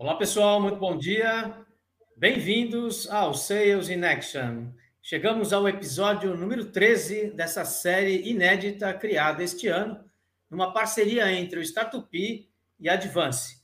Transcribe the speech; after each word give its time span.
Olá, 0.00 0.14
pessoal, 0.14 0.60
muito 0.60 0.76
bom 0.76 0.96
dia. 0.96 1.52
Bem-vindos 2.16 3.10
ao 3.10 3.34
Sales 3.34 3.88
in 3.88 4.04
Action. 4.04 4.68
Chegamos 5.02 5.52
ao 5.52 5.68
episódio 5.68 6.36
número 6.36 6.66
13 6.66 7.32
dessa 7.32 7.64
série 7.64 8.30
inédita 8.30 8.94
criada 8.94 9.42
este 9.42 9.66
ano, 9.66 9.98
numa 10.48 10.72
parceria 10.72 11.32
entre 11.32 11.58
o 11.58 11.62
Startup 11.64 12.08
e 12.78 12.88
a 12.88 12.92
Advance. 12.92 13.60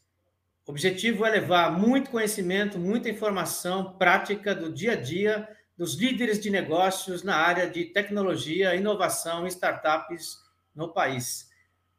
O 0.66 0.73
objetivo 0.73 1.25
é 1.25 1.30
levar 1.30 1.70
muito 1.70 2.11
conhecimento, 2.11 2.80
muita 2.80 3.09
informação 3.09 3.96
prática 3.96 4.57
do 4.57 4.73
dia 4.73 4.95
a 4.95 4.96
dia 4.96 5.48
dos 5.79 5.95
líderes 5.95 6.41
de 6.41 6.51
negócios 6.51 7.23
na 7.23 7.37
área 7.37 7.71
de 7.71 7.85
tecnologia, 7.85 8.75
inovação 8.75 9.46
e 9.46 9.51
startups 9.51 10.39
no 10.75 10.93
país. 10.93 11.48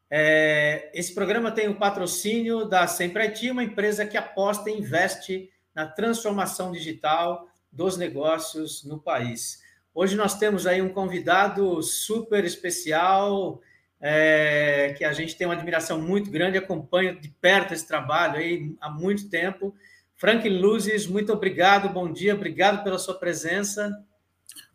É, 0.10 0.92
esse 0.94 1.14
programa 1.14 1.52
tem 1.52 1.68
o 1.68 1.76
patrocínio 1.76 2.66
da 2.66 2.88
Sempre 2.88 3.24
IT, 3.24 3.52
uma 3.52 3.64
empresa 3.64 4.06
que 4.06 4.18
aposta 4.18 4.70
e 4.70 4.78
investe 4.78 5.50
na 5.74 5.86
transformação 5.86 6.72
digital 6.72 7.48
dos 7.72 7.98
negócios 7.98 8.84
no 8.84 9.00
país. 9.00 9.62
Hoje 9.94 10.16
nós 10.16 10.38
temos 10.38 10.68
aí 10.68 10.82
um 10.82 10.90
convidado 10.90 11.82
super 11.82 12.44
especial, 12.46 13.62
é, 14.00 14.94
que 14.98 15.04
a 15.04 15.14
gente 15.14 15.36
tem 15.36 15.48
uma 15.48 15.54
admiração 15.54 16.00
muito 16.00 16.30
grande, 16.30 16.58
acompanha 16.58 17.16
de 17.16 17.30
perto 17.30 17.74
esse 17.74 17.88
trabalho 17.88 18.38
aí 18.38 18.76
há 18.80 18.90
muito 18.90 19.30
tempo. 19.30 19.74
Franklin 20.16 20.60
Luzes, 20.60 21.08
muito 21.08 21.34
obrigado, 21.34 21.90
bom 21.90 22.12
dia, 22.12 22.36
obrigado 22.36 22.84
pela 22.84 22.98
sua 22.98 23.16
presença. 23.16 23.92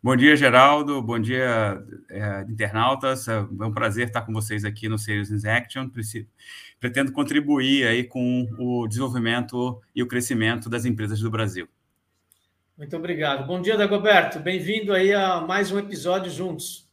Bom 0.03 0.15
dia, 0.15 0.35
Geraldo. 0.35 1.01
Bom 1.01 1.19
dia, 1.19 1.79
é, 2.09 2.41
internautas. 2.49 3.27
É 3.27 3.39
um 3.39 3.71
prazer 3.71 4.07
estar 4.07 4.23
com 4.23 4.33
vocês 4.33 4.65
aqui 4.65 4.89
no 4.89 4.97
Sales 4.97 5.29
in 5.29 5.47
Action. 5.47 5.89
Pretendo 6.79 7.11
contribuir 7.11 7.85
aí 7.85 8.03
com 8.03 8.47
o 8.57 8.87
desenvolvimento 8.87 9.79
e 9.95 10.01
o 10.01 10.07
crescimento 10.07 10.69
das 10.69 10.85
empresas 10.85 11.19
do 11.19 11.29
Brasil. 11.29 11.67
Muito 12.75 12.97
obrigado. 12.97 13.45
Bom 13.45 13.61
dia, 13.61 13.77
Dagoberto. 13.77 14.39
Bem-vindo 14.39 14.91
aí 14.91 15.13
a 15.13 15.39
mais 15.41 15.71
um 15.71 15.77
episódio 15.77 16.31
juntos. 16.31 16.89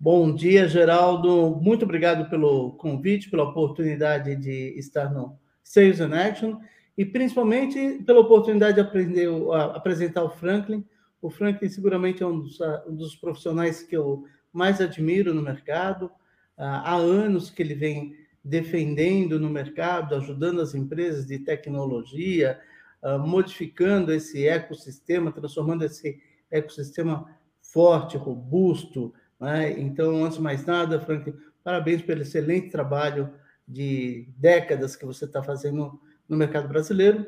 Bom 0.00 0.34
dia, 0.34 0.66
Geraldo. 0.66 1.54
Muito 1.60 1.84
obrigado 1.84 2.30
pelo 2.30 2.72
convite, 2.72 3.28
pela 3.28 3.44
oportunidade 3.44 4.34
de 4.36 4.74
estar 4.78 5.12
no 5.12 5.38
Sales 5.62 6.00
in 6.00 6.14
Action 6.14 6.60
e 6.96 7.04
principalmente 7.04 8.02
pela 8.06 8.20
oportunidade 8.20 8.76
de 8.76 8.80
aprender, 8.80 9.28
apresentar 9.74 10.22
o 10.22 10.30
Franklin 10.30 10.82
o 11.26 11.30
Franklin 11.30 11.68
seguramente 11.68 12.22
é 12.22 12.26
um 12.26 12.38
dos, 12.38 12.60
ah, 12.60 12.84
um 12.86 12.94
dos 12.94 13.16
profissionais 13.16 13.82
que 13.82 13.96
eu 13.96 14.24
mais 14.52 14.80
admiro 14.80 15.34
no 15.34 15.42
mercado. 15.42 16.08
Ah, 16.56 16.92
há 16.92 16.94
anos 16.94 17.50
que 17.50 17.60
ele 17.60 17.74
vem 17.74 18.14
defendendo 18.44 19.40
no 19.40 19.50
mercado, 19.50 20.14
ajudando 20.14 20.60
as 20.60 20.72
empresas 20.72 21.26
de 21.26 21.40
tecnologia, 21.40 22.60
ah, 23.02 23.18
modificando 23.18 24.12
esse 24.12 24.46
ecossistema, 24.46 25.32
transformando 25.32 25.84
esse 25.84 26.22
ecossistema 26.48 27.28
forte, 27.60 28.16
robusto. 28.16 29.12
Né? 29.40 29.72
Então, 29.80 30.24
antes 30.24 30.38
de 30.38 30.44
mais 30.44 30.64
nada, 30.64 31.00
Franklin, 31.00 31.34
parabéns 31.64 32.02
pelo 32.02 32.22
excelente 32.22 32.70
trabalho 32.70 33.34
de 33.66 34.28
décadas 34.36 34.94
que 34.94 35.04
você 35.04 35.24
está 35.24 35.42
fazendo 35.42 36.00
no 36.28 36.36
mercado 36.36 36.68
brasileiro. 36.68 37.26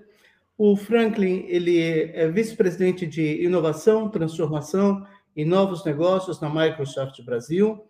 O 0.60 0.74
Franklin 0.74 1.44
ele 1.46 1.78
é 1.78 2.28
vice-presidente 2.28 3.06
de 3.06 3.44
inovação, 3.44 4.10
transformação 4.10 5.06
e 5.36 5.44
novos 5.44 5.84
negócios 5.84 6.40
na 6.40 6.50
Microsoft 6.50 7.22
Brasil. 7.22 7.86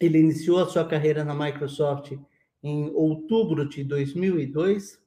Ele 0.00 0.18
iniciou 0.18 0.58
a 0.58 0.66
sua 0.66 0.84
carreira 0.84 1.24
na 1.24 1.32
Microsoft 1.32 2.12
em 2.60 2.90
outubro 2.92 3.68
de 3.68 3.84
2002. 3.84 5.00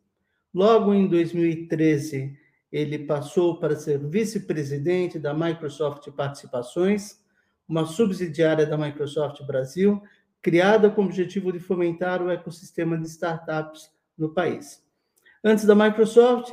Logo 0.53 0.93
em 0.93 1.05
2013, 1.05 2.37
ele 2.71 2.99
passou 2.99 3.59
para 3.59 3.75
ser 3.75 3.99
vice-presidente 3.99 5.19
da 5.19 5.33
Microsoft 5.33 6.09
Participações, 6.11 7.19
uma 7.67 7.85
subsidiária 7.85 8.65
da 8.65 8.77
Microsoft 8.77 9.43
Brasil, 9.43 10.01
criada 10.41 10.89
com 10.89 11.01
o 11.01 11.05
objetivo 11.05 11.51
de 11.51 11.59
fomentar 11.59 12.23
o 12.23 12.29
ecossistema 12.29 12.97
de 12.97 13.05
startups 13.05 13.91
no 14.17 14.33
país. 14.33 14.87
Antes 15.43 15.65
da 15.65 15.73
Microsoft, 15.73 16.51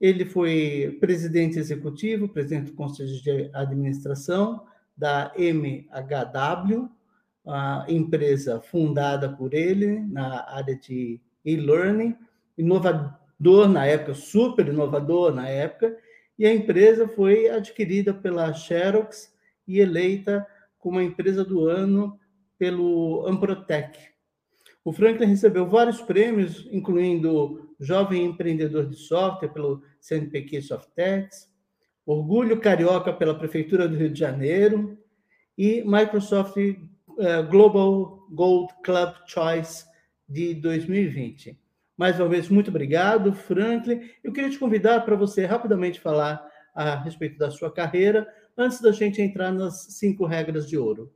ele 0.00 0.24
foi 0.26 0.98
presidente 1.00 1.58
executivo, 1.58 2.28
presidente 2.28 2.70
do 2.70 2.76
Conselho 2.76 3.22
de 3.22 3.50
Administração 3.54 4.66
da 4.96 5.32
MHW, 5.36 6.90
a 7.46 7.86
empresa 7.88 8.60
fundada 8.60 9.28
por 9.28 9.54
ele 9.54 10.00
na 10.00 10.44
área 10.50 10.76
de 10.76 11.20
e-learning, 11.44 12.16
inovador 12.58 13.68
na 13.68 13.86
época, 13.86 14.14
super 14.14 14.66
inovador 14.68 15.34
na 15.34 15.48
época, 15.48 15.96
e 16.38 16.44
a 16.44 16.54
empresa 16.54 17.08
foi 17.08 17.48
adquirida 17.48 18.12
pela 18.12 18.52
Xerox 18.52 19.32
e 19.66 19.80
eleita 19.80 20.46
como 20.78 20.98
a 20.98 21.04
empresa 21.04 21.44
do 21.44 21.66
ano 21.66 22.18
pelo 22.58 23.26
Amprotec. 23.26 23.98
O 24.84 24.92
Franklin 24.92 25.26
recebeu 25.26 25.66
vários 25.66 26.00
prêmios, 26.02 26.68
incluindo 26.70 27.65
jovem 27.80 28.24
empreendedor 28.24 28.86
de 28.86 28.96
software 28.96 29.48
pelo 29.48 29.82
CNPq 30.00 30.62
Softex, 30.62 31.50
Orgulho 32.04 32.60
Carioca 32.60 33.12
pela 33.12 33.36
Prefeitura 33.36 33.88
do 33.88 33.96
Rio 33.96 34.10
de 34.10 34.18
Janeiro 34.18 34.96
e 35.58 35.82
Microsoft 35.84 36.56
uh, 36.56 37.42
Global 37.50 38.26
Gold 38.30 38.72
Club 38.84 39.14
Choice 39.26 39.84
de 40.28 40.54
2020. 40.54 41.58
Mais 41.96 42.20
uma 42.20 42.28
vez, 42.28 42.48
muito 42.48 42.68
obrigado, 42.68 43.32
Franklin. 43.32 44.08
Eu 44.22 44.32
queria 44.32 44.50
te 44.50 44.58
convidar 44.58 45.00
para 45.00 45.16
você 45.16 45.46
rapidamente 45.46 46.00
falar 46.00 46.46
a 46.74 46.94
respeito 46.96 47.38
da 47.38 47.50
sua 47.50 47.72
carreira, 47.72 48.28
antes 48.56 48.80
da 48.80 48.92
gente 48.92 49.20
entrar 49.20 49.50
nas 49.50 49.86
cinco 49.94 50.26
regras 50.26 50.68
de 50.68 50.76
ouro. 50.76 51.10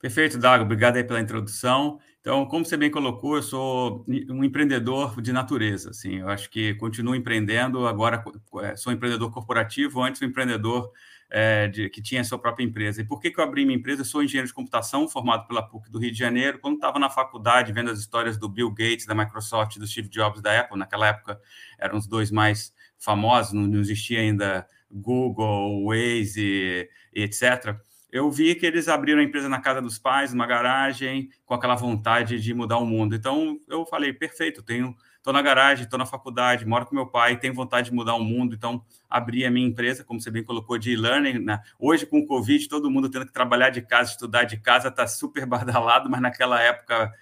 Perfeito, 0.00 0.36
Dago. 0.36 0.64
Obrigado 0.64 0.96
aí 0.96 1.04
pela 1.04 1.20
introdução. 1.20 1.98
Então, 2.24 2.46
como 2.46 2.64
você 2.64 2.74
bem 2.74 2.90
colocou, 2.90 3.36
eu 3.36 3.42
sou 3.42 4.02
um 4.30 4.42
empreendedor 4.42 5.20
de 5.20 5.30
natureza. 5.30 5.90
Assim, 5.90 6.20
eu 6.20 6.28
acho 6.30 6.48
que 6.48 6.72
continuo 6.76 7.14
empreendendo. 7.14 7.86
Agora 7.86 8.24
é, 8.62 8.74
sou 8.76 8.90
um 8.90 8.96
empreendedor 8.96 9.30
corporativo. 9.30 10.02
Antes, 10.02 10.22
um 10.22 10.24
empreendedor 10.24 10.90
é, 11.28 11.68
de, 11.68 11.90
que 11.90 12.00
tinha 12.00 12.22
a 12.22 12.24
sua 12.24 12.38
própria 12.38 12.64
empresa. 12.64 13.02
E 13.02 13.04
por 13.04 13.20
que, 13.20 13.30
que 13.30 13.38
eu 13.38 13.44
abri 13.44 13.66
minha 13.66 13.76
empresa? 13.76 14.00
Eu 14.00 14.06
sou 14.06 14.22
engenheiro 14.22 14.48
de 14.48 14.54
computação, 14.54 15.06
formado 15.06 15.46
pela 15.46 15.62
PUC 15.68 15.90
do 15.90 15.98
Rio 15.98 16.12
de 16.12 16.18
Janeiro. 16.18 16.58
Quando 16.60 16.76
estava 16.76 16.98
na 16.98 17.10
faculdade, 17.10 17.74
vendo 17.74 17.90
as 17.90 17.98
histórias 17.98 18.38
do 18.38 18.48
Bill 18.48 18.70
Gates, 18.70 19.04
da 19.04 19.14
Microsoft, 19.14 19.76
do 19.76 19.86
Steve 19.86 20.08
Jobs, 20.08 20.40
da 20.40 20.60
Apple, 20.60 20.78
naquela 20.78 21.08
época 21.08 21.38
eram 21.78 21.98
os 21.98 22.06
dois 22.06 22.30
mais 22.30 22.72
famosos, 22.98 23.52
não, 23.52 23.66
não 23.66 23.80
existia 23.80 24.20
ainda 24.20 24.66
Google, 24.90 25.84
Waze, 25.88 26.88
etc 27.12 27.78
eu 28.14 28.30
vi 28.30 28.54
que 28.54 28.64
eles 28.64 28.86
abriram 28.86 29.18
a 29.18 29.24
empresa 29.24 29.48
na 29.48 29.60
casa 29.60 29.82
dos 29.82 29.98
pais, 29.98 30.32
numa 30.32 30.46
garagem, 30.46 31.30
com 31.44 31.52
aquela 31.52 31.74
vontade 31.74 32.40
de 32.40 32.54
mudar 32.54 32.78
o 32.78 32.86
mundo. 32.86 33.16
Então, 33.16 33.58
eu 33.68 33.84
falei, 33.84 34.12
perfeito, 34.12 34.62
tenho, 34.62 34.94
estou 35.16 35.32
na 35.32 35.42
garagem, 35.42 35.82
estou 35.82 35.98
na 35.98 36.06
faculdade, 36.06 36.64
moro 36.64 36.86
com 36.86 36.94
meu 36.94 37.08
pai, 37.08 37.36
tenho 37.36 37.52
vontade 37.52 37.90
de 37.90 37.96
mudar 37.96 38.14
o 38.14 38.22
mundo, 38.22 38.54
então 38.54 38.84
abri 39.10 39.44
a 39.44 39.50
minha 39.50 39.66
empresa, 39.66 40.04
como 40.04 40.20
você 40.20 40.30
bem 40.30 40.44
colocou, 40.44 40.78
de 40.78 40.92
e-learning. 40.92 41.40
Né? 41.40 41.60
Hoje, 41.76 42.06
com 42.06 42.20
o 42.20 42.24
Covid, 42.24 42.68
todo 42.68 42.88
mundo 42.88 43.10
tendo 43.10 43.26
que 43.26 43.32
trabalhar 43.32 43.70
de 43.70 43.82
casa, 43.82 44.12
estudar 44.12 44.44
de 44.44 44.58
casa, 44.58 44.86
está 44.90 45.08
super 45.08 45.44
badalado, 45.44 46.08
mas 46.08 46.20
naquela 46.20 46.62
época, 46.62 47.12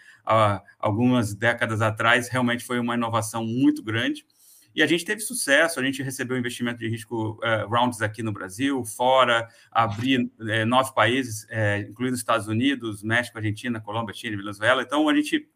algumas 0.79 1.35
décadas 1.35 1.81
atrás, 1.81 2.29
realmente 2.29 2.67
foi 2.67 2.79
uma 2.79 2.97
inovação 2.97 3.47
muito 3.47 3.83
grande. 3.83 4.27
E 4.75 4.83
a 4.83 4.87
gente 4.87 5.05
teve 5.05 5.21
sucesso, 5.21 5.79
a 5.79 5.85
gente 5.85 6.03
recebeu 6.03 6.37
investimento 6.37 6.79
de 6.79 6.89
risco 6.89 7.39
uh, 7.43 7.69
rounds 7.69 8.01
aqui 8.01 8.23
no 8.23 8.33
Brasil, 8.33 8.85
fora, 8.85 9.47
abrir 9.71 10.21
uh, 10.39 10.67
nove 10.67 10.95
países, 10.95 11.45
uh, 11.45 11.91
incluindo 11.91 12.17
Estados 12.17 12.49
Unidos, 12.49 13.03
México, 13.03 13.37
Argentina, 13.37 13.81
Colômbia, 13.81 14.15
Chile, 14.15 14.37
Venezuela. 14.37 14.83
Então, 14.83 15.09
a 15.09 15.15
gente 15.15 15.47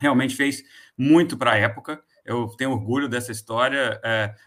realmente 0.00 0.34
fez 0.34 0.62
muito 0.98 1.36
para 1.36 1.52
a 1.52 1.56
época. 1.56 2.02
Eu 2.24 2.48
tenho 2.48 2.72
orgulho 2.72 3.08
dessa 3.08 3.30
história. 3.30 4.00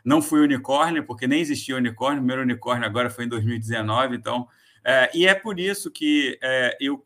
não 0.04 0.22
fui 0.22 0.42
unicórnio, 0.42 1.06
porque 1.06 1.28
nem 1.28 1.40
existia 1.40 1.78
unicórnio. 1.78 2.18
O 2.18 2.22
primeiro 2.22 2.42
unicórnio 2.42 2.86
agora 2.86 3.10
foi 3.10 3.24
em 3.24 3.30
2019. 3.30 4.18
Então, 4.18 4.48
e 5.14 5.26
é 5.26 5.34
por 5.34 5.60
isso 5.60 5.90
que 5.90 6.38
eu 6.80 7.02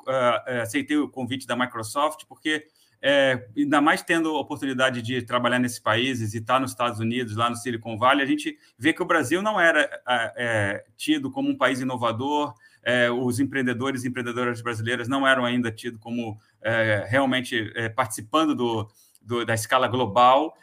aceitei 0.61 0.97
o 0.97 1.07
convite 1.07 1.45
da 1.45 1.55
Microsoft, 1.55 2.25
porque 2.27 2.67
é, 3.05 3.45
ainda 3.57 3.81
mais 3.81 4.01
tendo 4.01 4.29
a 4.29 4.39
oportunidade 4.39 5.01
de 5.01 5.21
trabalhar 5.21 5.59
nesses 5.59 5.77
países 5.77 6.33
e 6.33 6.37
estar 6.37 6.57
nos 6.57 6.71
Estados 6.71 7.01
Unidos, 7.01 7.35
lá 7.35 7.49
no 7.49 7.55
Silicon 7.57 7.97
Valley, 7.97 8.23
a 8.23 8.25
gente 8.25 8.57
vê 8.79 8.93
que 8.93 9.03
o 9.03 9.05
Brasil 9.05 9.41
não 9.41 9.59
era 9.59 9.81
é, 10.07 10.33
é 10.37 10.85
tido 10.95 11.29
como 11.29 11.49
um 11.49 11.57
país 11.57 11.81
inovador, 11.81 12.53
é, 12.81 13.11
os 13.11 13.41
empreendedores 13.41 14.05
e 14.05 14.07
empreendedoras 14.07 14.61
brasileiras 14.61 15.09
não 15.09 15.27
eram 15.27 15.43
ainda 15.43 15.69
tidos 15.69 15.99
como 15.99 16.39
é, 16.61 17.05
realmente 17.09 17.73
é, 17.75 17.89
participando 17.89 18.55
do, 18.55 18.89
do, 19.21 19.45
da 19.45 19.53
escala 19.53 19.87
global, 19.89 20.55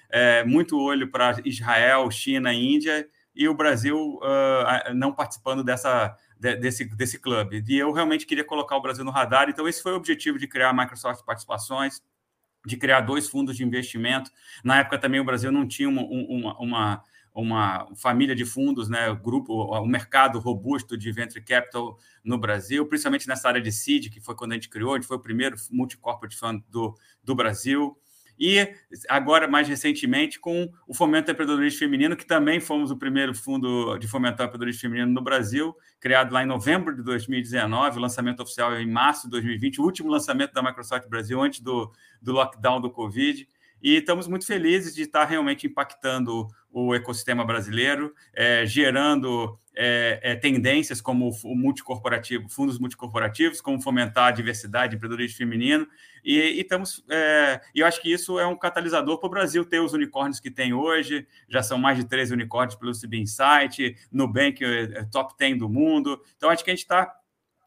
muito 0.46 0.80
olho 0.80 1.10
para 1.10 1.36
Israel, 1.44 2.10
China, 2.10 2.52
Índia, 2.54 3.06
e 3.34 3.48
o 3.48 3.54
Brasil 3.54 4.18
uh, 4.18 4.92
não 4.94 5.12
participando 5.12 5.62
dessa, 5.62 6.16
desse, 6.38 6.84
desse 6.96 7.18
clube. 7.18 7.64
E 7.68 7.78
eu 7.78 7.92
realmente 7.92 8.26
queria 8.26 8.44
colocar 8.44 8.76
o 8.76 8.82
Brasil 8.82 9.04
no 9.04 9.10
radar, 9.10 9.48
então 9.48 9.68
esse 9.68 9.82
foi 9.82 9.92
o 9.92 9.96
objetivo 9.96 10.38
de 10.38 10.48
criar 10.48 10.70
a 10.70 10.74
Microsoft 10.74 11.24
Participações, 11.24 12.02
de 12.66 12.76
criar 12.76 13.00
dois 13.00 13.28
fundos 13.28 13.56
de 13.56 13.64
investimento. 13.64 14.30
Na 14.62 14.78
época 14.78 14.98
também 14.98 15.20
o 15.20 15.24
Brasil 15.24 15.50
não 15.50 15.66
tinha 15.66 15.88
uma, 15.88 16.02
uma, 16.02 16.58
uma, 16.60 17.04
uma 17.34 17.88
família 17.96 18.34
de 18.34 18.44
fundos, 18.44 18.88
né, 18.88 19.14
grupo, 19.14 19.52
o 19.52 19.86
mercado 19.86 20.38
robusto 20.38 20.96
de 20.96 21.10
venture 21.12 21.42
capital 21.42 21.98
no 22.24 22.38
Brasil, 22.38 22.86
principalmente 22.86 23.26
nessa 23.26 23.48
área 23.48 23.60
de 23.60 23.72
seed, 23.72 24.10
que 24.10 24.20
foi 24.20 24.34
quando 24.34 24.52
a 24.52 24.54
gente 24.54 24.68
criou, 24.68 24.92
a 24.92 24.96
gente 24.96 25.06
foi 25.06 25.16
o 25.16 25.20
primeiro 25.20 25.56
multi-corporate 25.70 26.36
fund 26.36 26.62
do, 26.68 26.94
do 27.22 27.34
Brasil. 27.34 27.96
E 28.40 28.74
agora, 29.06 29.46
mais 29.46 29.68
recentemente, 29.68 30.40
com 30.40 30.72
o 30.88 30.94
Fomento 30.94 31.26
do 31.26 31.32
Empreendedorismo 31.32 31.78
Feminino, 31.78 32.16
que 32.16 32.24
também 32.24 32.58
fomos 32.58 32.90
o 32.90 32.96
primeiro 32.96 33.34
fundo 33.34 33.98
de 33.98 34.08
fomentar 34.08 34.46
o 34.46 34.48
empreendedorismo 34.48 34.80
feminino 34.80 35.12
no 35.12 35.20
Brasil, 35.20 35.76
criado 36.00 36.32
lá 36.32 36.42
em 36.42 36.46
novembro 36.46 36.96
de 36.96 37.02
2019, 37.02 37.98
o 37.98 38.00
lançamento 38.00 38.42
oficial 38.42 38.74
em 38.80 38.90
março 38.90 39.24
de 39.24 39.32
2020, 39.32 39.82
o 39.82 39.84
último 39.84 40.10
lançamento 40.10 40.54
da 40.54 40.62
Microsoft 40.62 41.06
Brasil 41.06 41.38
antes 41.38 41.60
do, 41.60 41.92
do 42.22 42.32
lockdown 42.32 42.80
do 42.80 42.90
Covid. 42.90 43.46
E 43.82 43.96
estamos 43.96 44.26
muito 44.28 44.46
felizes 44.46 44.94
de 44.94 45.02
estar 45.02 45.24
realmente 45.24 45.66
impactando 45.66 46.48
o 46.72 46.94
ecossistema 46.94 47.44
brasileiro, 47.44 48.14
é, 48.32 48.64
gerando 48.64 49.58
é, 49.74 50.20
é, 50.22 50.36
tendências 50.36 51.00
como 51.00 51.30
o 51.44 51.56
multicorporativo, 51.56 52.48
fundos 52.48 52.78
multicorporativos, 52.78 53.60
como 53.60 53.80
fomentar 53.80 54.28
a 54.28 54.30
diversidade, 54.30 54.94
empreendedorismo 54.94 55.38
feminino, 55.38 55.86
e, 56.24 56.38
e 56.38 56.60
estamos, 56.60 57.04
é, 57.08 57.60
eu 57.74 57.86
acho 57.86 58.00
que 58.00 58.12
isso 58.12 58.38
é 58.38 58.46
um 58.46 58.56
catalisador 58.56 59.18
para 59.18 59.26
o 59.26 59.30
Brasil 59.30 59.64
ter 59.64 59.80
os 59.80 59.92
unicórnios 59.92 60.38
que 60.38 60.50
tem 60.50 60.72
hoje, 60.72 61.26
já 61.48 61.62
são 61.62 61.78
mais 61.78 61.96
de 61.96 62.04
13 62.04 62.34
unicórnios 62.34 62.76
pelo 62.76 62.92
CB 62.92 63.18
Insight, 63.18 63.96
Nubank 64.12 64.64
é, 64.64 64.82
é 64.82 65.04
top 65.04 65.34
10 65.38 65.58
do 65.58 65.68
mundo, 65.68 66.20
então 66.36 66.50
acho 66.50 66.64
que 66.64 66.70
a 66.70 66.74
gente 66.74 66.82
está 66.82 67.19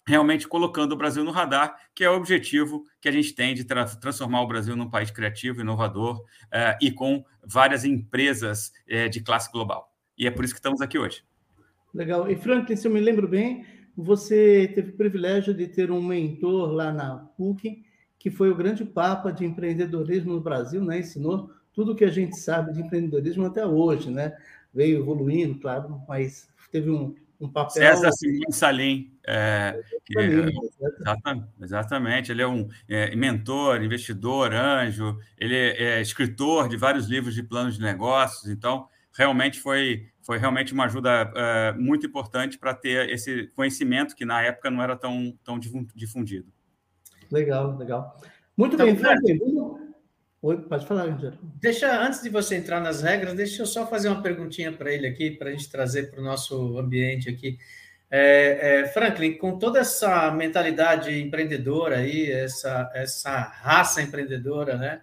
realmente 0.05 0.47
colocando 0.47 0.93
o 0.93 0.97
Brasil 0.97 1.23
no 1.23 1.31
radar, 1.31 1.75
que 1.95 2.03
é 2.03 2.09
o 2.09 2.15
objetivo 2.15 2.85
que 2.99 3.07
a 3.07 3.11
gente 3.11 3.33
tem 3.33 3.55
de 3.55 3.63
tra 3.63 3.85
transformar 3.85 4.41
o 4.41 4.47
Brasil 4.47 4.75
num 4.75 4.89
país 4.89 5.09
criativo, 5.11 5.61
inovador 5.61 6.19
uh, 6.19 6.77
e 6.81 6.91
com 6.91 7.23
várias 7.45 7.85
empresas 7.85 8.71
uh, 8.87 9.09
de 9.09 9.21
classe 9.21 9.51
global. 9.51 9.93
E 10.17 10.27
é 10.27 10.31
por 10.31 10.43
isso 10.43 10.53
que 10.53 10.59
estamos 10.59 10.81
aqui 10.81 10.97
hoje. 10.97 11.23
Legal. 11.93 12.29
E 12.29 12.35
Franklin, 12.35 12.75
se 12.75 12.87
eu 12.87 12.91
me 12.91 12.99
lembro 12.99 13.27
bem, 13.27 13.65
você 13.95 14.71
teve 14.73 14.91
o 14.91 14.97
privilégio 14.97 15.53
de 15.53 15.67
ter 15.67 15.91
um 15.91 16.01
mentor 16.01 16.71
lá 16.71 16.91
na 16.91 17.17
PUC, 17.37 17.83
que 18.17 18.31
foi 18.31 18.49
o 18.49 18.55
grande 18.55 18.83
papa 18.83 19.31
de 19.31 19.45
empreendedorismo 19.45 20.33
no 20.33 20.41
Brasil, 20.41 20.83
né? 20.83 20.99
Ensinou 20.99 21.51
tudo 21.73 21.91
o 21.91 21.95
que 21.95 22.05
a 22.05 22.09
gente 22.09 22.37
sabe 22.37 22.73
de 22.73 22.81
empreendedorismo 22.81 23.45
até 23.45 23.65
hoje, 23.65 24.09
né? 24.09 24.35
Veio 24.73 24.99
evoluindo, 24.99 25.59
claro, 25.59 26.01
mas 26.07 26.49
teve 26.71 26.89
um, 26.89 27.13
um 27.43 27.49
papel. 27.49 27.71
César 27.71 28.11
Simão 28.11 28.51
Salim. 28.51 29.11
É, 29.25 29.81
que, 30.05 30.19
exatamente, 30.19 31.47
exatamente, 31.61 32.31
ele 32.31 32.41
é 32.41 32.47
um 32.47 32.67
é, 32.89 33.15
mentor, 33.15 33.81
investidor, 33.81 34.53
anjo, 34.53 35.17
ele 35.37 35.55
é, 35.55 35.83
é, 35.83 36.01
escritor 36.01 36.67
de 36.67 36.75
vários 36.75 37.07
livros 37.07 37.33
de 37.33 37.41
planos 37.41 37.75
de 37.75 37.81
negócios, 37.81 38.51
então 38.51 38.87
realmente 39.15 39.61
foi, 39.61 40.07
foi 40.21 40.37
realmente 40.37 40.73
uma 40.73 40.85
ajuda 40.85 41.31
é, 41.35 41.71
muito 41.73 42.05
importante 42.05 42.57
para 42.57 42.73
ter 42.73 43.09
esse 43.09 43.47
conhecimento 43.55 44.13
que 44.13 44.25
na 44.25 44.41
época 44.41 44.69
não 44.69 44.81
era 44.81 44.95
tão, 44.97 45.33
tão 45.43 45.57
difundido. 45.95 46.51
Legal, 47.31 47.77
legal. 47.77 48.17
Muito 48.57 48.75
então, 48.75 48.85
bem, 48.85 48.95
Fred. 48.95 49.39
Oi, 50.43 50.57
pode 50.57 50.85
falar, 50.85 51.03
Angelo. 51.03 51.37
Deixa, 51.41 52.05
antes 52.05 52.21
de 52.21 52.27
você 52.27 52.57
entrar 52.57 52.81
nas 52.81 53.01
regras, 53.01 53.33
deixa 53.33 53.61
eu 53.61 53.65
só 53.65 53.87
fazer 53.87 54.09
uma 54.09 54.21
perguntinha 54.21 54.73
para 54.73 54.91
ele 54.91 55.07
aqui, 55.07 55.31
para 55.31 55.47
a 55.47 55.51
gente 55.53 55.69
trazer 55.69 56.11
para 56.11 56.19
o 56.19 56.23
nosso 56.23 56.77
ambiente 56.77 57.29
aqui. 57.29 57.57
É, 58.11 58.81
é, 58.81 58.87
Franklin, 58.87 59.37
com 59.37 59.57
toda 59.57 59.79
essa 59.79 60.29
mentalidade 60.31 61.17
empreendedora 61.17 61.99
aí, 61.99 62.29
essa, 62.29 62.91
essa 62.93 63.39
raça 63.39 64.01
empreendedora, 64.01 64.75
né, 64.75 65.01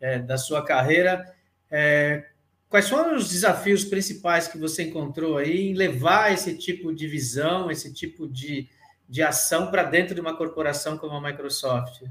é, 0.00 0.18
da 0.18 0.36
sua 0.36 0.64
carreira, 0.64 1.24
é, 1.70 2.26
quais 2.68 2.88
foram 2.88 3.14
os 3.14 3.30
desafios 3.30 3.84
principais 3.84 4.48
que 4.48 4.58
você 4.58 4.82
encontrou 4.82 5.38
aí 5.38 5.68
em 5.70 5.74
levar 5.74 6.32
esse 6.32 6.58
tipo 6.58 6.92
de 6.92 7.06
visão, 7.06 7.70
esse 7.70 7.94
tipo 7.94 8.26
de, 8.26 8.68
de 9.08 9.22
ação 9.22 9.70
para 9.70 9.84
dentro 9.84 10.16
de 10.16 10.20
uma 10.20 10.36
corporação 10.36 10.98
como 10.98 11.14
a 11.14 11.22
Microsoft? 11.22 12.02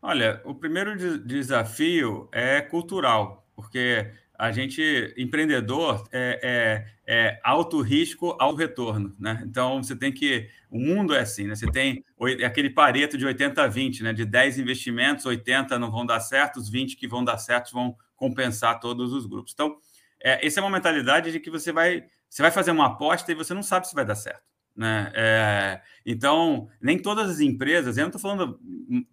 Olha, 0.00 0.40
o 0.44 0.54
primeiro 0.54 0.96
desafio 1.18 2.28
é 2.30 2.60
cultural, 2.60 3.46
porque 3.54 4.12
a 4.38 4.52
gente, 4.52 5.12
empreendedor, 5.16 6.06
é, 6.12 6.86
é, 7.04 7.16
é, 7.28 7.40
alto 7.42 7.80
risco, 7.80 8.36
alto 8.38 8.56
retorno, 8.56 9.12
né? 9.18 9.42
Então, 9.44 9.82
você 9.82 9.96
tem 9.96 10.12
que... 10.12 10.48
O 10.70 10.78
mundo 10.78 11.12
é 11.12 11.20
assim, 11.20 11.48
né? 11.48 11.56
Você 11.56 11.66
tem 11.68 12.04
aquele 12.46 12.70
pareto 12.70 13.18
de 13.18 13.26
80 13.26 13.60
a 13.60 13.66
20, 13.66 14.04
né? 14.04 14.12
De 14.12 14.24
10 14.24 14.60
investimentos, 14.60 15.26
80 15.26 15.76
não 15.78 15.90
vão 15.90 16.06
dar 16.06 16.20
certo, 16.20 16.58
os 16.58 16.68
20 16.68 16.96
que 16.96 17.08
vão 17.08 17.24
dar 17.24 17.38
certo 17.38 17.72
vão 17.72 17.96
compensar 18.14 18.78
todos 18.78 19.12
os 19.12 19.26
grupos. 19.26 19.52
Então, 19.52 19.76
é, 20.22 20.46
essa 20.46 20.60
é 20.60 20.62
uma 20.62 20.70
mentalidade 20.70 21.32
de 21.32 21.40
que 21.40 21.50
você 21.50 21.72
vai, 21.72 22.04
você 22.28 22.42
vai 22.42 22.52
fazer 22.52 22.70
uma 22.70 22.86
aposta 22.86 23.32
e 23.32 23.34
você 23.34 23.52
não 23.52 23.62
sabe 23.64 23.88
se 23.88 23.94
vai 23.94 24.04
dar 24.04 24.14
certo. 24.14 24.47
Né? 24.78 25.10
É, 25.12 25.80
então, 26.06 26.68
nem 26.80 26.96
todas 26.96 27.28
as 27.28 27.40
empresas, 27.40 27.98
eu 27.98 28.02
não 28.02 28.10
estou 28.10 28.20
falando 28.20 28.60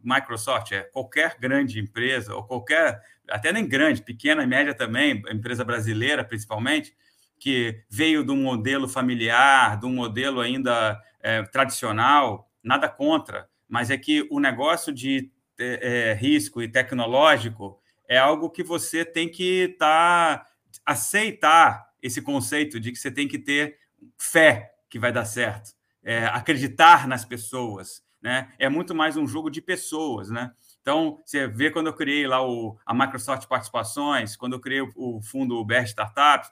Microsoft, 0.03 0.71
é 0.71 0.81
qualquer 0.81 1.37
grande 1.39 1.79
empresa, 1.79 2.35
ou 2.35 2.43
qualquer, 2.43 3.01
até 3.27 3.51
nem 3.51 3.67
grande, 3.67 4.03
pequena 4.03 4.43
e 4.43 4.45
média 4.47 4.75
também, 4.75 5.23
empresa 5.31 5.65
brasileira 5.65 6.23
principalmente, 6.23 6.95
que 7.39 7.83
veio 7.89 8.23
de 8.23 8.31
um 8.31 8.43
modelo 8.43 8.87
familiar, 8.87 9.79
de 9.79 9.87
um 9.87 9.93
modelo 9.95 10.39
ainda 10.39 11.01
é, 11.19 11.41
tradicional, 11.41 12.47
nada 12.63 12.87
contra, 12.87 13.49
mas 13.67 13.89
é 13.89 13.97
que 13.97 14.27
o 14.29 14.39
negócio 14.39 14.93
de 14.93 15.31
é, 15.57 16.11
é 16.11 16.13
risco 16.13 16.61
e 16.61 16.67
tecnológico 16.67 17.81
é 18.07 18.19
algo 18.19 18.51
que 18.51 18.61
você 18.61 19.03
tem 19.03 19.27
que 19.27 19.75
tá, 19.79 20.45
aceitar 20.85 21.89
esse 22.03 22.21
conceito 22.21 22.79
de 22.79 22.91
que 22.91 22.99
você 22.99 23.09
tem 23.09 23.27
que 23.27 23.39
ter 23.39 23.79
fé 24.15 24.74
que 24.95 24.99
vai 24.99 25.11
dar 25.11 25.25
certo. 25.25 25.73
É, 26.01 26.25
acreditar 26.27 27.05
nas 27.05 27.25
pessoas, 27.25 28.01
né? 28.21 28.53
É 28.57 28.69
muito 28.69 28.95
mais 28.95 29.17
um 29.17 29.27
jogo 29.27 29.49
de 29.49 29.61
pessoas, 29.61 30.29
né? 30.29 30.53
Então, 30.81 31.21
você 31.25 31.49
vê 31.49 31.69
quando 31.69 31.87
eu 31.87 31.93
criei 31.93 32.25
lá 32.25 32.41
o, 32.41 32.79
a 32.85 32.93
Microsoft 32.93 33.45
Participações, 33.45 34.37
quando 34.37 34.53
eu 34.53 34.59
criei 34.61 34.79
o, 34.95 35.21
fundo 35.21 35.65
BR 35.65 35.83
Startups, 35.83 36.49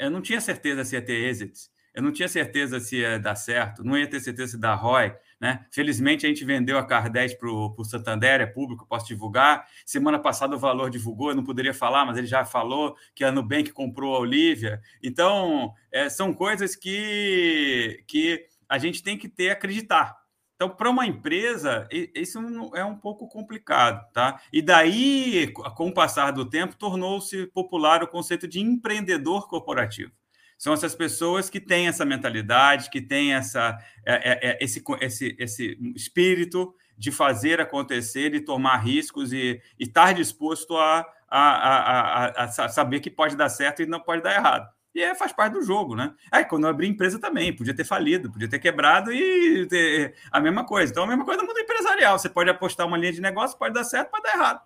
eu 0.00 0.10
não 0.10 0.20
tinha 0.20 0.40
certeza 0.40 0.84
se 0.84 0.96
ia 0.96 1.02
ter 1.02 1.28
exits, 1.28 1.70
eu 1.94 2.02
não 2.02 2.10
tinha 2.10 2.26
certeza 2.26 2.80
se 2.80 2.96
ia 2.96 3.20
dar 3.20 3.36
certo, 3.36 3.84
não 3.84 3.96
ia 3.96 4.10
ter 4.10 4.18
certeza 4.18 4.52
se 4.52 4.58
dar 4.58 4.74
ROI, 4.74 5.14
né? 5.40 5.64
Felizmente, 5.70 6.26
a 6.26 6.28
gente 6.28 6.44
vendeu 6.44 6.78
a 6.78 6.84
Car 6.84 7.10
10 7.10 7.34
para 7.34 7.48
o 7.48 7.84
Santander, 7.84 8.40
é 8.40 8.46
público, 8.46 8.86
posso 8.86 9.06
divulgar. 9.06 9.66
Semana 9.86 10.18
passada 10.18 10.56
o 10.56 10.58
Valor 10.58 10.90
divulgou, 10.90 11.30
eu 11.30 11.36
não 11.36 11.44
poderia 11.44 11.72
falar, 11.72 12.04
mas 12.04 12.16
ele 12.16 12.26
já 12.26 12.44
falou 12.44 12.96
que 13.14 13.22
a 13.22 13.30
Nubank 13.30 13.70
comprou 13.72 14.16
a 14.16 14.20
Olivia. 14.20 14.80
Então, 15.02 15.72
é, 15.92 16.08
são 16.08 16.34
coisas 16.34 16.74
que, 16.74 18.02
que 18.06 18.46
a 18.68 18.78
gente 18.78 19.02
tem 19.02 19.16
que 19.16 19.28
ter 19.28 19.50
acreditar. 19.50 20.16
Então, 20.56 20.68
para 20.70 20.90
uma 20.90 21.06
empresa, 21.06 21.88
isso 21.92 22.40
é 22.74 22.84
um 22.84 22.96
pouco 22.96 23.28
complicado, 23.28 24.04
tá? 24.12 24.42
E 24.52 24.60
daí, 24.60 25.52
com 25.52 25.86
o 25.86 25.94
passar 25.94 26.32
do 26.32 26.44
tempo, 26.44 26.74
tornou-se 26.74 27.46
popular 27.46 28.02
o 28.02 28.08
conceito 28.08 28.48
de 28.48 28.58
empreendedor 28.58 29.46
corporativo 29.46 30.17
são 30.58 30.74
essas 30.74 30.94
pessoas 30.94 31.48
que 31.48 31.60
têm 31.60 31.86
essa 31.86 32.04
mentalidade, 32.04 32.90
que 32.90 33.00
têm 33.00 33.32
essa, 33.32 33.78
é, 34.04 34.14
é, 34.14 34.50
é, 34.50 34.58
esse, 34.60 34.82
esse, 35.00 35.36
esse 35.38 35.78
espírito 35.94 36.74
de 36.98 37.12
fazer 37.12 37.60
acontecer 37.60 38.34
e 38.34 38.40
tomar 38.40 38.78
riscos 38.78 39.32
e, 39.32 39.62
e 39.78 39.84
estar 39.84 40.12
disposto 40.12 40.76
a, 40.76 41.06
a, 41.30 42.24
a, 42.32 42.44
a, 42.44 42.68
saber 42.68 42.98
que 42.98 43.08
pode 43.08 43.36
dar 43.36 43.48
certo 43.48 43.82
e 43.82 43.86
não 43.86 44.00
pode 44.00 44.20
dar 44.20 44.34
errado. 44.34 44.68
E 44.92 45.00
é, 45.00 45.14
faz 45.14 45.32
parte 45.32 45.52
do 45.52 45.62
jogo, 45.62 45.94
né? 45.94 46.12
Aí, 46.28 46.44
quando 46.44 46.64
eu 46.64 46.70
abri 46.70 46.88
empresa 46.88 47.20
também, 47.20 47.54
podia 47.54 47.74
ter 47.74 47.84
falido, 47.84 48.32
podia 48.32 48.48
ter 48.48 48.58
quebrado 48.58 49.12
e 49.12 49.64
ter 49.68 50.16
a 50.32 50.40
mesma 50.40 50.64
coisa. 50.64 50.90
Então, 50.90 51.04
a 51.04 51.06
mesma 51.06 51.24
coisa 51.24 51.40
no 51.40 51.46
mundo 51.46 51.60
empresarial. 51.60 52.18
Você 52.18 52.28
pode 52.28 52.50
apostar 52.50 52.84
uma 52.84 52.98
linha 52.98 53.12
de 53.12 53.20
negócio, 53.20 53.56
pode 53.56 53.74
dar 53.74 53.84
certo, 53.84 54.10
pode 54.10 54.24
dar 54.24 54.34
errado. 54.34 54.60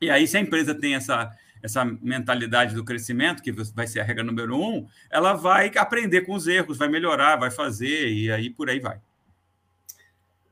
E 0.00 0.10
aí, 0.10 0.26
se 0.26 0.36
a 0.36 0.40
empresa 0.40 0.74
tem 0.74 0.96
essa, 0.96 1.30
essa 1.62 1.84
mentalidade 1.84 2.74
do 2.74 2.84
crescimento, 2.84 3.42
que 3.42 3.52
vai 3.52 3.86
ser 3.86 4.00
a 4.00 4.04
regra 4.04 4.24
número 4.24 4.56
um, 4.56 4.86
ela 5.10 5.34
vai 5.34 5.70
aprender 5.76 6.22
com 6.22 6.34
os 6.34 6.46
erros, 6.46 6.78
vai 6.78 6.88
melhorar, 6.88 7.36
vai 7.36 7.50
fazer, 7.50 8.08
e 8.08 8.30
aí 8.30 8.50
por 8.50 8.68
aí 8.68 8.80
vai. 8.80 9.00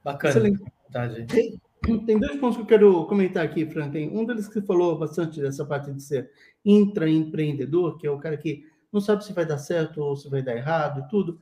Bacana. 0.04 0.58
Tem, 1.26 1.58
tem 2.04 2.18
dois 2.18 2.38
pontos 2.38 2.56
que 2.56 2.62
eu 2.62 2.66
quero 2.66 3.04
comentar 3.06 3.44
aqui, 3.44 3.66
Franklin. 3.66 4.10
Um 4.12 4.24
deles 4.24 4.48
que 4.48 4.60
falou 4.60 4.98
bastante 4.98 5.40
dessa 5.40 5.64
parte 5.64 5.92
de 5.92 6.02
ser 6.02 6.30
intraempreendedor, 6.64 7.98
que 7.98 8.06
é 8.06 8.10
o 8.10 8.18
cara 8.18 8.36
que 8.36 8.64
não 8.92 9.00
sabe 9.00 9.24
se 9.24 9.32
vai 9.32 9.46
dar 9.46 9.58
certo 9.58 10.00
ou 10.00 10.16
se 10.16 10.28
vai 10.28 10.42
dar 10.42 10.56
errado 10.56 11.00
e 11.00 11.08
tudo, 11.08 11.40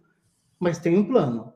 mas 0.58 0.78
tem 0.78 0.96
um 0.96 1.04
plano, 1.04 1.52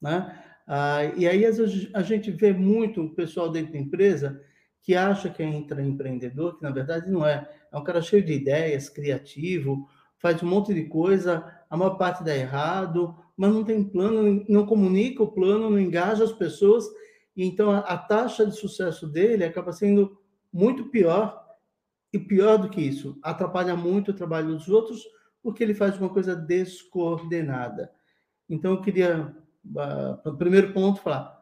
né? 0.00 0.42
Ah, 0.66 1.04
e 1.16 1.28
aí, 1.28 1.46
às 1.46 1.58
vezes, 1.58 1.88
a 1.94 2.02
gente 2.02 2.30
vê 2.30 2.52
muito 2.52 3.02
o 3.02 3.10
pessoal 3.10 3.50
dentro 3.50 3.72
da 3.72 3.78
empresa 3.78 4.42
que 4.86 4.94
acha 4.94 5.28
que 5.28 5.42
é 5.42 5.46
intraempreendedor, 5.46 6.56
que 6.56 6.62
na 6.62 6.70
verdade 6.70 7.10
não 7.10 7.26
é. 7.26 7.50
É 7.72 7.76
um 7.76 7.82
cara 7.82 8.00
cheio 8.00 8.24
de 8.24 8.32
ideias, 8.32 8.88
criativo, 8.88 9.88
faz 10.16 10.40
um 10.42 10.46
monte 10.46 10.72
de 10.72 10.84
coisa, 10.84 11.44
a 11.68 11.76
maior 11.76 11.96
parte 11.96 12.22
dá 12.22 12.34
errado, 12.34 13.16
mas 13.36 13.52
não 13.52 13.64
tem 13.64 13.82
plano, 13.82 14.44
não 14.48 14.64
comunica 14.64 15.24
o 15.24 15.32
plano, 15.32 15.68
não 15.68 15.80
engaja 15.80 16.22
as 16.22 16.32
pessoas 16.32 16.84
e 17.36 17.44
então 17.44 17.72
a, 17.72 17.80
a 17.80 17.98
taxa 17.98 18.46
de 18.46 18.54
sucesso 18.54 19.08
dele 19.08 19.42
acaba 19.42 19.72
sendo 19.72 20.16
muito 20.52 20.84
pior, 20.84 21.44
e 22.12 22.18
pior 22.18 22.56
do 22.56 22.70
que 22.70 22.80
isso, 22.80 23.18
atrapalha 23.22 23.76
muito 23.76 24.10
o 24.10 24.14
trabalho 24.14 24.54
dos 24.54 24.68
outros, 24.68 25.04
porque 25.42 25.62
ele 25.62 25.74
faz 25.74 25.98
uma 25.98 26.08
coisa 26.08 26.34
descoordenada. 26.34 27.90
Então, 28.48 28.72
eu 28.72 28.80
queria, 28.80 29.36
uh, 30.24 30.36
primeiro 30.36 30.72
ponto, 30.72 31.00
falar: 31.02 31.36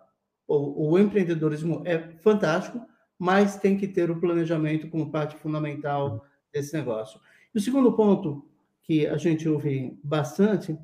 o, 0.48 0.90
o 0.90 0.98
empreendedorismo 0.98 1.82
é 1.84 2.16
fantástico, 2.18 2.84
mas 3.18 3.56
tem 3.56 3.76
que 3.76 3.86
ter 3.88 4.10
o 4.10 4.20
planejamento 4.20 4.88
como 4.88 5.10
parte 5.10 5.36
fundamental 5.36 6.26
desse 6.52 6.74
negócio. 6.74 7.20
E 7.54 7.58
o 7.58 7.60
segundo 7.60 7.92
ponto 7.92 8.48
que 8.82 9.06
a 9.06 9.16
gente 9.16 9.48
ouve 9.48 9.98
bastante, 10.02 10.78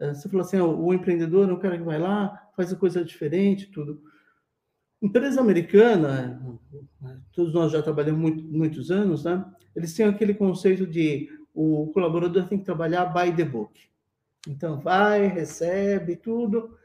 eh, 0.00 0.14
você 0.14 0.28
falou 0.28 0.44
assim, 0.44 0.58
o 0.58 0.92
empreendedor 0.92 1.48
é 1.48 1.52
o 1.52 1.58
cara 1.58 1.78
que 1.78 1.84
vai 1.84 1.98
lá, 1.98 2.48
faz 2.56 2.72
a 2.72 2.76
coisa 2.76 3.04
diferente, 3.04 3.70
tudo. 3.70 4.02
Empresa 5.00 5.40
americana, 5.40 6.40
todos 7.32 7.52
nós 7.52 7.72
já 7.72 7.82
trabalhamos 7.82 8.20
muito, 8.20 8.44
muitos 8.44 8.90
anos, 8.90 9.24
né? 9.24 9.44
Eles 9.76 9.94
têm 9.94 10.06
aquele 10.06 10.34
conceito 10.34 10.86
de 10.86 11.28
o 11.54 11.90
colaborador 11.92 12.48
tem 12.48 12.58
que 12.58 12.64
trabalhar 12.64 13.06
by 13.06 13.34
the 13.34 13.44
book. 13.44 13.80
Então, 14.48 14.80
vai, 14.80 15.26
recebe 15.26 16.16
tudo. 16.16 16.76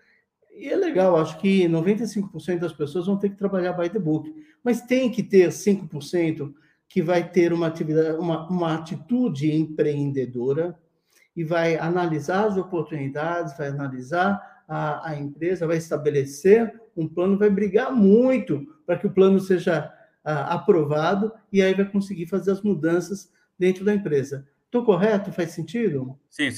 E 0.51 0.67
é 0.67 0.75
legal, 0.75 1.15
acho 1.15 1.39
que 1.39 1.67
95% 1.67 2.59
das 2.59 2.73
pessoas 2.73 3.05
vão 3.05 3.17
ter 3.17 3.29
que 3.29 3.37
trabalhar 3.37 3.73
by 3.73 3.89
the 3.89 3.99
book. 3.99 4.33
Mas 4.63 4.81
tem 4.81 5.09
que 5.09 5.23
ter 5.23 5.49
5% 5.49 6.53
que 6.87 7.01
vai 7.01 7.29
ter 7.29 7.53
uma, 7.53 7.67
atividade, 7.67 8.17
uma, 8.17 8.47
uma 8.49 8.75
atitude 8.75 9.51
empreendedora 9.51 10.77
e 11.35 11.43
vai 11.43 11.77
analisar 11.77 12.47
as 12.47 12.57
oportunidades, 12.57 13.57
vai 13.57 13.67
analisar 13.67 14.63
a, 14.67 15.09
a 15.09 15.15
empresa, 15.15 15.67
vai 15.67 15.77
estabelecer 15.77 16.73
um 16.97 17.07
plano, 17.07 17.37
vai 17.37 17.49
brigar 17.49 17.95
muito 17.95 18.65
para 18.85 18.97
que 18.97 19.07
o 19.07 19.11
plano 19.11 19.39
seja 19.39 19.91
a, 20.23 20.55
aprovado 20.55 21.31
e 21.53 21.61
aí 21.61 21.73
vai 21.73 21.85
conseguir 21.85 22.25
fazer 22.25 22.51
as 22.51 22.61
mudanças 22.61 23.31
dentro 23.57 23.85
da 23.85 23.93
empresa. 23.93 24.47
Estou 24.69 24.85
correto? 24.85 25.31
Faz 25.31 25.51
sentido? 25.51 26.15
Sim, 26.29 26.49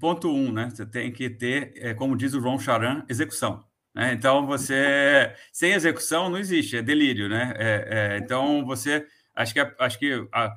ponto 0.00 0.28
um, 0.28 0.50
né? 0.50 0.68
Você 0.68 0.84
tem 0.84 1.12
que 1.12 1.30
ter, 1.30 1.72
é, 1.76 1.94
como 1.94 2.16
diz 2.16 2.34
o 2.34 2.40
Ron 2.40 2.58
Charan, 2.58 3.04
execução. 3.08 3.64
Né? 3.94 4.12
Então, 4.12 4.44
você 4.44 5.32
sem 5.52 5.72
execução 5.72 6.28
não 6.28 6.38
existe, 6.38 6.76
é 6.76 6.82
delírio, 6.82 7.28
né? 7.28 7.54
É, 7.56 7.88
é, 7.88 8.18
então, 8.18 8.66
você 8.66 9.06
acho 9.32 9.54
que 9.54 9.60
acho 9.60 9.96
que 9.96 10.26
a, 10.32 10.56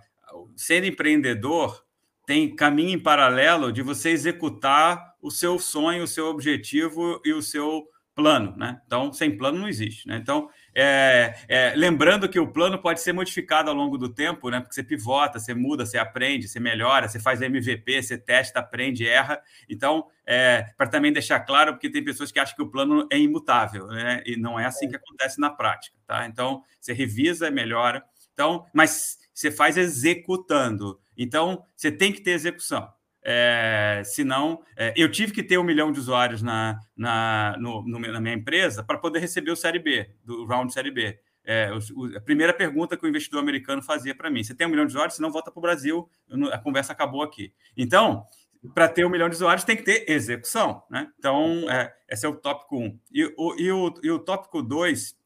sendo 0.56 0.88
empreendedor 0.88 1.86
tem 2.26 2.56
caminho 2.56 2.90
em 2.90 3.00
paralelo 3.00 3.72
de 3.72 3.84
você 3.84 4.10
executar 4.10 5.14
o 5.22 5.30
seu 5.30 5.60
sonho, 5.60 6.04
o 6.04 6.08
seu 6.08 6.26
objetivo 6.26 7.22
e 7.24 7.34
o 7.34 7.42
seu 7.42 7.88
plano, 8.16 8.56
né? 8.58 8.82
Então, 8.88 9.14
sem 9.14 9.38
plano 9.38 9.60
não 9.60 9.70
existe, 9.70 10.08
né? 10.08 10.18
Então, 10.18 10.50
é, 10.74 11.36
é, 11.48 11.74
lembrando 11.76 12.30
que 12.30 12.40
o 12.40 12.52
plano 12.52 12.78
pode 12.80 13.02
ser 13.02 13.14
modificado 13.14 13.70
ao 13.70 13.76
longo 13.76 13.98
do 13.98 14.10
tempo, 14.10 14.50
né? 14.50 14.60
Porque 14.60 14.74
você 14.74 14.84
pivota, 14.84 15.40
você 15.40 15.54
muda, 15.54 15.86
você 15.86 15.98
aprende, 15.98 16.48
você 16.48 16.60
melhora, 16.60 17.08
você 17.08 17.20
faz 17.20 17.42
MVP, 17.42 18.02
você 18.02 18.18
testa, 18.18 18.60
aprende, 18.60 19.08
erra. 19.08 19.42
Então, 19.68 20.08
é, 20.26 20.66
para 20.78 20.88
também 20.88 21.12
deixar 21.12 21.40
claro, 21.42 21.74
porque 21.74 21.90
tem 21.90 22.04
pessoas 22.04 22.32
que 22.32 22.40
acham 22.40 22.56
que 22.56 22.62
o 22.62 22.70
plano 22.70 23.08
é 23.12 23.18
imutável, 23.18 23.88
né? 23.88 24.22
E 24.26 24.36
não 24.38 24.60
é 24.60 24.66
assim 24.66 24.88
que 24.88 24.96
acontece 24.96 25.40
na 25.40 25.50
prática, 25.50 25.98
tá? 26.06 26.26
Então, 26.26 26.64
você 26.80 26.94
revisa, 26.94 27.50
melhora. 27.50 28.04
Então, 28.34 28.66
mas 28.74 29.18
você 29.34 29.52
faz 29.52 29.78
executando. 29.78 31.00
Então, 31.18 31.66
você 31.76 31.92
tem 31.92 32.14
que 32.14 32.22
ter 32.22 32.32
execução. 32.32 32.90
É, 33.24 34.02
senão, 34.06 34.64
é, 34.78 34.94
eu 34.96 35.12
tive 35.12 35.34
que 35.34 35.44
ter 35.44 35.58
um 35.58 35.64
milhão 35.64 35.92
de 35.92 36.00
usuários 36.00 36.42
na, 36.42 36.80
na, 36.96 37.56
no, 37.60 37.84
no, 37.84 38.00
na 38.00 38.22
minha 38.22 38.36
empresa 38.36 38.84
para 38.84 38.98
poder 38.98 39.20
receber 39.20 39.52
o 39.52 39.56
Série 39.56 39.80
B, 39.80 40.10
do 40.24 40.46
round 40.46 40.72
Série 40.74 40.92
B. 40.92 41.20
É, 41.44 41.72
o, 41.96 42.18
a 42.18 42.22
primeira 42.22 42.54
pergunta 42.54 42.96
que 42.96 43.06
o 43.06 43.10
investidor 43.10 43.42
americano 43.42 43.82
fazia 43.82 44.16
para 44.16 44.30
mim: 44.30 44.44
você 44.44 44.54
tem 44.54 44.68
um 44.68 44.70
milhão 44.70 44.86
de 44.86 44.92
usuários? 44.92 45.16
Se 45.16 45.22
não, 45.22 45.32
volta 45.32 45.52
para 45.52 45.60
o 45.60 45.62
Brasil, 45.62 46.10
a 46.52 46.58
conversa 46.58 46.94
acabou 46.94 47.24
aqui. 47.24 47.54
Então, 47.76 48.26
para 48.74 48.88
ter 48.88 49.06
um 49.06 49.10
milhão 49.10 49.30
de 49.30 49.36
usuários, 49.36 49.64
tem 49.64 49.76
que 49.76 49.84
ter 49.84 50.10
execução. 50.10 50.84
Né? 50.90 51.12
Então, 51.18 51.70
é, 51.70 51.94
esse 52.10 52.26
é 52.26 52.30
o 52.30 52.36
tópico 52.36 52.78
1. 52.78 52.84
Um. 52.84 53.00
E, 53.12 53.26
o, 53.38 53.56
e, 53.58 53.72
o, 53.72 53.94
e 54.04 54.12
o 54.12 54.20
tópico 54.20 54.62
2, 54.62 55.18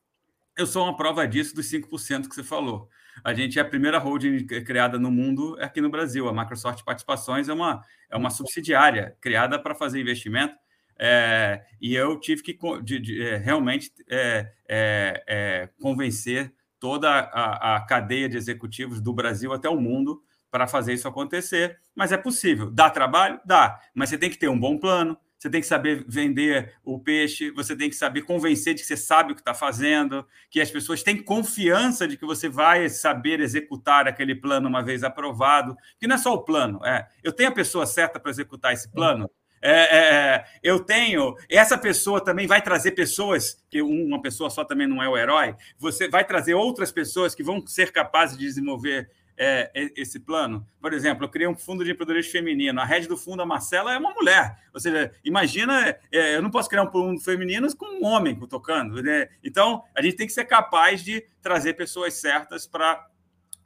eu 0.58 0.68
sou 0.68 0.84
uma 0.84 0.96
prova 0.96 1.28
disso 1.28 1.56
dos 1.56 1.70
5% 1.70 2.28
que 2.30 2.36
você 2.36 2.44
falou. 2.44 2.90
A 3.24 3.34
gente 3.34 3.60
é 3.60 3.62
a 3.62 3.66
primeira 3.66 3.98
holding 3.98 4.46
criada 4.46 4.98
no 4.98 5.12
mundo 5.12 5.58
aqui 5.60 5.82
no 5.82 5.90
Brasil. 5.90 6.28
A 6.28 6.34
Microsoft 6.34 6.84
Participações 6.84 7.50
é 7.50 7.54
uma, 7.54 7.84
é 8.10 8.16
uma 8.16 8.30
subsidiária 8.30 9.18
criada 9.20 9.60
para 9.60 9.76
fazer 9.76 10.00
investimento. 10.00 10.56
É, 10.98 11.64
e 11.82 11.96
eu 11.96 12.20
tive 12.20 12.44
que 12.44 12.58
de, 12.84 13.00
de, 13.00 13.22
é, 13.22 13.38
realmente 13.38 13.92
é, 14.10 14.52
é, 14.70 15.24
é, 15.28 15.70
convencer 15.82 16.54
toda 16.80 17.10
a, 17.10 17.76
a 17.76 17.86
cadeia 17.86 18.30
de 18.30 18.38
executivos 18.38 19.02
do 19.02 19.14
Brasil 19.14 19.54
até 19.54 19.70
o 19.70 19.80
mundo 19.80 20.22
para 20.52 20.68
fazer 20.68 20.94
isso 20.94 21.08
acontecer. 21.08 21.80
Mas 21.96 22.12
é 22.12 22.18
possível. 22.18 22.70
Dá 22.70 22.90
trabalho? 22.90 23.40
Dá. 23.46 23.80
Mas 23.94 24.10
você 24.10 24.18
tem 24.18 24.30
que 24.30 24.38
ter 24.38 24.50
um 24.50 24.60
bom 24.60 24.78
plano, 24.78 25.18
você 25.44 25.50
tem 25.50 25.60
que 25.60 25.68
saber 25.68 26.06
vender 26.08 26.74
o 26.86 26.98
peixe, 26.98 27.52
você 27.52 27.76
tem 27.76 27.90
que 27.90 27.98
saber 27.98 28.22
convencer 28.22 28.74
de 28.74 28.82
que 28.82 28.88
você 28.88 28.96
sabe 28.96 29.34
o 29.34 29.36
que 29.36 29.42
está 29.42 29.54
fazendo, 29.54 30.26
que 30.50 30.62
as 30.62 30.72
pessoas 30.72 31.04
têm 31.04 31.22
confiança 31.22 32.08
de 32.08 32.16
que 32.16 32.26
você 32.26 32.48
vai 32.48 32.88
saber 32.88 33.42
executar 33.42 34.08
aquele 34.08 34.36
plano 34.36 34.70
uma 34.70 34.82
vez 34.82 35.04
aprovado. 35.04 35.76
Que 36.00 36.08
não 36.08 36.16
é 36.16 36.18
só 36.18 36.34
o 36.34 36.46
plano, 36.46 36.80
é 36.86 37.06
eu 37.22 37.34
tenho 37.34 37.50
a 37.50 37.54
pessoa 37.54 37.86
certa 37.86 38.22
para 38.22 38.32
executar 38.32 38.72
esse 38.72 38.90
plano. 38.90 39.30
É, 39.62 39.72
é, 39.72 40.16
é, 40.16 40.46
eu 40.64 40.80
tenho. 40.80 41.36
Essa 41.50 41.78
pessoa 41.78 42.24
também 42.24 42.48
vai 42.48 42.62
trazer 42.62 42.92
pessoas, 42.92 43.62
que 43.70 43.82
uma 43.82 44.22
pessoa 44.22 44.50
só 44.50 44.64
também 44.64 44.88
não 44.88 45.04
é 45.04 45.10
o 45.10 45.18
herói. 45.18 45.56
Você 45.78 46.08
vai 46.08 46.24
trazer 46.24 46.54
outras 46.54 46.90
pessoas 46.90 47.36
que 47.36 47.44
vão 47.44 47.68
ser 47.68 47.92
capazes 47.92 48.38
de 48.38 48.46
desenvolver 48.46 49.10
é, 49.38 49.72
esse 49.96 50.20
plano. 50.20 50.66
Por 50.80 50.94
exemplo, 50.94 51.26
eu 51.26 51.30
criei 51.30 51.48
um 51.48 51.56
fundo 51.56 51.84
de 51.84 51.92
empreendedorismo 51.92 52.32
feminino. 52.32 52.80
A 52.80 52.86
rede 52.86 53.08
do 53.08 53.18
fundo, 53.18 53.42
a 53.42 53.46
Marcela, 53.46 53.94
é 53.94 53.98
uma 53.98 54.14
mulher. 54.14 54.58
Ou 54.74 54.80
seja, 54.80 55.14
imagina, 55.24 55.96
é, 56.12 56.36
eu 56.36 56.42
não 56.42 56.52
posso 56.52 56.70
criar 56.70 56.84
um 56.84 56.92
fundo 56.92 57.20
feminino 57.22 57.68
com 57.76 57.86
um 57.86 58.06
homem 58.06 58.36
tocando. 58.48 59.02
Né? 59.02 59.30
Então, 59.44 59.84
a 59.96 60.02
gente 60.02 60.16
tem 60.16 60.28
que 60.28 60.34
ser 60.34 60.46
capaz 60.46 61.04
de 61.04 61.26
trazer 61.42 61.74
pessoas 61.74 62.14
certas 62.16 62.68
para 62.68 63.08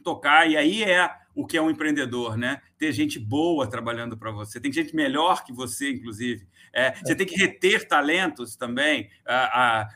tocar. 0.03 0.49
E 0.49 0.55
aí 0.55 0.83
é 0.83 1.09
o 1.37 1.45
que 1.45 1.55
é 1.55 1.61
um 1.61 1.69
empreendedor, 1.69 2.35
né? 2.35 2.59
Ter 2.79 2.91
gente 2.91 3.19
boa 3.19 3.69
trabalhando 3.69 4.17
para 4.17 4.31
você, 4.31 4.59
tem 4.59 4.73
gente 4.73 4.95
melhor 4.95 5.45
que 5.45 5.53
você, 5.53 5.91
inclusive. 5.91 6.47
É, 6.73 6.95
você 6.95 7.15
tem 7.15 7.27
que 7.27 7.35
reter 7.35 7.87
talentos 7.87 8.55
também, 8.55 9.07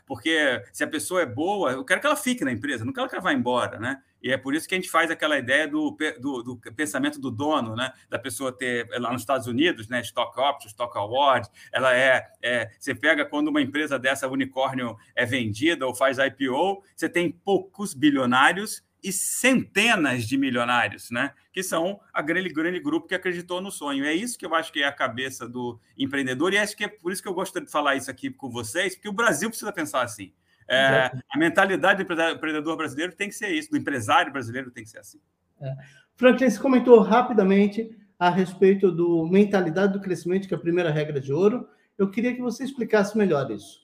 porque 0.06 0.62
se 0.72 0.84
a 0.84 0.86
pessoa 0.86 1.22
é 1.22 1.26
boa, 1.26 1.72
eu 1.72 1.84
quero 1.84 2.00
que 2.00 2.06
ela 2.06 2.14
fique 2.14 2.44
na 2.44 2.52
empresa, 2.52 2.84
não 2.84 2.92
quero 2.92 3.08
que 3.08 3.16
ela 3.16 3.24
vá 3.24 3.32
embora, 3.32 3.80
né? 3.80 4.00
E 4.22 4.30
é 4.30 4.36
por 4.38 4.54
isso 4.54 4.68
que 4.68 4.74
a 4.76 4.78
gente 4.78 4.88
faz 4.88 5.10
aquela 5.10 5.36
ideia 5.36 5.66
do, 5.66 5.96
do, 6.20 6.42
do, 6.44 6.56
pensamento 6.76 7.20
do 7.20 7.28
dono, 7.28 7.74
né? 7.74 7.92
Da 8.08 8.20
pessoa 8.20 8.56
ter 8.56 8.88
lá 9.00 9.12
nos 9.12 9.22
Estados 9.22 9.48
Unidos, 9.48 9.88
né? 9.88 10.00
Stock 10.00 10.38
Options, 10.38 10.70
Stock 10.70 10.96
Award. 10.96 11.48
Ela 11.72 11.92
é, 11.92 12.24
é, 12.40 12.70
Você 12.78 12.94
pega 12.94 13.24
quando 13.24 13.48
uma 13.48 13.60
empresa 13.60 13.98
dessa 13.98 14.28
unicórnio 14.28 14.96
é 15.16 15.26
vendida 15.26 15.84
ou 15.88 15.92
faz 15.92 16.18
IPO, 16.18 16.84
você 16.94 17.08
tem 17.08 17.32
poucos 17.32 17.94
bilionários 17.94 18.84
e 19.02 19.12
centenas 19.12 20.24
de 20.24 20.36
milionários, 20.36 21.10
né? 21.10 21.32
Que 21.52 21.62
são 21.62 22.00
a 22.12 22.22
grande, 22.22 22.48
grande 22.48 22.78
grupo 22.78 23.08
que 23.08 23.14
acreditou 23.14 23.60
no 23.60 23.70
sonho. 23.70 24.04
É 24.04 24.12
isso 24.14 24.38
que 24.38 24.46
eu 24.46 24.54
acho 24.54 24.72
que 24.72 24.82
é 24.82 24.86
a 24.86 24.92
cabeça 24.92 25.48
do 25.48 25.78
empreendedor, 25.98 26.52
e 26.52 26.58
acho 26.58 26.76
que 26.76 26.84
é 26.84 26.88
por 26.88 27.12
isso 27.12 27.22
que 27.22 27.28
eu 27.28 27.34
gosto 27.34 27.60
de 27.60 27.70
falar 27.70 27.96
isso 27.96 28.10
aqui 28.10 28.30
com 28.30 28.50
vocês, 28.50 28.94
porque 28.94 29.08
o 29.08 29.12
Brasil 29.12 29.48
precisa 29.48 29.72
pensar 29.72 30.02
assim. 30.02 30.32
É, 30.68 31.10
a 31.30 31.38
mentalidade 31.38 32.02
do 32.02 32.12
empreendedor 32.12 32.76
brasileiro 32.76 33.12
tem 33.12 33.28
que 33.28 33.34
ser 33.34 33.48
isso, 33.48 33.70
do 33.70 33.76
empresário 33.76 34.32
brasileiro 34.32 34.70
tem 34.70 34.84
que 34.84 34.90
ser 34.90 35.00
assim. 35.00 35.20
É. 35.60 35.74
Você 36.16 36.58
comentou 36.58 37.00
rapidamente 37.00 37.90
a 38.18 38.30
respeito 38.30 38.90
do 38.92 39.26
mentalidade 39.26 39.92
do 39.92 40.00
crescimento, 40.00 40.46
que 40.46 40.54
é 40.54 40.56
a 40.56 40.60
primeira 40.60 40.90
regra 40.90 41.20
de 41.20 41.32
ouro. 41.32 41.68
Eu 41.98 42.08
queria 42.08 42.34
que 42.34 42.40
você 42.40 42.62
explicasse 42.62 43.18
melhor 43.18 43.50
isso. 43.50 43.81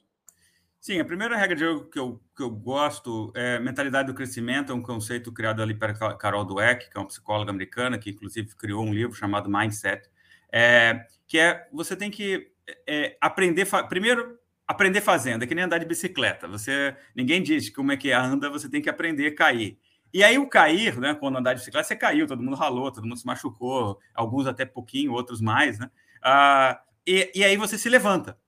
Sim, 0.80 1.00
a 1.00 1.04
primeira 1.04 1.37
regra 1.37 1.56
de 1.56 1.64
ouro 1.64 1.90
que 1.90 1.99
eu, 1.99 2.20
que 2.37 2.42
eu 2.42 2.50
gosto 2.50 3.32
é 3.35 3.58
mentalidade 3.58 4.06
do 4.06 4.14
crescimento, 4.14 4.70
é 4.73 4.75
um 4.75 4.82
conceito 4.82 5.32
criado 5.32 5.61
ali 5.61 5.75
para 5.75 5.92
Carol 6.16 6.44
Dweck, 6.44 6.88
que 6.88 6.97
é 6.97 7.00
uma 7.00 7.06
psicóloga 7.06 7.50
americana, 7.50 7.99
que 7.99 8.11
inclusive 8.11 8.54
criou 8.56 8.85
um 8.85 8.94
livro 8.94 9.14
chamado 9.14 9.50
Mindset, 9.50 10.08
é, 10.52 11.04
que 11.26 11.37
é 11.38 11.66
você 11.73 11.97
tem 11.97 12.11
que 12.11 12.52
é, 12.87 13.16
aprender, 13.20 13.66
primeiro, 13.88 14.38
aprender 14.66 15.00
fazendo, 15.00 15.42
é 15.42 15.47
que 15.49 15.54
nem 15.54 15.64
andar 15.64 15.78
de 15.78 15.85
bicicleta. 15.87 16.47
Você 16.47 16.97
ninguém 17.14 17.42
diz 17.42 17.68
como 17.70 17.90
é 17.92 17.97
que 17.97 18.12
anda, 18.12 18.49
você 18.49 18.68
tem 18.70 18.80
que 18.80 18.88
aprender 18.88 19.26
a 19.26 19.35
cair. 19.35 19.78
E 20.14 20.23
aí 20.25 20.38
o 20.38 20.49
cair, 20.49 20.97
né, 20.99 21.12
quando 21.14 21.37
andar 21.38 21.54
de 21.54 21.58
bicicleta, 21.58 21.88
você 21.88 21.97
caiu, 21.97 22.26
todo 22.26 22.42
mundo 22.42 22.56
ralou, 22.56 22.90
todo 22.92 23.04
mundo 23.04 23.18
se 23.18 23.26
machucou, 23.26 23.99
alguns 24.14 24.47
até 24.47 24.64
pouquinho, 24.64 25.12
outros 25.12 25.40
mais, 25.40 25.78
né? 25.78 25.90
Ah, 26.23 26.80
e, 27.06 27.30
e 27.35 27.44
aí 27.44 27.56
você 27.56 27.76
se 27.76 27.88
levanta. 27.88 28.38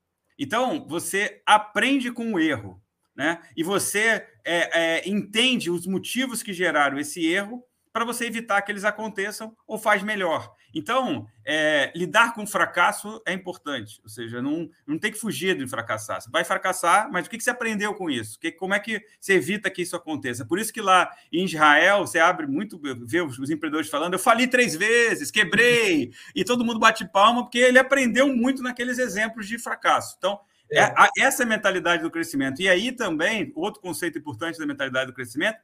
Então 0.43 0.87
você 0.87 1.39
aprende 1.45 2.11
com 2.11 2.33
o 2.33 2.39
erro, 2.39 2.81
né? 3.15 3.43
E 3.55 3.61
você 3.61 4.25
é, 4.43 4.97
é, 5.03 5.07
entende 5.07 5.69
os 5.69 5.85
motivos 5.85 6.41
que 6.41 6.51
geraram 6.51 6.97
esse 6.97 7.23
erro 7.27 7.63
para 7.91 8.05
você 8.05 8.25
evitar 8.25 8.61
que 8.61 8.71
eles 8.71 8.83
aconteçam 8.85 9.55
ou 9.67 9.77
faz 9.77 10.01
melhor. 10.01 10.53
Então, 10.73 11.27
é, 11.45 11.91
lidar 11.93 12.33
com 12.33 12.47
fracasso 12.47 13.21
é 13.25 13.33
importante, 13.33 13.99
ou 14.03 14.09
seja, 14.09 14.41
não, 14.41 14.69
não 14.87 14.97
tem 14.97 15.11
que 15.11 15.19
fugir 15.19 15.57
de 15.57 15.67
fracassar. 15.67 16.21
Você 16.21 16.29
vai 16.29 16.45
fracassar, 16.45 17.11
mas 17.11 17.27
o 17.27 17.29
que, 17.29 17.37
que 17.37 17.43
você 17.43 17.49
aprendeu 17.49 17.93
com 17.93 18.09
isso? 18.09 18.39
Que, 18.39 18.51
como 18.51 18.73
é 18.73 18.79
que 18.79 19.01
você 19.19 19.33
evita 19.33 19.69
que 19.69 19.81
isso 19.81 19.95
aconteça? 19.95 20.45
Por 20.45 20.59
isso 20.59 20.71
que 20.71 20.81
lá 20.81 21.11
em 21.31 21.43
Israel, 21.43 22.07
você 22.07 22.19
abre 22.19 22.47
muito, 22.47 22.79
vê 23.05 23.21
os, 23.21 23.37
os 23.37 23.49
empreendedores 23.49 23.89
falando, 23.89 24.13
eu 24.13 24.19
falei 24.19 24.47
três 24.47 24.75
vezes, 24.75 25.29
quebrei, 25.29 26.11
e 26.33 26.45
todo 26.45 26.63
mundo 26.63 26.79
bate 26.79 27.05
palma, 27.05 27.43
porque 27.43 27.59
ele 27.59 27.79
aprendeu 27.79 28.27
muito 28.33 28.63
naqueles 28.63 28.97
exemplos 28.97 29.47
de 29.47 29.59
fracasso. 29.59 30.15
Então, 30.17 30.39
é. 30.71 30.79
É, 30.79 30.93
essa 31.19 31.43
é 31.43 31.45
a 31.45 31.49
mentalidade 31.49 32.01
do 32.01 32.09
crescimento. 32.09 32.61
E 32.61 32.69
aí 32.69 32.93
também, 32.93 33.51
outro 33.55 33.81
conceito 33.81 34.17
importante 34.17 34.57
da 34.57 34.65
mentalidade 34.65 35.07
do 35.07 35.13
crescimento 35.13 35.59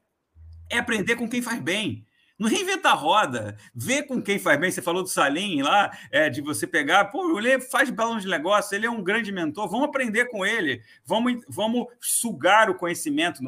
é 0.70 0.78
aprender 0.78 1.16
com 1.16 1.30
quem 1.30 1.42
faz 1.42 1.62
bem. 1.62 2.06
Não 2.38 2.48
reinventar 2.48 2.92
a 2.92 2.96
roda, 2.96 3.58
ver 3.74 4.04
com 4.04 4.22
quem 4.22 4.38
faz 4.38 4.60
bem. 4.60 4.70
Você 4.70 4.82
falou 4.82 5.02
do 5.02 5.10
Salim 5.10 5.62
lá, 5.64 5.92
é, 6.12 6.30
de 6.30 6.40
você 6.40 6.68
pegar, 6.68 7.06
pô, 7.06 7.40
ele 7.40 7.60
faz 7.60 7.90
balão 7.90 8.20
de 8.20 8.28
negócio, 8.28 8.76
ele 8.76 8.86
é 8.86 8.92
um 8.92 9.04
grande 9.04 9.32
mentor, 9.32 9.68
vamos 9.68 9.88
aprender 9.88 10.26
com 10.26 10.46
ele, 10.46 10.82
vamos, 11.04 11.44
vamos 11.50 11.88
sugar 12.00 12.70
o 12.70 12.76
conhecimento 12.76 13.42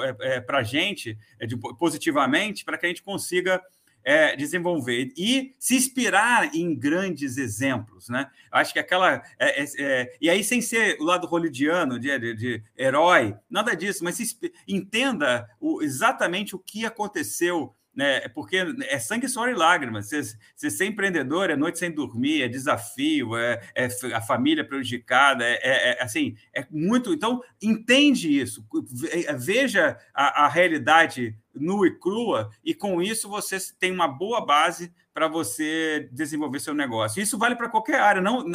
é, 0.00 0.36
é, 0.36 0.40
para 0.40 0.58
a 0.58 0.62
gente 0.62 1.18
é, 1.38 1.46
de, 1.46 1.56
positivamente, 1.56 2.64
para 2.64 2.78
que 2.78 2.86
a 2.86 2.88
gente 2.88 3.02
consiga 3.02 3.62
é, 4.04 4.34
desenvolver 4.34 5.12
e 5.16 5.54
se 5.58 5.76
inspirar 5.76 6.54
em 6.54 6.74
grandes 6.74 7.36
exemplos, 7.36 8.08
né? 8.08 8.28
Acho 8.50 8.72
que 8.72 8.78
aquela 8.78 9.22
é, 9.38 9.62
é, 9.62 9.66
é 9.78 10.16
e 10.20 10.28
aí 10.28 10.42
sem 10.42 10.60
ser 10.60 10.96
o 11.00 11.04
lado 11.04 11.28
holidiano 11.30 11.98
de, 11.98 12.18
de, 12.18 12.34
de 12.34 12.62
herói, 12.76 13.36
nada 13.48 13.76
disso, 13.76 14.02
mas 14.02 14.16
se, 14.16 14.36
entenda 14.66 15.48
o, 15.60 15.82
exatamente 15.82 16.56
o 16.56 16.58
que 16.58 16.84
aconteceu 16.84 17.74
né? 17.94 18.22
É 18.24 18.28
porque 18.28 18.56
é 18.88 18.98
sangue, 18.98 19.28
suor 19.28 19.48
e 19.48 19.54
lágrimas. 19.54 20.08
Você, 20.08 20.22
você 20.56 20.70
ser 20.70 20.86
empreendedor 20.86 21.50
é 21.50 21.56
noite 21.56 21.78
sem 21.78 21.90
dormir, 21.90 22.42
é 22.42 22.48
desafio, 22.48 23.36
é, 23.36 23.60
é 23.74 23.88
a 24.14 24.20
família 24.20 24.66
prejudicada, 24.66 25.44
é, 25.44 25.60
é, 25.62 25.90
é, 25.90 26.02
assim, 26.02 26.34
é 26.54 26.66
muito. 26.70 27.12
Então, 27.12 27.42
entende 27.60 28.40
isso, 28.40 28.64
é, 29.10 29.34
veja 29.34 29.98
a, 30.14 30.44
a 30.46 30.48
realidade 30.48 31.36
nua 31.54 31.86
e 31.86 31.98
crua, 31.98 32.50
e 32.64 32.74
com 32.74 33.02
isso 33.02 33.28
você 33.28 33.58
tem 33.78 33.92
uma 33.92 34.08
boa 34.08 34.44
base 34.44 34.92
para 35.12 35.28
você 35.28 36.08
desenvolver 36.10 36.60
seu 36.60 36.72
negócio. 36.72 37.22
Isso 37.22 37.36
vale 37.36 37.54
para 37.54 37.68
qualquer 37.68 38.00
área, 38.00 38.22
não, 38.22 38.46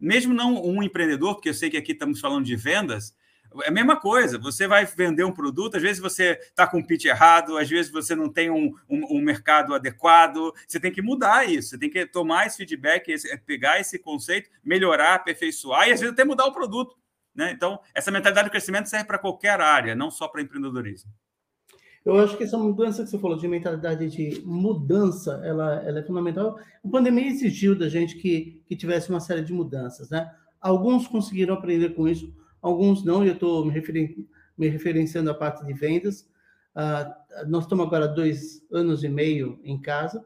mesmo 0.00 0.32
não 0.32 0.64
um 0.64 0.82
empreendedor, 0.82 1.34
porque 1.34 1.48
eu 1.48 1.54
sei 1.54 1.68
que 1.68 1.76
aqui 1.76 1.92
estamos 1.92 2.20
falando 2.20 2.44
de 2.44 2.54
vendas, 2.54 3.12
é 3.62 3.68
a 3.68 3.72
mesma 3.72 3.96
coisa. 3.96 4.38
Você 4.38 4.66
vai 4.66 4.84
vender 4.84 5.24
um 5.24 5.32
produto, 5.32 5.76
às 5.76 5.82
vezes 5.82 6.00
você 6.00 6.38
está 6.40 6.66
com 6.66 6.78
um 6.78 6.82
pitch 6.86 7.04
errado, 7.04 7.56
às 7.56 7.68
vezes 7.68 7.90
você 7.90 8.14
não 8.14 8.28
tem 8.28 8.50
um, 8.50 8.74
um, 8.88 9.18
um, 9.18 9.20
mercado 9.20 9.74
adequado. 9.74 10.52
Você 10.66 10.80
tem 10.80 10.92
que 10.92 11.02
mudar 11.02 11.48
isso, 11.48 11.70
você 11.70 11.78
tem 11.78 11.90
que 11.90 12.06
tomar 12.06 12.46
esse 12.46 12.56
feedback, 12.56 13.08
esse, 13.08 13.30
é, 13.30 13.36
pegar 13.36 13.80
esse 13.80 13.98
conceito, 13.98 14.50
melhorar, 14.64 15.14
aperfeiçoar 15.14 15.88
e 15.88 15.92
às 15.92 16.00
vezes 16.00 16.12
até 16.12 16.24
mudar 16.24 16.46
o 16.46 16.52
produto. 16.52 16.96
Né? 17.34 17.52
Então, 17.52 17.80
essa 17.94 18.10
mentalidade 18.10 18.46
de 18.46 18.50
crescimento 18.50 18.88
serve 18.88 19.06
para 19.06 19.18
qualquer 19.18 19.60
área, 19.60 19.94
não 19.94 20.10
só 20.10 20.28
para 20.28 20.40
empreendedorismo. 20.40 21.10
Eu 22.04 22.18
acho 22.18 22.36
que 22.36 22.44
essa 22.44 22.58
mudança 22.58 23.02
que 23.02 23.08
você 23.08 23.18
falou 23.18 23.36
de 23.36 23.48
mentalidade 23.48 24.06
de 24.10 24.42
mudança, 24.44 25.40
ela, 25.42 25.82
ela 25.82 26.00
é 26.00 26.02
fundamental. 26.02 26.58
A 26.84 26.88
pandemia 26.88 27.28
exigiu 27.28 27.74
da 27.74 27.88
gente 27.88 28.16
que, 28.16 28.62
que 28.66 28.76
tivesse 28.76 29.08
uma 29.08 29.20
série 29.20 29.40
de 29.40 29.54
mudanças, 29.54 30.10
né? 30.10 30.30
Alguns 30.60 31.08
conseguiram 31.08 31.54
aprender 31.54 31.94
com 31.94 32.06
isso, 32.06 32.30
alguns 32.64 33.04
não, 33.04 33.24
eu 33.24 33.34
estou 33.34 33.64
me, 33.64 33.72
referen 33.72 34.26
me 34.56 34.68
referenciando 34.68 35.30
à 35.30 35.34
parte 35.34 35.64
de 35.64 35.72
vendas. 35.72 36.28
Uh, 36.74 37.48
nós 37.48 37.64
estamos 37.64 37.86
agora 37.86 38.08
dois 38.08 38.64
anos 38.72 39.04
e 39.04 39.08
meio 39.08 39.60
em 39.62 39.80
casa 39.80 40.24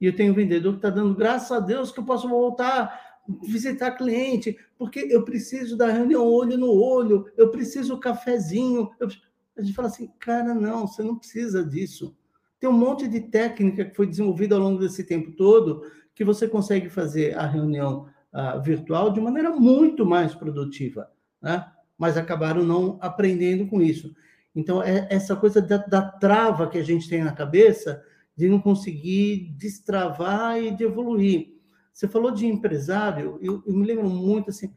e 0.00 0.06
eu 0.06 0.16
tenho 0.16 0.32
um 0.32 0.36
vendedor 0.36 0.72
que 0.72 0.78
está 0.78 0.90
dando 0.90 1.14
graças 1.14 1.50
a 1.50 1.60
Deus 1.60 1.92
que 1.92 2.00
eu 2.00 2.04
posso 2.04 2.28
voltar 2.28 3.10
visitar 3.42 3.92
cliente, 3.92 4.58
porque 4.78 5.06
eu 5.10 5.24
preciso 5.24 5.76
da 5.76 5.86
reunião 5.86 6.26
olho 6.26 6.56
no 6.56 6.72
olho, 6.72 7.30
eu 7.36 7.50
preciso 7.50 7.94
do 7.94 8.00
cafezinho. 8.00 8.90
Eu... 8.98 9.08
A 9.56 9.62
gente 9.62 9.74
fala 9.74 9.88
assim, 9.88 10.10
cara, 10.18 10.54
não, 10.54 10.86
você 10.86 11.02
não 11.02 11.16
precisa 11.16 11.64
disso. 11.64 12.16
Tem 12.58 12.68
um 12.68 12.72
monte 12.72 13.06
de 13.06 13.20
técnica 13.20 13.84
que 13.84 13.94
foi 13.94 14.06
desenvolvida 14.06 14.54
ao 14.54 14.60
longo 14.60 14.80
desse 14.80 15.04
tempo 15.04 15.32
todo 15.32 15.82
que 16.14 16.24
você 16.24 16.48
consegue 16.48 16.88
fazer 16.88 17.36
a 17.38 17.46
reunião 17.46 18.08
uh, 18.32 18.60
virtual 18.62 19.12
de 19.12 19.20
maneira 19.20 19.50
muito 19.50 20.04
mais 20.04 20.34
produtiva. 20.34 21.10
Né? 21.40 21.64
Mas 22.00 22.16
acabaram 22.16 22.64
não 22.64 22.96
aprendendo 22.98 23.66
com 23.66 23.82
isso. 23.82 24.16
Então, 24.56 24.82
é 24.82 25.06
essa 25.10 25.36
coisa 25.36 25.60
da, 25.60 25.76
da 25.76 26.00
trava 26.00 26.66
que 26.66 26.78
a 26.78 26.82
gente 26.82 27.06
tem 27.06 27.22
na 27.22 27.30
cabeça 27.30 28.02
de 28.34 28.48
não 28.48 28.58
conseguir 28.58 29.54
destravar 29.58 30.58
e 30.58 30.70
de 30.70 30.82
evoluir. 30.82 31.60
Você 31.92 32.08
falou 32.08 32.30
de 32.30 32.46
empresário, 32.46 33.38
eu, 33.42 33.62
eu 33.66 33.74
me 33.74 33.86
lembro 33.86 34.08
muito 34.08 34.48
assim, 34.48 34.74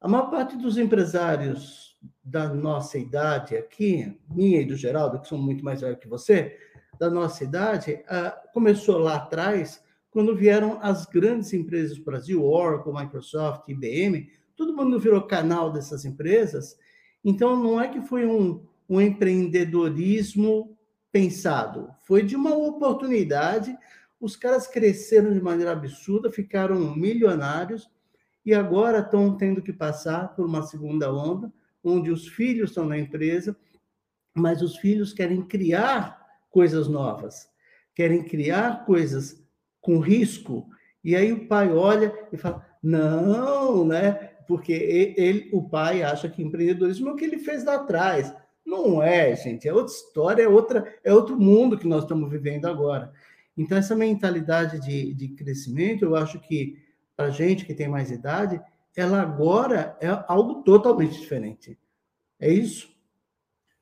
a 0.00 0.08
maior 0.08 0.30
parte 0.30 0.56
dos 0.56 0.78
empresários 0.78 1.98
da 2.24 2.48
nossa 2.54 2.98
idade 2.98 3.54
aqui, 3.54 4.18
minha 4.30 4.62
e 4.62 4.64
do 4.64 4.76
Geraldo, 4.76 5.20
que 5.20 5.28
são 5.28 5.36
muito 5.36 5.62
mais 5.62 5.82
velhos 5.82 5.98
que 5.98 6.08
você, 6.08 6.56
da 6.98 7.10
nossa 7.10 7.44
idade, 7.44 8.02
uh, 8.06 8.52
começou 8.54 8.96
lá 8.96 9.16
atrás, 9.16 9.84
quando 10.10 10.34
vieram 10.34 10.78
as 10.80 11.04
grandes 11.04 11.52
empresas 11.52 11.98
do 11.98 12.04
Brasil, 12.04 12.42
Oracle, 12.42 12.94
Microsoft, 12.94 13.68
IBM, 13.68 14.38
todo 14.58 14.76
mundo 14.76 14.98
virou 14.98 15.22
canal 15.22 15.72
dessas 15.72 16.04
empresas. 16.04 16.76
Então, 17.24 17.56
não 17.56 17.80
é 17.80 17.86
que 17.86 18.02
foi 18.02 18.26
um, 18.26 18.66
um 18.88 19.00
empreendedorismo 19.00 20.76
pensado, 21.12 21.88
foi 22.02 22.24
de 22.24 22.34
uma 22.34 22.54
oportunidade. 22.54 23.74
Os 24.20 24.34
caras 24.34 24.66
cresceram 24.66 25.32
de 25.32 25.40
maneira 25.40 25.70
absurda, 25.70 26.32
ficaram 26.32 26.96
milionários 26.96 27.88
e 28.44 28.52
agora 28.52 28.98
estão 28.98 29.36
tendo 29.36 29.62
que 29.62 29.72
passar 29.72 30.34
por 30.34 30.44
uma 30.44 30.62
segunda 30.64 31.12
onda, 31.12 31.52
onde 31.82 32.10
os 32.10 32.26
filhos 32.26 32.70
estão 32.70 32.84
na 32.84 32.98
empresa, 32.98 33.56
mas 34.34 34.60
os 34.60 34.76
filhos 34.76 35.12
querem 35.12 35.40
criar 35.42 36.26
coisas 36.50 36.88
novas, 36.88 37.48
querem 37.94 38.24
criar 38.24 38.84
coisas 38.84 39.40
com 39.80 40.00
risco. 40.00 40.68
E 41.04 41.14
aí 41.14 41.32
o 41.32 41.46
pai 41.46 41.72
olha 41.72 42.12
e 42.32 42.36
fala: 42.36 42.66
não, 42.82 43.84
né? 43.84 44.27
Porque 44.48 44.72
ele, 44.72 45.50
o 45.52 45.62
pai 45.62 46.02
acha 46.02 46.26
que 46.26 46.42
empreendedorismo 46.42 47.10
é 47.10 47.12
o 47.12 47.16
que 47.16 47.24
ele 47.26 47.38
fez 47.38 47.64
lá 47.66 47.74
atrás. 47.74 48.34
Não 48.64 49.02
é, 49.02 49.36
gente, 49.36 49.68
é 49.68 49.74
outra 49.74 49.92
história, 49.92 50.42
é, 50.42 50.48
outra, 50.48 50.98
é 51.04 51.12
outro 51.12 51.38
mundo 51.38 51.76
que 51.76 51.86
nós 51.86 52.04
estamos 52.04 52.30
vivendo 52.30 52.64
agora. 52.64 53.12
Então, 53.54 53.76
essa 53.76 53.94
mentalidade 53.94 54.80
de, 54.80 55.12
de 55.12 55.28
crescimento, 55.28 56.02
eu 56.06 56.16
acho 56.16 56.40
que, 56.40 56.78
para 57.14 57.26
a 57.26 57.30
gente 57.30 57.66
que 57.66 57.74
tem 57.74 57.88
mais 57.88 58.10
idade, 58.10 58.58
ela 58.96 59.20
agora 59.20 59.96
é 60.00 60.08
algo 60.26 60.62
totalmente 60.62 61.20
diferente. 61.20 61.78
É 62.40 62.50
isso? 62.50 62.88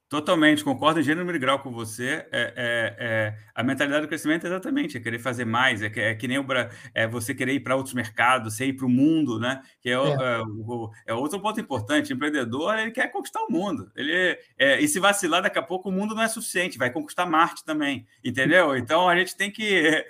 Totalmente, 0.08 0.62
concordo 0.62 1.00
em 1.00 1.02
gênero 1.02 1.34
e 1.34 1.38
grau 1.38 1.58
com 1.58 1.72
você. 1.72 2.24
É, 2.30 2.54
é, 2.56 2.96
é, 2.96 3.36
a 3.52 3.62
mentalidade 3.64 4.02
do 4.02 4.08
crescimento 4.08 4.44
é 4.44 4.46
exatamente 4.46 4.96
é 4.96 5.00
querer 5.00 5.18
fazer 5.18 5.44
mais, 5.44 5.82
é 5.82 5.90
que, 5.90 5.98
é 5.98 6.14
que 6.14 6.28
nem 6.28 6.38
o, 6.38 6.46
é 6.94 7.08
você 7.08 7.34
querer 7.34 7.54
ir 7.54 7.60
para 7.60 7.74
outros 7.74 7.92
mercados, 7.92 8.54
você 8.54 8.66
ir 8.66 8.74
para 8.74 8.86
o 8.86 8.88
mundo, 8.88 9.40
né? 9.40 9.60
Que 9.80 9.90
é, 9.90 9.94
é. 9.94 9.96
é. 9.96 10.42
O, 10.42 10.92
é, 11.08 11.12
outro 11.12 11.40
ponto 11.40 11.60
importante. 11.60 12.12
O 12.12 12.14
empreendedor 12.14 12.78
ele 12.78 12.92
quer 12.92 13.10
conquistar 13.10 13.40
o 13.42 13.50
mundo. 13.50 13.90
Ele, 13.96 14.38
é, 14.56 14.80
e 14.80 14.86
se 14.86 15.00
vacilar, 15.00 15.42
daqui 15.42 15.58
a 15.58 15.62
pouco 15.62 15.88
o 15.88 15.92
mundo 15.92 16.14
não 16.14 16.22
é 16.22 16.28
suficiente, 16.28 16.78
vai 16.78 16.90
conquistar 16.90 17.26
Marte 17.26 17.64
também, 17.64 18.06
entendeu? 18.24 18.76
Então 18.86 19.08
a 19.08 19.16
gente 19.16 19.36
tem 19.36 19.50
que. 19.50 20.04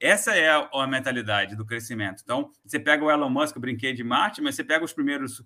essa 0.00 0.34
é 0.34 0.48
a, 0.48 0.68
a, 0.72 0.86
mentalidade 0.86 1.54
do 1.54 1.64
crescimento. 1.64 2.22
Então, 2.24 2.50
você 2.64 2.80
pega 2.80 3.04
o 3.04 3.10
Elon 3.10 3.30
Musk, 3.30 3.54
eu 3.54 3.60
brinquei 3.60 3.92
de 3.92 4.02
Marte, 4.02 4.42
mas 4.42 4.56
você 4.56 4.64
pega 4.64 4.84
os 4.84 4.92
primeiros. 4.92 5.40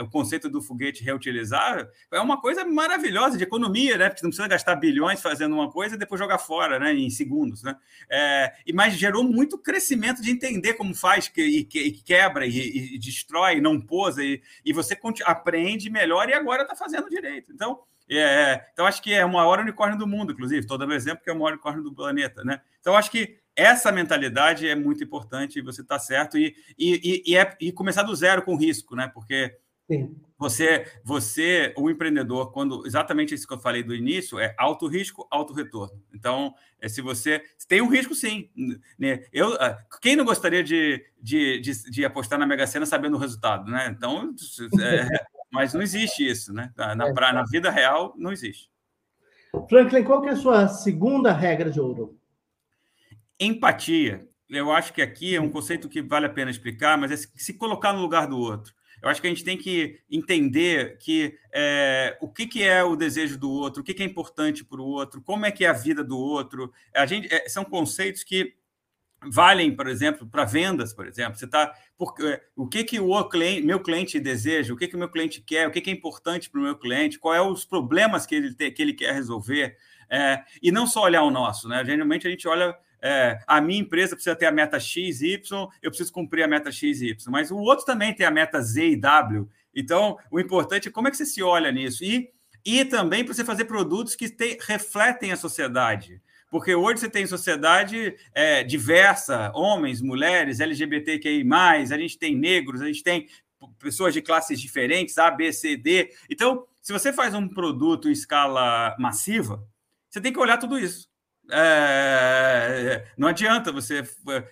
o 0.00 0.08
conceito 0.08 0.48
do 0.48 0.62
foguete 0.62 1.04
reutilizável, 1.04 1.86
é 2.10 2.20
uma 2.20 2.40
coisa 2.40 2.64
maravilhosa 2.64 3.01
maravilhosa 3.02 3.36
de 3.36 3.44
economia, 3.44 3.98
né? 3.98 4.08
Porque 4.08 4.22
não 4.22 4.30
precisa 4.30 4.48
gastar 4.48 4.76
bilhões 4.76 5.20
fazendo 5.20 5.54
uma 5.54 5.70
coisa 5.70 5.96
e 5.96 5.98
depois 5.98 6.20
jogar 6.20 6.38
fora, 6.38 6.78
né? 6.78 6.94
Em 6.94 7.10
segundos, 7.10 7.62
né? 7.62 7.76
É, 8.08 8.52
e 8.64 8.72
mas 8.72 8.94
gerou 8.94 9.24
muito 9.24 9.58
crescimento 9.58 10.22
de 10.22 10.30
entender 10.30 10.74
como 10.74 10.94
faz 10.94 11.28
que, 11.28 11.42
e, 11.42 11.64
que, 11.64 11.80
e 11.80 11.92
quebra 11.92 12.46
e, 12.46 12.94
e, 12.94 12.98
destrói, 12.98 13.60
não 13.60 13.80
posa 13.80 14.22
e, 14.22 14.40
e 14.64 14.72
você 14.72 14.98
aprende 15.24 15.90
melhor 15.90 16.28
e 16.28 16.34
agora 16.34 16.62
está 16.62 16.76
fazendo 16.76 17.10
direito. 17.10 17.52
Então, 17.52 17.80
é, 18.08 18.68
então 18.72 18.86
acho 18.86 19.02
que 19.02 19.12
é 19.12 19.24
o 19.24 19.32
maior 19.32 19.58
unicórnio 19.58 19.98
do 19.98 20.06
mundo, 20.06 20.32
inclusive. 20.32 20.60
Estou 20.60 20.78
dando 20.78 20.94
exemplo 20.94 21.24
que 21.24 21.30
é 21.30 21.32
o 21.32 21.36
maior 21.36 21.52
unicórnio 21.52 21.82
do 21.82 21.92
planeta, 21.92 22.44
né? 22.44 22.60
Então 22.80 22.96
acho 22.96 23.10
que 23.10 23.38
essa 23.54 23.92
mentalidade 23.92 24.66
é 24.66 24.74
muito 24.74 25.04
importante 25.04 25.60
você 25.60 25.82
está 25.82 25.98
certo 25.98 26.38
e, 26.38 26.54
e, 26.78 27.22
e, 27.26 27.36
é, 27.36 27.54
e 27.60 27.70
começar 27.70 28.02
do 28.02 28.14
zero 28.14 28.42
com 28.42 28.56
risco, 28.56 28.96
né? 28.96 29.10
Porque 29.12 29.58
Sim. 29.90 30.16
Você, 30.42 30.84
você, 31.04 31.72
o 31.76 31.88
empreendedor, 31.88 32.50
quando 32.50 32.84
exatamente 32.84 33.32
isso 33.32 33.46
que 33.46 33.54
eu 33.54 33.60
falei 33.60 33.84
do 33.84 33.94
início, 33.94 34.40
é 34.40 34.56
alto 34.58 34.88
risco, 34.88 35.24
alto 35.30 35.52
retorno. 35.52 36.02
Então, 36.12 36.52
é, 36.80 36.88
se 36.88 37.00
você 37.00 37.40
tem 37.68 37.80
um 37.80 37.88
risco, 37.88 38.12
sim. 38.12 38.50
Né? 38.98 39.24
Eu, 39.32 39.54
ah, 39.54 39.78
quem 40.00 40.16
não 40.16 40.24
gostaria 40.24 40.64
de, 40.64 41.00
de, 41.22 41.60
de, 41.60 41.90
de, 41.90 42.04
apostar 42.04 42.40
na 42.40 42.46
Mega 42.46 42.66
Sena 42.66 42.84
sabendo 42.84 43.16
o 43.16 43.20
resultado, 43.20 43.70
né? 43.70 43.94
Então, 43.96 44.34
é, 44.80 45.06
mas 45.52 45.74
não 45.74 45.80
existe 45.80 46.28
isso, 46.28 46.52
né? 46.52 46.72
Na, 46.76 46.96
na, 46.96 47.12
na 47.12 47.44
vida 47.44 47.70
real, 47.70 48.12
não 48.18 48.32
existe. 48.32 48.68
Franklin, 49.68 50.02
qual 50.02 50.22
que 50.22 50.28
é 50.28 50.32
a 50.32 50.36
sua 50.36 50.66
segunda 50.66 51.32
regra 51.32 51.70
de 51.70 51.78
ouro? 51.78 52.18
Empatia. 53.38 54.26
Eu 54.50 54.72
acho 54.72 54.92
que 54.92 55.00
aqui 55.00 55.36
é 55.36 55.40
um 55.40 55.50
conceito 55.50 55.88
que 55.88 56.02
vale 56.02 56.26
a 56.26 56.30
pena 56.30 56.50
explicar, 56.50 56.98
mas 56.98 57.12
é 57.12 57.16
se 57.16 57.54
colocar 57.54 57.92
no 57.92 58.00
lugar 58.00 58.26
do 58.26 58.38
outro. 58.38 58.74
Eu 59.02 59.08
acho 59.08 59.20
que 59.20 59.26
a 59.26 59.30
gente 59.30 59.42
tem 59.42 59.58
que 59.58 59.98
entender 60.08 60.96
que 60.98 61.36
é, 61.52 62.16
o 62.20 62.28
que, 62.28 62.46
que 62.46 62.62
é 62.62 62.84
o 62.84 62.94
desejo 62.94 63.36
do 63.36 63.50
outro, 63.50 63.82
o 63.82 63.84
que, 63.84 63.92
que 63.92 64.02
é 64.02 64.06
importante 64.06 64.64
para 64.64 64.80
o 64.80 64.86
outro, 64.86 65.20
como 65.20 65.44
é 65.44 65.50
que 65.50 65.64
é 65.64 65.68
a 65.68 65.72
vida 65.72 66.04
do 66.04 66.16
outro. 66.16 66.72
A 66.94 67.04
gente, 67.04 67.32
é, 67.34 67.48
são 67.48 67.64
conceitos 67.64 68.22
que 68.22 68.54
valem, 69.30 69.74
por 69.74 69.88
exemplo, 69.88 70.26
para 70.26 70.44
vendas, 70.44 70.92
por 70.92 71.06
exemplo. 71.06 71.36
Você 71.36 71.44
está 71.44 71.74
porque 71.96 72.40
o 72.56 72.66
que 72.66 72.84
que 72.84 73.00
o 73.00 73.24
cliente, 73.28 73.66
meu 73.66 73.80
cliente 73.80 74.20
deseja, 74.20 74.72
o 74.72 74.76
que 74.76 74.88
que 74.88 74.96
o 74.96 74.98
meu 74.98 75.08
cliente 75.08 75.40
quer, 75.40 75.66
o 75.66 75.70
que 75.70 75.80
que 75.80 75.90
é 75.90 75.92
importante 75.92 76.48
para 76.48 76.60
o 76.60 76.64
meu 76.64 76.76
cliente, 76.76 77.18
qual 77.18 77.34
é 77.34 77.40
os 77.40 77.64
problemas 77.64 78.24
que 78.24 78.34
ele 78.34 78.54
tem, 78.54 78.72
que 78.72 78.82
ele 78.82 78.92
quer 78.92 79.12
resolver, 79.14 79.76
é, 80.08 80.42
e 80.62 80.70
não 80.70 80.86
só 80.86 81.02
olhar 81.02 81.22
o 81.22 81.30
nosso, 81.30 81.68
né? 81.68 81.84
Geralmente 81.84 82.26
a 82.26 82.30
gente 82.30 82.46
olha 82.46 82.76
é, 83.02 83.40
a 83.46 83.60
minha 83.60 83.80
empresa 83.80 84.14
precisa 84.14 84.36
ter 84.36 84.46
a 84.46 84.52
meta 84.52 84.78
X, 84.78 85.20
Y, 85.20 85.68
eu 85.82 85.90
preciso 85.90 86.12
cumprir 86.12 86.44
a 86.44 86.48
meta 86.48 86.70
X 86.70 87.02
Y, 87.02 87.30
mas 87.30 87.50
o 87.50 87.58
outro 87.58 87.84
também 87.84 88.14
tem 88.14 88.24
a 88.24 88.30
meta 88.30 88.62
Z 88.62 88.90
e 88.90 88.96
W. 88.96 89.48
Então, 89.74 90.18
o 90.30 90.38
importante 90.38 90.88
é 90.88 90.90
como 90.90 91.08
é 91.08 91.10
que 91.10 91.16
você 91.16 91.26
se 91.26 91.42
olha 91.42 91.72
nisso 91.72 92.04
e 92.04 92.30
e 92.64 92.84
também 92.84 93.24
para 93.24 93.34
você 93.34 93.44
fazer 93.44 93.64
produtos 93.64 94.14
que 94.14 94.28
te, 94.28 94.58
refletem 94.66 95.32
a 95.32 95.36
sociedade. 95.36 96.22
Porque 96.50 96.74
hoje 96.74 97.00
você 97.00 97.10
tem 97.10 97.26
sociedade 97.26 98.14
é, 98.34 98.62
diversa, 98.62 99.50
homens, 99.54 100.00
mulheres, 100.00 100.60
LGBTQI, 100.60 101.44
a 101.50 101.98
gente 101.98 102.18
tem 102.18 102.36
negros, 102.36 102.80
a 102.80 102.86
gente 102.86 103.02
tem 103.02 103.26
pessoas 103.78 104.12
de 104.12 104.20
classes 104.20 104.60
diferentes, 104.60 105.18
A, 105.18 105.30
B, 105.30 105.52
C, 105.52 105.76
D. 105.76 106.12
Então, 106.28 106.66
se 106.80 106.92
você 106.92 107.12
faz 107.12 107.34
um 107.34 107.48
produto 107.48 108.08
em 108.08 108.12
escala 108.12 108.94
massiva, 108.98 109.66
você 110.08 110.20
tem 110.20 110.32
que 110.32 110.38
olhar 110.38 110.58
tudo 110.58 110.78
isso. 110.78 111.08
É, 111.50 113.04
não 113.16 113.28
adianta 113.28 113.72
você. 113.72 114.02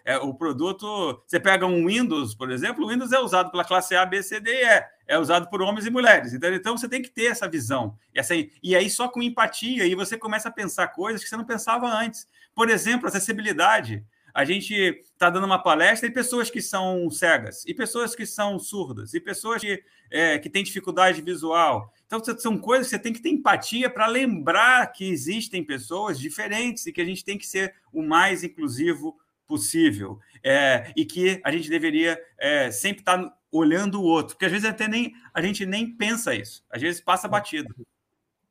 É, 0.05 0.18
o 0.18 0.35
produto. 0.35 1.22
Você 1.26 1.38
pega 1.38 1.66
um 1.66 1.87
Windows, 1.87 2.35
por 2.35 2.50
exemplo, 2.50 2.85
o 2.85 2.88
Windows 2.88 3.12
é 3.12 3.18
usado 3.18 3.50
pela 3.50 3.64
classe 3.64 3.94
A, 3.94 4.05
B, 4.05 4.22
C, 4.22 4.40
D 4.40 4.50
e 4.50 4.64
E. 4.64 4.85
É 5.07 5.18
usado 5.18 5.48
por 5.48 5.62
homens 5.62 5.87
e 5.87 5.90
mulheres. 5.90 6.33
Então, 6.33 6.53
então 6.53 6.76
você 6.76 6.88
tem 6.88 7.03
que 7.03 7.11
ter 7.11 7.26
essa 7.26 7.48
visão. 7.48 7.96
E, 8.14 8.18
essa, 8.20 8.35
e 8.35 8.76
aí, 8.76 8.88
só 8.90 9.09
com 9.09 9.22
empatia, 9.22 9.87
e 9.87 9.94
você 9.94 10.16
começa 10.16 10.48
a 10.48 10.53
pensar 10.53 10.88
coisas 10.88 11.22
que 11.22 11.29
você 11.29 11.37
não 11.37 11.44
pensava 11.44 11.88
antes. 11.88 12.29
Por 12.55 12.68
exemplo, 12.68 13.09
acessibilidade. 13.09 14.05
A 14.35 14.45
gente 14.45 14.75
está 14.75 15.31
dando 15.31 15.45
uma 15.45 15.62
palestra 15.62 16.09
e 16.09 16.12
pessoas 16.12 16.51
que 16.51 16.62
são 16.62 17.11
cegas, 17.11 17.64
e 17.66 17.75
pessoas 17.75 18.14
que 18.14 18.25
são 18.27 18.59
surdas, 18.59 19.14
e 19.14 19.21
pessoas 19.21 19.61
que, 19.61 19.83
é, 20.11 20.38
que 20.38 20.51
têm 20.51 20.64
dificuldade 20.64 21.21
visual. 21.21 21.93
Então, 22.07 22.21
são 22.38 22.59
coisas 22.59 22.87
que 22.87 22.97
você 22.97 23.03
tem 23.03 23.12
que 23.12 23.23
ter 23.23 23.31
empatia 23.31 23.88
para 23.88 24.07
lembrar 24.07 24.87
que 24.93 25.09
existem 25.09 25.64
pessoas 25.64 26.19
diferentes 26.19 26.87
e 26.87 26.93
que 26.93 27.01
a 27.01 27.05
gente 27.05 27.25
tem 27.25 27.38
que 27.38 27.47
ser 27.47 27.75
o 27.93 28.03
mais 28.03 28.43
inclusivo 28.43 29.16
possível. 29.47 30.19
É, 30.43 30.93
e 30.97 31.05
que 31.05 31.40
a 31.45 31.51
gente 31.53 31.69
deveria 31.69 32.19
é, 32.38 32.71
sempre 32.71 33.03
estar 33.03 33.19
tá 33.19 33.37
olhando 33.53 34.01
o 34.01 34.05
outro, 34.05 34.35
porque 34.35 34.47
às 34.47 34.53
vezes 34.53 34.69
até 34.69 34.87
nem 34.87 35.12
a 35.35 35.43
gente 35.43 35.66
nem 35.66 35.90
pensa 35.90 36.35
isso, 36.35 36.64
às 36.71 36.81
vezes 36.81 37.01
passa 37.01 37.29
batido. 37.29 37.75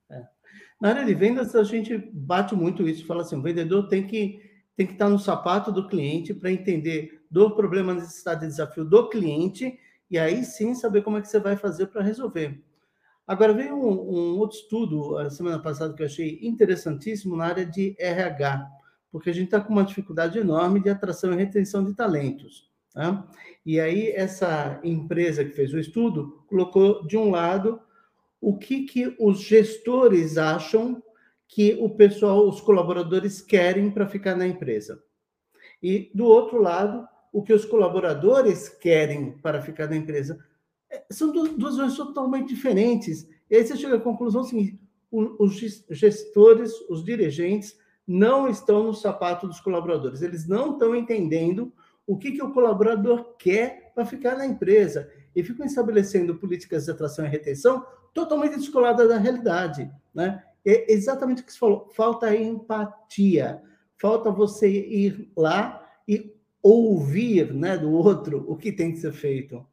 É. 0.10 0.24
Na 0.80 0.89
área 0.89 1.06
de 1.06 1.13
vendas, 1.13 1.56
a 1.56 1.63
gente 1.63 1.98
bate 1.98 2.54
muito 2.54 2.88
isso, 2.88 3.06
fala 3.06 3.22
assim, 3.22 3.38
o 3.38 3.42
vendedor 3.42 3.88
tem 3.88 4.06
que 4.06 4.48
tem 4.80 4.88
que 4.88 4.94
estar 4.94 5.10
no 5.10 5.20
sapato 5.20 5.74
do 5.74 5.89
cliente 5.89 6.34
para 6.34 6.50
entender 6.50 7.22
do 7.30 7.54
problema, 7.54 7.94
necessidade 7.94 8.46
e 8.46 8.48
desafio 8.48 8.86
do 8.86 9.10
cliente, 9.10 9.78
e 10.10 10.18
aí 10.18 10.46
sim 10.46 10.74
saber 10.74 11.02
como 11.02 11.18
é 11.18 11.22
que 11.22 11.28
você 11.28 11.38
vai 11.38 11.58
fazer 11.58 11.88
para 11.88 12.02
resolver. 12.02 12.63
Agora, 13.28 13.52
veio 13.52 13.76
um, 13.76 13.89
um, 13.89 14.38
outro 14.38 14.58
estudo, 14.58 15.18
a 15.18 15.30
semana 15.30 15.60
passada, 15.60 15.94
que 15.94 16.02
eu 16.02 16.06
achei 16.06 16.39
interessantíssimo 16.42 17.36
na 17.36 17.48
área 17.48 17.65
de 17.65 17.94
RH, 18.00 18.72
porque 19.12 19.30
a 19.30 19.34
gente 19.34 19.48
está 19.48 19.60
com 19.60 19.74
uma 19.74 19.84
dificuldade 19.84 20.39
enorme 20.39 20.82
de 20.82 20.89
atração 20.89 21.34
e 21.34 21.36
retenção 21.36 21.84
de 21.84 21.94
talentos. 21.94 22.72
Tá? 22.94 23.28
E 23.65 23.82
aí, 23.82 24.13
essa 24.15 24.80
empresa 24.82 25.44
que 25.44 25.52
fez 25.52 25.74
o 25.74 25.78
estudo 25.78 26.42
colocou, 26.48 27.06
de 27.06 27.18
um 27.18 27.32
lado, 27.32 27.82
o 28.39 28.58
que, 28.58 28.86
que 28.86 29.13
os 29.20 29.42
gestores 29.42 30.38
acham 30.38 31.04
que 31.49 31.75
o 31.81 31.89
pessoal, 31.89 32.47
os 32.47 32.62
colaboradores 32.62 33.41
querem 33.41 33.89
para 33.89 34.07
ficar 34.07 34.35
na 34.35 34.47
empresa. 34.47 35.03
E 35.81 36.12
do 36.13 36.25
outro 36.25 36.62
lado, 36.62 37.07
o 37.33 37.41
que 37.41 37.51
os 37.51 37.65
colaboradores 37.65 38.69
querem 38.69 39.31
para 39.31 39.59
ficar 39.59 39.88
na 39.89 39.97
empresa. 39.97 40.39
É, 40.89 41.03
são 41.09 41.31
duas, 41.31 41.49
coisas 41.57 41.97
totalmente 41.97 42.49
diferentes. 42.49 43.27
E 43.49 43.55
aí 43.55 43.65
você 43.65 43.75
chega 43.75 43.95
à 43.95 43.99
conclusão 43.99 44.43
seguinte: 44.43 44.79
os 45.12 45.55
gestores, 45.89 46.71
os 46.88 47.03
dirigentes, 47.03 47.75
não 48.07 48.47
estão 48.47 48.83
no 48.83 48.93
sapato 48.93 49.47
dos 49.47 49.59
colaboradores. 49.59 50.21
Eles 50.21 50.47
não 50.47 50.73
estão 50.73 50.95
entendendo 50.95 51.73
o 52.05 52.15
que, 52.15 52.31
que 52.31 52.43
o 52.43 52.53
colaborador 52.53 53.35
quer 53.38 53.91
para 53.95 54.05
ficar 54.05 54.38
na 54.38 54.45
empresa. 54.45 55.12
E 55.35 55.43
ficam 55.43 55.65
estabelecendo 55.65 56.35
políticas 56.35 56.85
de 56.85 56.91
atração 56.91 57.25
e 57.25 57.27
retenção 57.27 57.83
totalmente 58.13 58.57
descoladas 58.57 59.09
da 59.09 59.17
realidade. 59.17 59.89
Né? 60.13 60.43
É 60.65 60.91
exatamente 60.91 61.41
o 61.41 61.45
que 61.45 61.52
você 61.52 61.60
falou. 61.60 61.89
Falta 61.89 62.36
empatia. 62.36 63.62
Falta 63.98 64.32
você 64.32 64.69
ir 64.69 65.32
lá 65.36 65.86
e 66.08 66.34
ouvir 66.62 67.54
né, 67.54 67.78
do 67.78 67.91
outro 67.91 68.45
o 68.48 68.56
que 68.56 68.72
tem 68.72 68.91
que 68.91 69.00
ser 69.00 69.12
feito. 69.13 69.65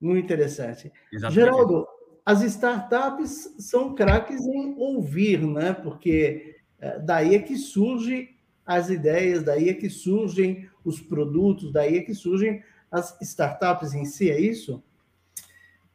Muito 0.00 0.24
interessante. 0.24 0.92
Exatamente. 1.12 1.34
Geraldo, 1.34 1.86
as 2.24 2.42
startups 2.42 3.54
são 3.58 3.94
craques 3.94 4.46
em 4.46 4.74
ouvir, 4.76 5.40
né? 5.40 5.72
Porque 5.72 6.56
é, 6.78 6.98
daí 6.98 7.34
é 7.34 7.38
que 7.38 7.56
surgem 7.56 8.36
as 8.64 8.90
ideias, 8.90 9.42
daí 9.42 9.70
é 9.70 9.74
que 9.74 9.88
surgem 9.88 10.68
os 10.84 11.00
produtos, 11.00 11.72
daí 11.72 11.96
é 11.96 12.02
que 12.02 12.14
surgem 12.14 12.62
as 12.90 13.18
startups 13.22 13.94
em 13.94 14.04
si, 14.04 14.30
é 14.30 14.38
isso? 14.40 14.82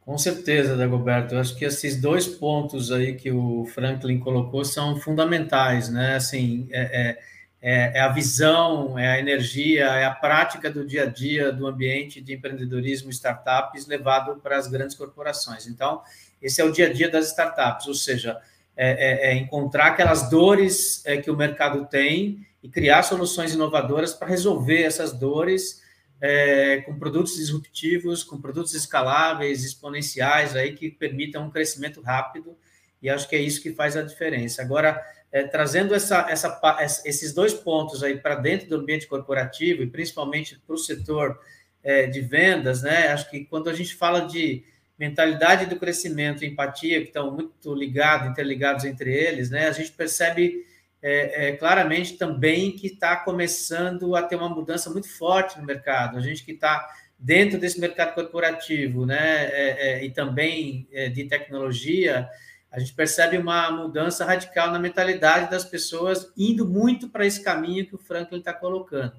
Com 0.06 0.18
certeza, 0.18 0.76
Dagoberto. 0.76 1.36
Eu 1.36 1.40
acho 1.40 1.56
que 1.56 1.64
esses 1.64 2.00
dois 2.00 2.28
pontos 2.28 2.92
aí 2.92 3.16
que 3.16 3.32
o 3.32 3.66
Franklin 3.66 4.20
colocou 4.20 4.66
são 4.66 4.98
fundamentais, 4.98 5.90
né? 5.90 6.16
Assim, 6.16 6.68
é, 6.72 7.18
é, 7.62 7.98
é, 7.98 8.02
a 8.02 8.10
visão, 8.10 9.00
é 9.00 9.12
a 9.12 9.20
energia, 9.20 9.86
é 9.86 10.04
a 10.04 10.12
prática 10.12 10.70
do 10.70 10.86
dia 10.86 11.04
a 11.04 11.06
dia 11.06 11.54
do 11.54 11.66
ambiente 11.66 12.20
de 12.20 12.34
empreendedorismo 12.34 13.10
startups 13.10 13.88
levado 13.88 14.42
para 14.42 14.58
as 14.58 14.68
grandes 14.68 14.94
corporações. 14.98 15.68
Então, 15.68 16.02
esse 16.42 16.60
é 16.60 16.66
o 16.66 16.72
dia 16.72 16.88
a 16.88 16.94
dia 16.94 17.10
das 17.10 17.28
startups, 17.28 17.88
ou 17.88 17.94
seja, 17.94 18.38
é, 18.76 19.30
é, 19.30 19.32
é 19.32 19.36
encontrar 19.36 19.88
aquelas 19.88 20.30
dores 20.30 21.02
é, 21.06 21.16
que 21.16 21.32
o 21.32 21.38
mercado 21.38 21.86
tem 21.86 22.46
e 22.62 22.68
criar 22.68 23.04
soluções 23.04 23.54
inovadoras 23.54 24.14
para 24.14 24.28
resolver 24.28 24.84
essas 24.84 25.14
dores 25.14 25.82
é, 26.22 26.82
com 26.82 26.98
produtos 26.98 27.36
disruptivos, 27.36 28.24
com 28.24 28.40
produtos 28.40 28.74
escaláveis, 28.74 29.64
exponenciais, 29.64 30.56
aí 30.56 30.74
que 30.74 30.90
permitam 30.90 31.46
um 31.46 31.52
crescimento 31.52 32.02
rápido, 32.02 32.58
e 33.02 33.10
acho 33.10 33.28
que 33.28 33.36
é 33.36 33.40
isso 33.40 33.62
que 33.62 33.74
faz 33.74 33.98
a 33.98 34.02
diferença. 34.02 34.62
Agora, 34.62 35.04
é, 35.32 35.44
trazendo 35.44 35.94
essa, 35.94 36.28
essa, 36.30 36.60
esses 37.06 37.34
dois 37.34 37.54
pontos 37.54 38.04
aí 38.04 38.18
para 38.18 38.36
dentro 38.36 38.70
do 38.70 38.76
ambiente 38.76 39.08
corporativo, 39.08 39.84
e 39.84 39.88
principalmente 39.88 40.60
para 40.66 40.76
o 40.76 40.78
setor 40.78 41.40
é, 41.84 42.08
de 42.08 42.22
vendas, 42.22 42.84
né? 42.84 43.08
Acho 43.08 43.30
que 43.30 43.44
quando 43.46 43.70
a 43.70 43.74
gente 43.74 43.96
fala 43.96 44.22
de 44.22 44.64
mentalidade 44.98 45.66
do 45.66 45.76
crescimento 45.76 46.46
empatia, 46.46 47.02
que 47.02 47.08
estão 47.08 47.32
muito 47.32 47.74
ligados, 47.74 48.30
interligados 48.30 48.86
entre 48.86 49.14
eles, 49.14 49.50
né? 49.50 49.68
A 49.68 49.72
gente 49.72 49.92
percebe 49.92 50.66
é, 51.06 51.50
é, 51.50 51.52
claramente 51.58 52.14
também 52.14 52.72
que 52.72 52.88
está 52.88 53.18
começando 53.18 54.16
a 54.16 54.24
ter 54.24 54.38
uma 54.38 54.48
mudança 54.48 54.90
muito 54.90 55.10
forte 55.10 55.60
no 55.60 55.66
mercado. 55.66 56.18
A 56.18 56.22
gente 56.22 56.46
que 56.46 56.54
está 56.54 56.88
dentro 57.20 57.60
desse 57.60 57.78
mercado 57.78 58.16
corporativo, 58.16 59.06
né, 59.06 59.50
é, 59.52 60.00
é 60.00 60.06
e 60.06 60.12
também 60.12 60.88
é, 60.94 61.10
de 61.10 61.26
tecnologia, 61.26 62.30
a 62.72 62.80
gente 62.80 62.94
percebe 62.94 63.38
uma 63.38 63.70
mudança 63.70 64.24
radical 64.24 64.72
na 64.72 64.80
mentalidade 64.80 65.52
das 65.52 65.66
pessoas 65.66 66.32
indo 66.38 66.66
muito 66.66 67.10
para 67.10 67.26
esse 67.26 67.44
caminho 67.44 67.86
que 67.86 67.96
o 67.96 68.00
Franklin 68.00 68.40
está 68.40 68.54
colocando. 68.54 69.14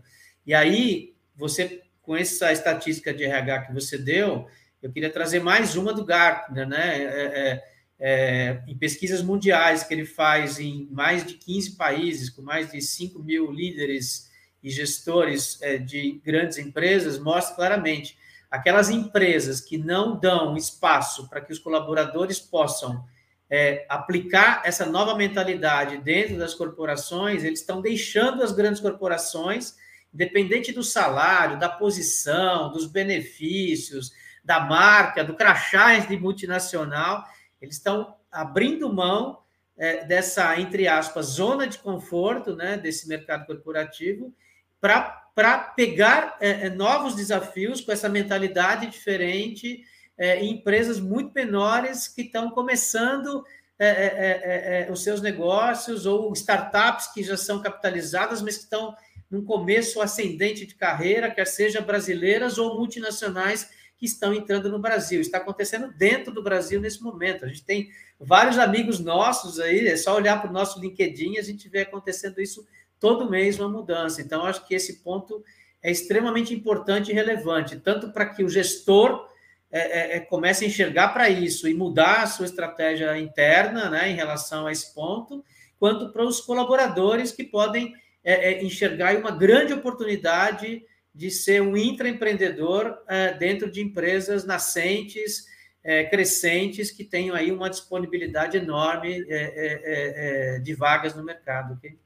E 0.47 0.55
aí, 0.55 1.15
você, 1.37 1.83
com 2.01 2.17
essa 2.17 2.51
estatística 2.51 3.13
de 3.13 3.25
RH 3.25 3.67
que 3.67 3.75
você 3.75 3.99
deu, 3.99 4.49
eu 4.83 4.91
queria 4.91 5.11
trazer 5.11 5.41
mais 5.41 5.77
uma 5.77 5.93
do 5.93 6.05
Gartner, 6.05 6.67
né? 6.67 7.63
É, 8.07 8.63
em 8.69 8.77
pesquisas 8.77 9.23
mundiais 9.23 9.83
que 9.83 9.95
ele 9.95 10.05
faz 10.05 10.61
em 10.61 10.87
mais 10.91 11.25
de 11.25 11.35
15 11.35 11.71
países, 11.77 12.29
com 12.29 12.43
mais 12.43 12.71
de 12.71 12.83
5 12.83 13.19
mil 13.19 13.51
líderes 13.51 14.31
e 14.63 14.69
gestores 14.69 15.59
é, 15.63 15.79
de 15.79 16.21
grandes 16.23 16.59
empresas, 16.59 17.19
mostra 17.19 17.57
claramente 17.57 18.19
aquelas 18.51 18.91
empresas 18.91 19.59
que 19.59 19.79
não 19.79 20.21
dão 20.21 20.55
espaço 20.55 21.31
para 21.31 21.41
que 21.41 21.51
os 21.51 21.59
colaboradores 21.59 22.39
possam 22.39 23.03
é, 23.49 23.87
aplicar 23.89 24.61
essa 24.67 24.85
nova 24.85 25.17
mentalidade 25.17 25.97
dentro 25.97 26.37
das 26.37 26.53
corporações, 26.53 27.43
eles 27.43 27.61
estão 27.61 27.81
deixando 27.81 28.43
as 28.43 28.53
grandes 28.53 28.81
corporações, 28.81 29.77
independente 30.13 30.73
do 30.73 30.83
salário, 30.83 31.59
da 31.59 31.69
posição, 31.71 32.71
dos 32.71 32.87
benefícios, 32.87 34.13
da 34.45 34.61
marca, 34.61 35.25
do 35.25 35.35
crachá 35.35 35.99
de 35.99 36.19
multinacional, 36.19 37.25
eles 37.65 37.77
estão 37.77 38.15
abrindo 38.31 38.93
mão 38.93 39.39
é, 39.77 40.05
dessa, 40.05 40.59
entre 40.61 40.87
aspas, 40.87 41.27
zona 41.27 41.67
de 41.67 41.79
conforto 41.79 42.55
né, 42.55 42.77
desse 42.77 43.09
mercado 43.09 43.47
corporativo 43.47 44.33
para 44.81 45.59
pegar 45.75 46.37
é, 46.41 46.67
é, 46.67 46.71
novos 46.71 47.15
desafios 47.15 47.81
com 47.81 47.91
essa 47.91 48.09
mentalidade 48.09 48.87
diferente 48.87 49.83
é, 50.17 50.41
em 50.41 50.53
empresas 50.53 51.01
muito 51.01 51.33
menores 51.35 52.07
que 52.07 52.23
estão 52.23 52.51
começando 52.51 53.45
é, 53.77 54.87
é, 54.87 54.93
os 54.93 55.03
seus 55.03 55.21
negócios 55.21 56.07
ou 56.07 56.33
startups 56.33 57.13
que 57.13 57.25
já 57.25 57.37
são 57.37 57.61
capitalizadas, 57.61 58.41
mas 58.41 58.57
que 58.57 58.63
estão 58.63 58.95
num 59.29 59.45
começo 59.45 60.01
ascendente 60.01 60.65
de 60.65 60.77
carreira, 60.77 61.31
quer 61.31 61.47
seja 61.47 61.81
brasileiras 61.81 62.57
ou 62.57 62.77
multinacionais 62.77 63.69
que 64.05 64.11
estão 64.11 64.35
entrando 64.35 64.69
no 64.69 64.79
Brasil. 64.79 65.21
Está 65.21 65.39
acontecendo 65.39 65.91
dentro 65.97 66.33
do 66.33 66.43
Brasil 66.43 66.79
nesse 66.79 67.03
momento. 67.03 67.45
A 67.45 67.49
gente 67.49 67.65
tem 67.65 67.89
vários 68.21 68.59
amigos 68.59 69.01
nossos 69.01 69.59
aí, 69.59 69.89
é 69.89 69.97
só 69.97 70.15
olhar 70.15 70.41
para 70.41 70.51
o 70.51 70.53
nosso 70.53 70.79
LinkedIn, 70.79 71.39
a 71.39 71.43
gente 71.43 71.69
vê 71.71 71.81
acontecendo 71.81 72.41
isso 72.41 72.67
todo 73.01 73.31
mês, 73.31 73.59
uma 73.59 73.69
mudança. 73.69 74.21
Então, 74.21 74.45
acho 74.45 74.67
que 74.67 74.75
esse 74.75 75.03
ponto 75.03 75.43
é 75.83 75.91
extremamente 75.91 76.53
importante 76.53 77.11
e 77.11 77.15
relevante, 77.15 77.77
tanto 77.79 78.11
para 78.11 78.27
que 78.27 78.45
o 78.45 78.49
gestor 78.49 79.27
é, 79.73 80.17
é, 80.17 80.17
é 80.17 80.21
comece 80.21 80.65
a 80.65 80.69
enxergar 80.69 81.09
para 81.09 81.29
isso 81.31 81.67
e 81.67 81.75
mudar 81.75 82.23
a 82.23 82.27
sua 82.27 82.45
estratégia 82.45 83.19
interna 83.19 83.89
né, 83.89 84.11
em 84.11 84.15
relação 84.15 84.67
a 84.67 84.73
esse 84.73 84.95
ponto, 84.95 85.43
quanto 85.79 86.11
para 86.13 86.25
os 86.25 86.41
colaboradores 86.41 87.33
que 87.33 87.45
podem 87.45 87.95
é, 88.23 88.53
é 88.53 88.65
enxergar 88.65 89.17
uma 89.17 89.31
grande 89.31 89.73
oportunidade 89.73 90.83
de 91.15 91.31
ser 91.31 91.63
um 91.63 91.77
intraempreendedor 91.77 92.99
é, 93.09 93.33
dentro 93.35 93.71
de 93.71 93.81
empresas 93.81 94.45
nascentes, 94.45 95.47
é, 95.83 96.05
crescentes, 96.05 96.91
que 96.91 97.05
tenham 97.05 97.37
aí 97.37 97.53
uma 97.53 97.71
disponibilidade 97.71 98.57
enorme 98.57 99.25
é, 99.29 99.29
é, 99.29 100.57
é, 100.57 100.59
de 100.59 100.75
vagas 100.75 101.15
no 101.15 101.23
mercado. 101.23 101.75
Okay? 101.75 101.99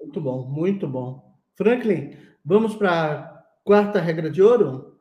Muito 0.00 0.20
bom, 0.20 0.48
muito 0.48 0.88
bom. 0.88 1.36
Franklin, 1.56 2.16
vamos 2.44 2.74
para 2.76 3.12
a 3.12 3.44
quarta 3.64 4.00
regra 4.00 4.30
de 4.30 4.40
ouro? 4.40 4.98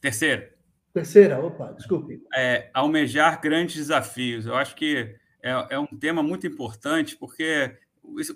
Terceira. 0.00 0.52
Terceira, 0.92 1.38
opa, 1.38 1.72
desculpe. 1.72 2.20
É, 2.34 2.70
almejar 2.74 3.40
grandes 3.40 3.76
desafios. 3.76 4.46
Eu 4.46 4.56
acho 4.56 4.74
que 4.74 5.14
é, 5.42 5.66
é 5.70 5.78
um 5.78 5.86
tema 5.86 6.22
muito 6.22 6.46
importante, 6.46 7.16
porque 7.16 7.76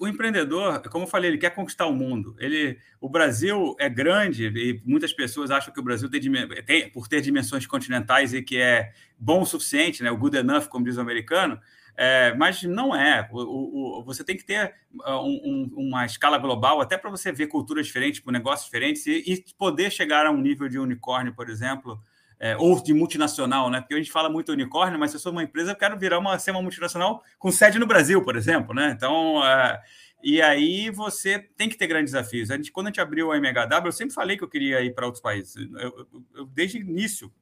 o 0.00 0.08
empreendedor, 0.08 0.80
como 0.90 1.04
eu 1.04 1.08
falei, 1.08 1.30
ele 1.30 1.38
quer 1.38 1.50
conquistar 1.50 1.86
o 1.86 1.94
mundo. 1.94 2.36
Ele, 2.38 2.78
o 3.00 3.08
Brasil 3.08 3.74
é 3.78 3.88
grande 3.88 4.46
e 4.46 4.80
muitas 4.84 5.12
pessoas 5.12 5.50
acham 5.50 5.72
que 5.72 5.80
o 5.80 5.82
Brasil 5.82 6.08
tem, 6.10 6.20
tem, 6.64 6.90
por 6.90 7.08
ter 7.08 7.20
dimensões 7.20 7.66
continentais 7.66 8.32
e 8.32 8.42
que 8.42 8.58
é 8.58 8.92
bom 9.18 9.42
o 9.42 9.46
suficiente, 9.46 10.02
né? 10.02 10.10
O 10.10 10.16
good 10.16 10.36
enough, 10.36 10.68
como 10.68 10.84
diz 10.84 10.96
o 10.96 11.00
americano. 11.00 11.58
É, 11.96 12.34
mas 12.34 12.62
não 12.62 12.94
é. 12.94 13.28
O, 13.32 13.98
o, 14.00 14.04
você 14.04 14.24
tem 14.24 14.36
que 14.36 14.44
ter 14.44 14.74
uh, 14.94 15.20
um, 15.20 15.40
um, 15.44 15.88
uma 15.88 16.06
escala 16.06 16.38
global, 16.38 16.80
até 16.80 16.96
para 16.96 17.10
você 17.10 17.30
ver 17.30 17.48
culturas 17.48 17.86
diferentes, 17.86 18.22
negócios 18.26 18.64
diferentes 18.64 19.06
e, 19.06 19.22
e 19.26 19.44
poder 19.58 19.90
chegar 19.90 20.26
a 20.26 20.30
um 20.30 20.40
nível 20.40 20.68
de 20.68 20.78
unicórnio, 20.78 21.34
por 21.34 21.50
exemplo, 21.50 22.00
é, 22.42 22.56
ou 22.56 22.82
de 22.82 22.92
multinacional, 22.92 23.70
né? 23.70 23.80
Porque 23.80 23.94
a 23.94 23.98
gente 23.98 24.10
fala 24.10 24.28
muito 24.28 24.50
unicórnio, 24.50 24.98
mas 24.98 25.12
se 25.12 25.16
eu 25.16 25.20
sou 25.20 25.30
uma 25.30 25.44
empresa, 25.44 25.70
eu 25.70 25.76
quero 25.76 25.96
virar 25.96 26.18
uma, 26.18 26.36
ser 26.40 26.50
uma 26.50 26.60
multinacional 26.60 27.22
com 27.38 27.52
sede 27.52 27.78
no 27.78 27.86
Brasil, 27.86 28.20
por 28.24 28.34
exemplo, 28.34 28.74
né? 28.74 28.90
Então, 28.96 29.40
é, 29.46 29.80
e 30.24 30.42
aí 30.42 30.90
você 30.90 31.38
tem 31.38 31.68
que 31.68 31.76
ter 31.76 31.86
grandes 31.86 32.12
desafios. 32.12 32.50
A 32.50 32.56
gente, 32.56 32.72
quando 32.72 32.88
a 32.88 32.90
gente 32.90 33.00
abriu 33.00 33.30
a 33.30 33.36
MHW, 33.36 33.86
eu 33.86 33.92
sempre 33.92 34.12
falei 34.12 34.36
que 34.36 34.42
eu 34.42 34.48
queria 34.48 34.80
ir 34.82 34.92
para 34.92 35.06
outros 35.06 35.22
países. 35.22 35.54
Eu, 35.54 35.78
eu, 35.78 36.08
eu, 36.34 36.46
desde 36.46 36.78
o 36.78 36.80
início. 36.80 37.32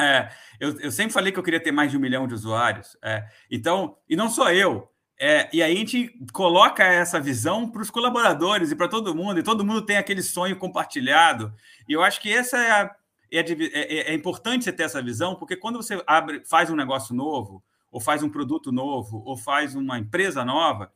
É, 0.00 0.28
eu, 0.58 0.90
sempre 0.90 1.12
falei 1.12 1.30
que 1.30 1.38
eu 1.38 1.42
queria 1.42 1.60
ter 1.60 1.70
mais 1.70 1.92
de 1.92 1.96
um 1.96 2.00
milhão 2.00 2.26
de 2.26 2.34
usuários. 2.34 2.96
É, 3.00 3.24
então, 3.48 3.96
e 4.08 4.16
não 4.16 4.28
só 4.28 4.52
eu. 4.52 4.90
É, 5.16 5.48
e 5.52 5.62
aí 5.62 5.76
a 5.76 5.78
gente 5.78 6.12
coloca 6.32 6.82
essa 6.82 7.20
visão 7.20 7.70
para 7.70 7.82
os 7.82 7.90
colaboradores 7.90 8.72
e 8.72 8.74
para 8.74 8.88
todo 8.88 9.14
mundo, 9.14 9.38
e 9.38 9.44
todo 9.44 9.64
mundo 9.64 9.82
tem 9.82 9.96
aquele 9.96 10.22
sonho 10.22 10.56
compartilhado. 10.56 11.54
E 11.88 11.92
eu 11.92 12.02
acho 12.02 12.20
que 12.20 12.32
essa 12.32 12.58
é 12.58 12.70
a, 12.72 12.96
é, 13.38 13.40
é, 13.40 14.12
é, 14.12 14.14
importante 14.14 14.64
você 14.64 14.72
ter 14.72 14.84
essa 14.84 15.02
visão, 15.02 15.34
porque 15.34 15.56
quando 15.56 15.76
você 15.76 16.02
abre, 16.06 16.42
faz 16.44 16.70
um 16.70 16.76
negócio 16.76 17.14
novo, 17.14 17.62
ou 17.90 18.00
faz 18.00 18.22
um 18.22 18.28
produto 18.28 18.72
novo, 18.72 19.22
ou 19.24 19.36
faz 19.36 19.74
uma 19.74 19.98
empresa 19.98 20.44
nova, 20.44 20.92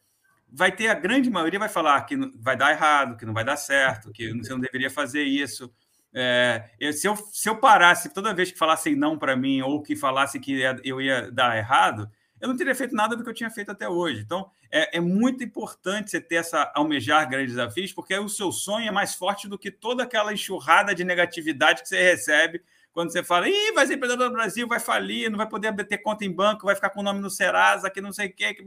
vai 0.50 0.72
ter 0.72 0.88
a 0.88 0.94
grande 0.94 1.30
maioria 1.30 1.58
vai 1.58 1.68
falar 1.68 2.00
que 2.02 2.16
vai 2.36 2.56
dar 2.56 2.70
errado, 2.72 3.16
que 3.16 3.26
não 3.26 3.34
vai 3.34 3.44
dar 3.44 3.56
certo, 3.56 4.12
que 4.12 4.32
você 4.32 4.50
não 4.50 4.60
deveria 4.60 4.90
fazer 4.90 5.22
isso. 5.22 5.72
É, 6.12 6.70
se, 6.92 7.06
eu, 7.06 7.16
se 7.16 7.48
eu 7.48 7.56
parasse 7.56 8.12
toda 8.12 8.34
vez 8.34 8.50
que 8.50 8.58
falassem 8.58 8.96
não 8.96 9.18
para 9.18 9.36
mim 9.36 9.60
ou 9.60 9.82
que 9.82 9.94
falasse 9.94 10.40
que 10.40 10.60
eu 10.82 11.00
ia 11.00 11.30
dar 11.30 11.56
errado, 11.56 12.10
eu 12.40 12.48
não 12.48 12.56
teria 12.56 12.74
feito 12.74 12.94
nada 12.94 13.14
do 13.14 13.22
que 13.22 13.28
eu 13.28 13.34
tinha 13.34 13.50
feito 13.50 13.70
até 13.70 13.88
hoje. 13.88 14.22
Então, 14.22 14.50
é, 14.70 14.98
é, 14.98 15.00
muito 15.00 15.42
importante 15.42 16.10
você 16.10 16.20
ter 16.20 16.36
essa 16.36 16.70
almejar 16.74 17.28
grandes 17.28 17.54
desafios, 17.54 17.92
porque 17.92 18.16
o 18.18 18.28
seu 18.28 18.52
sonho 18.52 18.88
é 18.88 18.90
mais 18.90 19.14
forte 19.14 19.48
do 19.48 19.58
que 19.58 19.70
toda 19.70 20.02
aquela 20.02 20.32
enxurrada 20.32 20.94
de 20.94 21.04
negatividade 21.04 21.82
que 21.82 21.88
você 21.88 22.02
recebe 22.02 22.62
quando 22.92 23.12
você 23.12 23.22
fala, 23.22 23.48
Ih, 23.48 23.72
vai 23.74 23.86
ser 23.86 23.94
empreendedor 23.94 24.28
do 24.28 24.34
Brasil, 24.34 24.66
vai 24.66 24.80
falir, 24.80 25.30
não 25.30 25.36
vai 25.36 25.48
poder 25.48 25.72
ter 25.86 25.98
conta 25.98 26.24
em 26.24 26.32
banco, 26.32 26.66
vai 26.66 26.74
ficar 26.74 26.90
com 26.90 26.98
o 26.98 27.02
nome 27.02 27.20
no 27.20 27.30
Serasa, 27.30 27.88
que 27.88 28.00
não 28.00 28.12
sei 28.12 28.26
o 28.26 28.32
quê, 28.34 28.52
que... 28.52 28.64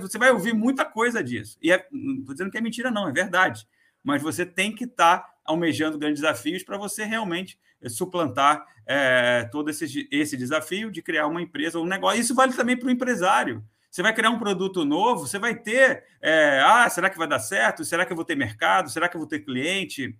Você 0.00 0.16
vai 0.16 0.30
ouvir 0.30 0.54
muita 0.54 0.84
coisa 0.84 1.24
disso. 1.24 1.58
E 1.60 1.72
é, 1.72 1.84
estou 2.20 2.34
dizendo 2.34 2.52
que 2.52 2.58
é 2.58 2.60
mentira, 2.60 2.88
não, 2.88 3.08
é 3.08 3.12
verdade. 3.12 3.66
Mas 4.00 4.22
você 4.22 4.46
tem 4.46 4.72
que 4.72 4.84
estar 4.84 5.18
tá 5.18 5.34
almejando 5.44 5.98
grandes 5.98 6.20
desafios 6.20 6.62
para 6.62 6.78
você 6.78 7.04
realmente 7.04 7.58
eh, 7.80 7.88
suplantar 7.88 8.64
é, 8.86 9.48
todo 9.50 9.70
esse, 9.70 10.08
esse 10.10 10.36
desafio 10.36 10.88
de 10.90 11.02
criar 11.02 11.26
uma 11.26 11.42
empresa 11.42 11.78
ou 11.78 11.84
um 11.84 11.88
negócio. 11.88 12.20
Isso 12.20 12.36
vale 12.36 12.52
também 12.52 12.76
para 12.76 12.86
o 12.86 12.92
empresário. 12.92 13.64
Você 13.92 14.02
vai 14.02 14.14
criar 14.14 14.30
um 14.30 14.38
produto 14.38 14.86
novo, 14.86 15.26
você 15.26 15.38
vai 15.38 15.54
ter. 15.54 16.02
É, 16.22 16.62
ah, 16.64 16.88
será 16.88 17.10
que 17.10 17.18
vai 17.18 17.28
dar 17.28 17.38
certo? 17.38 17.84
Será 17.84 18.06
que 18.06 18.12
eu 18.12 18.16
vou 18.16 18.24
ter 18.24 18.34
mercado? 18.34 18.90
Será 18.90 19.06
que 19.06 19.14
eu 19.14 19.20
vou 19.20 19.28
ter 19.28 19.40
cliente? 19.40 20.18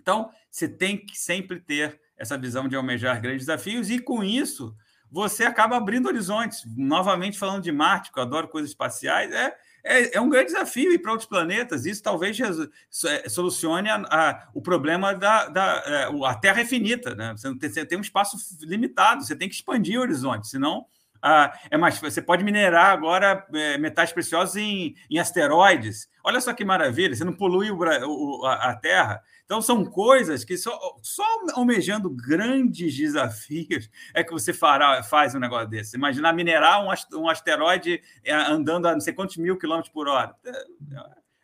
Então, 0.00 0.30
você 0.50 0.66
tem 0.66 0.96
que 0.96 1.18
sempre 1.18 1.60
ter 1.60 2.00
essa 2.16 2.38
visão 2.38 2.66
de 2.66 2.74
almejar 2.74 3.20
grandes 3.20 3.44
desafios, 3.46 3.90
e 3.90 3.98
com 3.98 4.24
isso, 4.24 4.74
você 5.10 5.44
acaba 5.44 5.76
abrindo 5.76 6.06
horizontes. 6.06 6.64
Novamente, 6.74 7.38
falando 7.38 7.62
de 7.62 7.70
Marte, 7.70 8.10
que 8.10 8.18
eu 8.18 8.22
adoro 8.22 8.48
coisas 8.48 8.70
espaciais, 8.70 9.30
é 9.30 9.54
é, 9.84 10.16
é 10.16 10.20
um 10.20 10.28
grande 10.28 10.46
desafio 10.46 10.92
ir 10.92 10.98
para 10.98 11.10
outros 11.10 11.28
planetas. 11.28 11.84
Isso 11.84 12.02
talvez 12.02 12.38
é, 12.40 13.28
solucione 13.28 13.88
a, 13.90 13.96
a, 13.96 14.48
o 14.54 14.62
problema 14.62 15.14
da, 15.14 15.48
da 15.48 15.82
é, 15.84 16.26
a 16.26 16.34
Terra 16.34 16.60
é 16.60 16.64
finita, 16.64 17.14
né? 17.14 17.34
Você, 17.36 17.54
tem, 17.58 17.70
você 17.70 17.84
tem 17.84 17.98
um 17.98 18.02
espaço 18.02 18.36
limitado, 18.60 19.24
você 19.24 19.34
tem 19.34 19.48
que 19.48 19.54
expandir 19.54 19.98
o 19.98 20.02
horizonte, 20.02 20.48
senão 20.48 20.86
ah, 21.22 21.56
é 21.70 21.78
mais. 21.78 22.00
Você 22.00 22.20
pode 22.20 22.42
minerar 22.42 22.86
agora 22.86 23.46
é, 23.54 23.78
metais 23.78 24.12
preciosos 24.12 24.56
em, 24.56 24.96
em, 25.08 25.18
asteroides. 25.20 26.08
Olha 26.24 26.40
só 26.40 26.52
que 26.52 26.64
maravilha! 26.64 27.14
Você 27.14 27.24
não 27.24 27.32
polui 27.32 27.70
o, 27.70 27.78
o, 27.78 28.44
a, 28.44 28.70
a 28.70 28.74
Terra. 28.74 29.22
Então, 29.44 29.62
são 29.62 29.84
coisas 29.84 30.44
que 30.44 30.56
só, 30.56 30.76
só 31.02 31.22
almejando 31.54 32.10
grandes 32.10 32.96
desafios 32.96 33.88
é 34.14 34.24
que 34.24 34.32
você 34.32 34.52
fará, 34.52 35.02
faz 35.02 35.34
um 35.34 35.38
negócio 35.38 35.68
desse. 35.68 35.96
Imaginar 35.96 36.32
minerar 36.32 36.82
um, 36.82 37.28
asteroide 37.28 38.02
é, 38.24 38.32
andando 38.32 38.88
a 38.88 38.92
não 38.92 39.00
sei 39.00 39.12
quantos 39.12 39.36
mil 39.36 39.58
quilômetros 39.58 39.92
por 39.92 40.08
hora. 40.08 40.34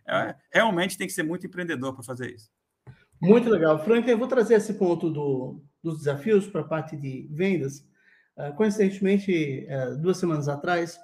É, 0.09 0.29
é, 0.29 0.35
realmente 0.51 0.97
tem 0.99 1.07
que 1.07 1.13
ser 1.13 1.23
muito 1.23 1.47
empreendedor 1.47 1.95
para 1.95 2.03
fazer 2.03 2.35
isso. 2.35 2.51
Muito 3.21 3.51
legal. 3.51 3.79
Frank, 3.85 4.09
eu 4.09 4.19
vou 4.19 4.27
trazer 4.27 4.55
esse 4.55 4.75
ponto 4.75 5.11
do, 5.11 5.61
dos 5.83 5.99
desafios 5.99 6.47
para 6.47 6.63
a 6.63 6.65
parte 6.65 6.97
de 6.97 7.29
vendas. 7.31 7.88
Uh, 8.39 8.55
coincidentemente, 8.55 9.67
uh, 9.69 9.99
duas 9.99 10.17
semanas 10.17 10.49
atrás, 10.49 10.99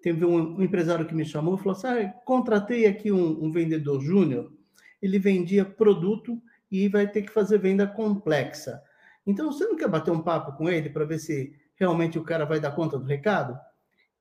teve 0.00 0.24
um, 0.24 0.56
um, 0.56 0.62
empresário 0.62 1.06
que 1.06 1.14
me 1.14 1.24
chamou 1.24 1.56
e 1.56 1.58
falou 1.58 1.72
assim: 1.72 1.88
ah, 1.88 2.14
contratei 2.24 2.86
aqui 2.86 3.10
um, 3.10 3.44
um 3.44 3.50
vendedor 3.50 4.00
júnior 4.00 4.52
ele 5.00 5.18
vendia 5.18 5.64
produto 5.64 6.40
e 6.70 6.88
vai 6.88 7.06
ter 7.06 7.22
que 7.22 7.32
fazer 7.32 7.58
venda 7.58 7.86
complexa. 7.86 8.82
Então, 9.26 9.50
você 9.50 9.64
não 9.66 9.76
quer 9.76 9.88
bater 9.88 10.10
um 10.10 10.22
papo 10.22 10.52
com 10.56 10.68
ele 10.68 10.90
para 10.90 11.04
ver 11.04 11.18
se 11.18 11.54
realmente 11.76 12.18
o 12.18 12.24
cara 12.24 12.44
vai 12.44 12.60
dar 12.60 12.72
conta 12.72 12.98
do 12.98 13.04
recado? 13.04 13.58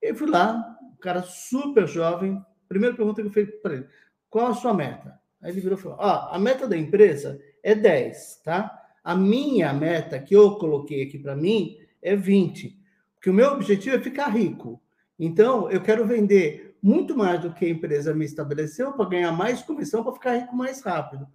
Eu 0.01 0.15
fui 0.15 0.29
lá, 0.29 0.77
um 0.81 0.95
cara 0.97 1.21
super 1.23 1.87
jovem. 1.87 2.41
Primeira 2.67 2.95
pergunta 2.95 3.21
que 3.21 3.27
eu 3.27 3.31
fiz 3.31 3.49
para 3.61 3.75
ele: 3.75 3.87
qual 4.29 4.47
a 4.47 4.53
sua 4.53 4.73
meta? 4.73 5.19
Aí 5.41 5.51
ele 5.51 5.61
virou 5.61 5.77
e 5.77 5.81
falou: 5.81 5.97
ah, 5.99 6.35
a 6.35 6.39
meta 6.39 6.67
da 6.67 6.77
empresa 6.77 7.39
é 7.63 7.73
10, 7.73 8.41
tá? 8.43 8.81
A 9.03 9.15
minha 9.15 9.71
meta 9.73 10.19
que 10.19 10.35
eu 10.35 10.55
coloquei 10.55 11.03
aqui 11.03 11.19
para 11.19 11.35
mim 11.35 11.77
é 12.05 12.15
20, 12.15 12.79
porque 13.15 13.29
o 13.29 13.33
meu 13.33 13.51
objetivo 13.51 13.95
é 13.95 13.99
ficar 13.99 14.27
rico. 14.27 14.79
Então, 15.17 15.71
eu 15.71 15.81
quero 15.81 16.05
vender 16.05 16.77
muito 16.81 17.17
mais 17.17 17.41
do 17.41 17.51
que 17.51 17.65
a 17.65 17.69
empresa 17.69 18.13
me 18.13 18.25
estabeleceu 18.25 18.93
para 18.93 19.09
ganhar 19.09 19.31
mais 19.31 19.63
comissão 19.63 20.03
para 20.03 20.13
ficar 20.13 20.37
rico 20.37 20.55
mais 20.55 20.81
rápido. 20.81 21.27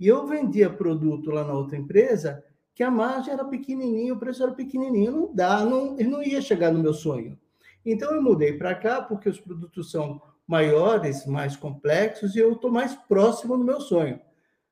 E 0.00 0.06
eu 0.06 0.26
vendia 0.26 0.70
produto 0.70 1.30
lá 1.30 1.44
na 1.44 1.52
outra 1.52 1.76
empresa 1.76 2.42
que 2.74 2.82
a 2.82 2.90
margem 2.90 3.32
era 3.32 3.44
pequenininha, 3.44 4.14
o 4.14 4.18
preço 4.18 4.42
era 4.42 4.52
pequenininho, 4.52 5.12
não 5.12 5.34
dá, 5.34 5.64
não, 5.64 5.96
não 5.96 6.22
ia 6.22 6.40
chegar 6.40 6.72
no 6.72 6.78
meu 6.78 6.94
sonho. 6.94 7.38
Então 7.84 8.14
eu 8.14 8.22
mudei 8.22 8.54
para 8.54 8.74
cá 8.74 9.02
porque 9.02 9.28
os 9.28 9.40
produtos 9.40 9.90
são 9.90 10.20
maiores, 10.46 11.26
mais 11.26 11.56
complexos 11.56 12.34
e 12.34 12.38
eu 12.38 12.52
estou 12.52 12.70
mais 12.70 12.94
próximo 12.94 13.56
do 13.56 13.64
meu 13.64 13.80
sonho. 13.80 14.18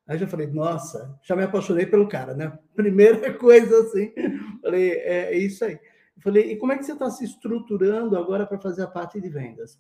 Aí 0.07 0.19
já 0.19 0.27
falei, 0.27 0.47
nossa, 0.49 1.19
já 1.23 1.35
me 1.35 1.45
apaixonei 1.45 1.87
pelo 1.87 2.09
cara, 2.09 2.35
né? 2.35 2.59
Primeira 2.77 3.33
coisa 3.35 3.81
assim, 3.81 4.13
falei, 4.61 4.91
é, 4.91 5.35
é 5.35 5.39
isso 5.39 5.65
aí. 5.65 5.75
Eu 6.17 6.23
falei, 6.23 6.53
e 6.53 6.57
como 6.57 6.73
é 6.73 6.79
que 6.79 6.85
você 6.85 6.93
está 6.93 7.11
se 7.11 7.25
estruturando 7.25 8.17
agora 8.17 8.47
para 8.47 8.59
fazer 8.59 8.83
a 8.83 8.87
parte 8.87 9.21
de 9.21 9.29
vendas? 9.29 9.79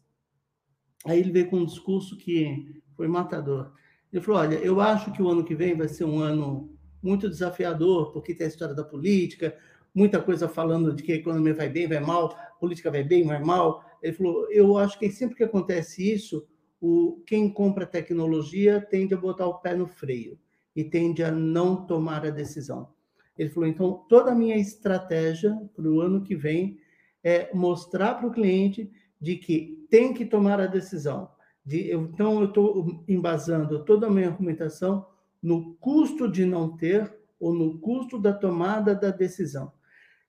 Aí 1.04 1.20
ele 1.20 1.30
veio 1.30 1.48
com 1.48 1.58
um 1.58 1.66
discurso 1.66 2.16
que 2.16 2.82
foi 2.96 3.06
matador. 3.06 3.72
Ele 4.12 4.22
falou: 4.22 4.40
Olha, 4.40 4.56
eu 4.56 4.80
acho 4.80 5.12
que 5.12 5.22
o 5.22 5.28
ano 5.28 5.44
que 5.44 5.54
vem 5.54 5.76
vai 5.76 5.88
ser 5.88 6.04
um 6.04 6.18
ano 6.20 6.72
muito 7.02 7.28
desafiador, 7.28 8.12
porque 8.12 8.34
tem 8.34 8.46
a 8.46 8.48
história 8.48 8.74
da 8.74 8.84
política, 8.84 9.56
muita 9.94 10.20
coisa 10.22 10.48
falando 10.48 10.94
de 10.94 11.02
que 11.02 11.12
a 11.12 11.16
economia 11.16 11.52
vai 11.52 11.68
bem, 11.68 11.86
vai 11.86 12.00
mal, 12.00 12.34
política 12.58 12.90
vai 12.90 13.02
bem, 13.02 13.26
vai 13.26 13.42
mal. 13.42 13.84
Ele 14.02 14.12
falou: 14.14 14.50
Eu 14.50 14.78
acho 14.78 14.98
que 14.98 15.10
sempre 15.10 15.36
que 15.36 15.44
acontece 15.44 16.10
isso, 16.10 16.46
o, 16.86 17.22
quem 17.26 17.48
compra 17.48 17.86
tecnologia 17.86 18.78
tende 18.78 19.14
a 19.14 19.16
botar 19.16 19.46
o 19.46 19.54
pé 19.54 19.74
no 19.74 19.86
freio 19.86 20.38
e 20.76 20.84
tende 20.84 21.24
a 21.24 21.30
não 21.30 21.86
tomar 21.86 22.26
a 22.26 22.30
decisão. 22.30 22.90
Ele 23.38 23.48
falou: 23.48 23.66
então, 23.66 24.04
toda 24.06 24.32
a 24.32 24.34
minha 24.34 24.56
estratégia 24.58 25.58
para 25.74 25.88
o 25.88 26.02
ano 26.02 26.22
que 26.22 26.36
vem 26.36 26.78
é 27.22 27.48
mostrar 27.54 28.16
para 28.16 28.26
o 28.26 28.30
cliente 28.30 28.92
de 29.18 29.36
que 29.36 29.86
tem 29.88 30.12
que 30.12 30.26
tomar 30.26 30.60
a 30.60 30.66
decisão. 30.66 31.30
De, 31.64 31.88
eu, 31.88 32.02
então, 32.02 32.40
eu 32.40 32.48
estou 32.48 33.02
embasando 33.08 33.82
toda 33.86 34.06
a 34.06 34.10
minha 34.10 34.28
argumentação 34.28 35.06
no 35.42 35.74
custo 35.76 36.30
de 36.30 36.44
não 36.44 36.76
ter 36.76 37.10
ou 37.40 37.54
no 37.54 37.78
custo 37.78 38.18
da 38.18 38.34
tomada 38.34 38.94
da 38.94 39.08
decisão. 39.08 39.72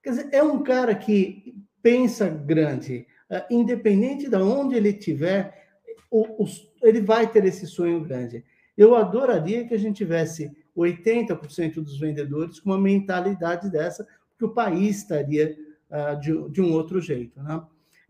Quer 0.02 0.12
dizer, 0.12 0.30
é 0.32 0.42
um 0.42 0.64
cara 0.64 0.96
que 0.96 1.54
pensa 1.82 2.30
grande, 2.30 3.06
uh, 3.30 3.54
independente 3.54 4.30
de 4.30 4.38
onde 4.38 4.76
ele 4.76 4.90
estiver, 4.90 5.65
o, 6.10 6.44
o, 6.44 6.48
ele 6.82 7.02
vai 7.02 7.30
ter 7.30 7.44
esse 7.46 7.68
sonho 7.68 8.02
grande. 8.02 8.44
Eu 8.78 8.96
adoraria 8.96 9.66
que 9.66 9.74
a 9.74 9.80
gente 9.80 9.98
tivesse 9.98 10.52
80% 10.76 11.76
dos 11.76 12.00
vendedores 12.00 12.60
com 12.60 12.72
uma 12.72 12.78
mentalidade 12.78 13.70
dessa, 13.70 14.06
porque 14.32 14.46
o 14.46 14.54
país 14.54 14.98
estaria 14.98 15.58
uh, 15.90 16.20
de, 16.20 16.50
de, 16.50 16.62
um 16.62 16.74
outro 16.74 17.00
jeito. 17.00 17.42
Né? 17.42 17.62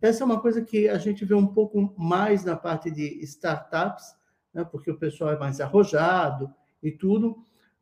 Essa 0.02 0.24
é 0.24 0.26
uma 0.26 0.40
coisa 0.40 0.62
que 0.62 0.90
a 0.90 0.98
gente 0.98 1.24
vê 1.24 1.36
um 1.36 1.48
pouco 1.48 1.94
mais 1.98 2.44
na 2.44 2.56
parte 2.56 2.90
de 2.90 3.20
startups, 3.24 4.16
né? 4.54 4.64
porque 4.64 4.90
o 4.90 4.98
pessoal 4.98 5.32
é 5.34 5.40
mais 5.40 5.62
arrojado 5.62 6.52
e 6.82 6.92
tudo, 6.92 7.38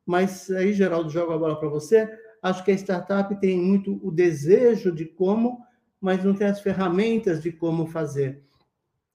mas 0.05 0.51
aí, 0.51 0.73
Geraldo, 0.73 1.09
jogo 1.09 1.31
a 1.31 1.37
bola 1.37 1.57
para 1.57 1.69
você. 1.69 2.09
Acho 2.41 2.63
que 2.63 2.71
a 2.71 2.77
startup 2.77 3.33
tem 3.39 3.57
muito 3.57 3.99
o 4.05 4.11
desejo 4.11 4.91
de 4.91 5.05
como, 5.05 5.65
mas 6.01 6.23
não 6.23 6.33
tem 6.33 6.47
as 6.47 6.59
ferramentas 6.59 7.41
de 7.41 7.53
como 7.53 7.87
fazer. 7.87 8.43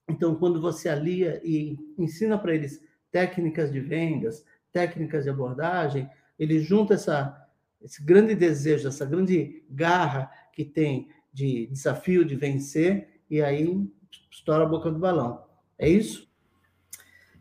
Então, 0.08 0.34
quando 0.34 0.60
você 0.60 0.88
alia 0.88 1.40
e 1.44 1.76
ensina 1.98 2.38
para 2.38 2.54
eles 2.54 2.82
técnicas 3.10 3.70
de 3.70 3.80
vendas, 3.80 4.44
técnicas 4.72 5.24
de 5.24 5.30
abordagem, 5.30 6.08
ele 6.38 6.60
junta 6.60 6.94
essa, 6.94 7.46
esse 7.82 8.02
grande 8.02 8.34
desejo, 8.34 8.88
essa 8.88 9.04
grande 9.04 9.64
garra 9.68 10.30
que 10.52 10.64
tem 10.64 11.08
de 11.32 11.66
desafio 11.66 12.24
de 12.24 12.34
vencer, 12.36 13.20
e 13.30 13.42
aí 13.42 13.86
estoura 14.30 14.64
a 14.64 14.68
boca 14.68 14.90
do 14.90 14.98
balão. 14.98 15.44
É 15.78 15.88
isso? 15.88 16.28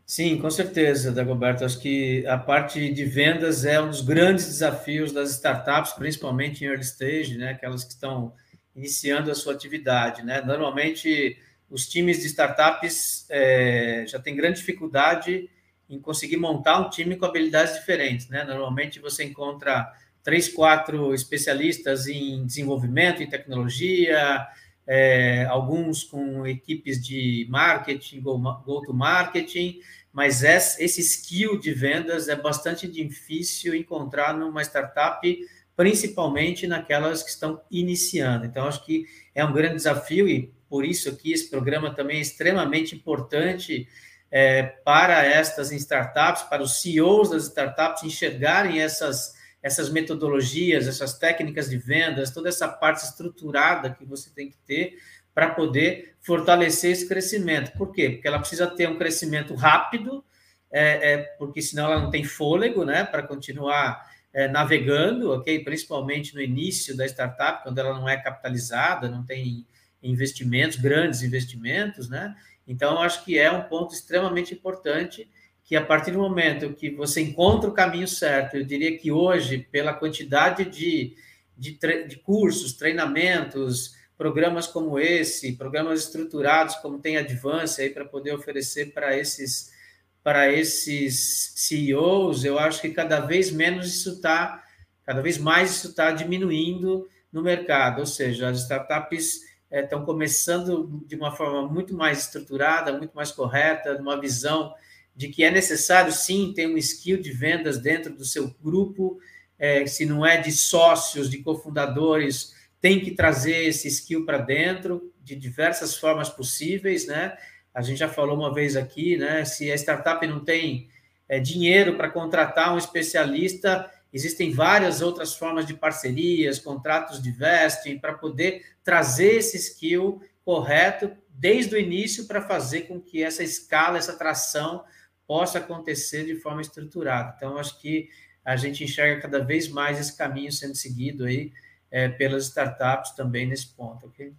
Sim, 0.06 0.38
com 0.38 0.50
certeza, 0.50 1.12
Dagoberto. 1.12 1.64
Acho 1.64 1.78
que 1.80 2.26
a 2.26 2.38
parte 2.38 2.90
de 2.90 3.04
vendas 3.04 3.64
é 3.66 3.78
um 3.80 3.88
dos 3.88 4.00
grandes 4.00 4.46
desafios 4.46 5.12
das 5.12 5.32
startups, 5.32 5.92
principalmente 5.92 6.64
em 6.64 6.68
early 6.68 6.82
stage, 6.82 7.36
né? 7.36 7.50
aquelas 7.50 7.84
que 7.84 7.92
estão 7.92 8.32
iniciando 8.74 9.30
a 9.30 9.34
sua 9.34 9.52
atividade. 9.52 10.24
Né? 10.24 10.40
Normalmente, 10.40 11.36
os 11.70 11.86
times 11.86 12.20
de 12.20 12.26
startups 12.26 13.26
é, 13.28 14.04
já 14.06 14.18
têm 14.18 14.36
grande 14.36 14.58
dificuldade 14.58 15.48
em 15.88 15.98
conseguir 15.98 16.36
montar 16.36 16.78
um 16.78 16.90
time 16.90 17.16
com 17.16 17.24
habilidades 17.24 17.74
diferentes, 17.74 18.28
né? 18.28 18.44
Normalmente 18.44 19.00
você 19.00 19.24
encontra 19.24 19.90
três, 20.22 20.48
quatro 20.48 21.14
especialistas 21.14 22.06
em 22.06 22.44
desenvolvimento, 22.44 23.22
em 23.22 23.28
tecnologia, 23.28 24.46
é, 24.86 25.44
alguns 25.46 26.02
com 26.02 26.46
equipes 26.46 27.02
de 27.02 27.46
marketing, 27.50 28.20
go-to-marketing, 28.20 29.80
mas 30.12 30.42
esse 30.42 31.00
skill 31.00 31.58
de 31.58 31.72
vendas 31.72 32.28
é 32.28 32.36
bastante 32.36 32.88
difícil 32.88 33.74
encontrar 33.74 34.34
numa 34.34 34.62
startup, 34.62 35.38
principalmente 35.76 36.66
naquelas 36.66 37.22
que 37.22 37.30
estão 37.30 37.60
iniciando. 37.70 38.46
Então, 38.46 38.66
acho 38.66 38.84
que 38.84 39.06
é 39.34 39.44
um 39.44 39.52
grande 39.52 39.76
desafio 39.76 40.26
e 40.28 40.52
por 40.68 40.84
isso 40.84 41.08
aqui 41.08 41.32
esse 41.32 41.50
programa 41.50 41.94
também 41.94 42.18
é 42.18 42.20
extremamente 42.20 42.94
importante 42.94 43.88
é, 44.30 44.62
para 44.62 45.24
estas 45.24 45.72
startups, 45.72 46.42
para 46.42 46.62
os 46.62 46.80
CEOs 46.80 47.30
das 47.30 47.44
startups 47.44 48.02
enxergarem 48.02 48.80
essas, 48.80 49.34
essas 49.62 49.90
metodologias, 49.90 50.86
essas 50.86 51.18
técnicas 51.18 51.70
de 51.70 51.78
vendas, 51.78 52.30
toda 52.30 52.48
essa 52.48 52.68
parte 52.68 53.04
estruturada 53.04 53.90
que 53.90 54.04
você 54.04 54.30
tem 54.30 54.50
que 54.50 54.58
ter 54.66 54.98
para 55.34 55.50
poder 55.50 56.16
fortalecer 56.20 56.92
esse 56.92 57.08
crescimento. 57.08 57.72
Por 57.76 57.92
quê? 57.92 58.10
Porque 58.10 58.28
ela 58.28 58.38
precisa 58.38 58.66
ter 58.66 58.88
um 58.88 58.98
crescimento 58.98 59.54
rápido, 59.54 60.24
é, 60.70 61.12
é 61.12 61.18
porque 61.38 61.62
senão 61.62 61.86
ela 61.86 62.00
não 62.02 62.10
tem 62.10 62.24
fôlego 62.24 62.84
né, 62.84 63.04
para 63.04 63.22
continuar 63.22 64.06
é, 64.32 64.48
navegando, 64.48 65.32
ok? 65.32 65.64
Principalmente 65.64 66.34
no 66.34 66.40
início 66.40 66.96
da 66.96 67.06
startup, 67.06 67.62
quando 67.62 67.78
ela 67.78 67.94
não 67.94 68.08
é 68.08 68.16
capitalizada, 68.16 69.08
não 69.08 69.24
tem 69.24 69.66
investimentos, 70.02 70.78
grandes 70.78 71.22
investimentos, 71.22 72.08
né? 72.08 72.34
Então, 72.66 73.00
acho 73.00 73.24
que 73.24 73.38
é 73.38 73.50
um 73.50 73.62
ponto 73.62 73.94
extremamente 73.94 74.52
importante 74.54 75.28
que 75.64 75.76
a 75.76 75.84
partir 75.84 76.12
do 76.12 76.18
momento 76.18 76.72
que 76.72 76.90
você 76.90 77.20
encontra 77.20 77.68
o 77.68 77.74
caminho 77.74 78.08
certo, 78.08 78.56
eu 78.56 78.64
diria 78.64 78.96
que 78.96 79.10
hoje, 79.10 79.66
pela 79.70 79.92
quantidade 79.92 80.64
de, 80.64 81.14
de, 81.56 81.78
de 82.06 82.16
cursos, 82.16 82.72
treinamentos, 82.72 83.94
programas 84.16 84.66
como 84.66 84.98
esse, 84.98 85.52
programas 85.52 86.00
estruturados 86.00 86.74
como 86.76 86.98
tem 86.98 87.16
Advance 87.16 87.80
aí 87.80 87.90
para 87.90 88.04
poder 88.04 88.32
oferecer 88.32 88.92
para 88.92 89.16
esses 89.16 89.76
para 90.22 90.52
esses 90.52 91.54
CEOs, 91.56 92.44
eu 92.44 92.58
acho 92.58 92.82
que 92.82 92.90
cada 92.90 93.20
vez 93.20 93.50
menos 93.50 93.86
isso 93.86 94.16
está, 94.16 94.62
cada 95.02 95.22
vez 95.22 95.38
mais 95.38 95.70
isso 95.70 95.88
está 95.88 96.10
diminuindo 96.10 97.08
no 97.32 97.42
mercado, 97.42 98.00
ou 98.00 98.06
seja, 98.06 98.48
as 98.48 98.60
startups 98.60 99.40
estão 99.70 100.02
é, 100.02 100.04
começando 100.04 101.02
de 101.06 101.16
uma 101.16 101.30
forma 101.30 101.66
muito 101.68 101.94
mais 101.94 102.20
estruturada, 102.20 102.96
muito 102.96 103.14
mais 103.14 103.30
correta, 103.30 103.98
numa 103.98 104.20
visão 104.20 104.74
de 105.14 105.28
que 105.28 105.42
é 105.42 105.50
necessário 105.50 106.12
sim 106.12 106.52
ter 106.54 106.66
um 106.66 106.78
skill 106.78 107.20
de 107.20 107.32
vendas 107.32 107.78
dentro 107.78 108.14
do 108.14 108.24
seu 108.24 108.54
grupo, 108.62 109.18
é, 109.58 109.86
se 109.86 110.06
não 110.06 110.24
é 110.24 110.36
de 110.36 110.52
sócios, 110.52 111.28
de 111.28 111.38
cofundadores, 111.38 112.54
tem 112.80 113.00
que 113.00 113.10
trazer 113.10 113.64
esse 113.64 113.88
skill 113.88 114.24
para 114.24 114.38
dentro 114.38 115.12
de 115.22 115.34
diversas 115.34 115.96
formas 115.96 116.28
possíveis, 116.28 117.06
né? 117.06 117.36
A 117.74 117.82
gente 117.82 117.98
já 117.98 118.08
falou 118.08 118.36
uma 118.36 118.54
vez 118.54 118.76
aqui, 118.76 119.16
né? 119.16 119.44
Se 119.44 119.70
a 119.70 119.74
startup 119.74 120.24
não 120.26 120.44
tem 120.44 120.88
é, 121.28 121.40
dinheiro 121.40 121.96
para 121.96 122.08
contratar 122.08 122.72
um 122.72 122.78
especialista, 122.78 123.90
Existem 124.12 124.52
várias 124.52 125.02
outras 125.02 125.34
formas 125.34 125.66
de 125.66 125.74
parcerias, 125.74 126.58
contratos 126.58 127.22
de 127.22 127.30
vesting, 127.30 127.98
para 127.98 128.14
poder 128.14 128.64
trazer 128.88 129.34
esse 129.34 129.58
skill 129.58 130.22
correto 130.42 131.10
desde 131.28 131.74
o 131.74 131.78
início 131.78 132.26
para 132.26 132.40
fazer 132.40 132.88
com 132.88 132.98
que 132.98 133.22
essa 133.22 133.42
escala, 133.42 133.98
essa 133.98 134.16
tração 134.16 134.82
possa 135.26 135.58
acontecer 135.58 136.24
de 136.24 136.36
forma 136.36 136.62
estruturada. 136.62 137.34
Então, 137.36 137.58
acho 137.58 137.78
que 137.82 138.08
a 138.42 138.56
gente 138.56 138.82
enxerga 138.82 139.20
cada 139.20 139.44
vez 139.44 139.68
mais 139.68 140.00
esse 140.00 140.16
caminho 140.16 140.50
sendo 140.50 140.74
seguido 140.74 141.26
aí 141.26 141.52
é, 141.90 142.08
pelas 142.08 142.44
startups 142.44 143.10
também 143.10 143.46
nesse 143.46 143.68
ponto, 143.74 144.06
ok? 144.06 144.32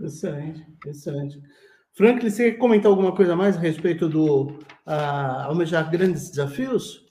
Excelente, 0.00 0.64
excelente. 0.86 1.42
Franklin, 1.92 2.30
você 2.30 2.52
quer 2.52 2.56
comentar 2.56 2.90
alguma 2.90 3.14
coisa 3.14 3.36
mais 3.36 3.54
a 3.54 3.60
respeito 3.60 4.08
do 4.08 4.44
uh, 4.86 5.44
almejar 5.44 5.90
grandes 5.90 6.30
desafios? 6.30 7.06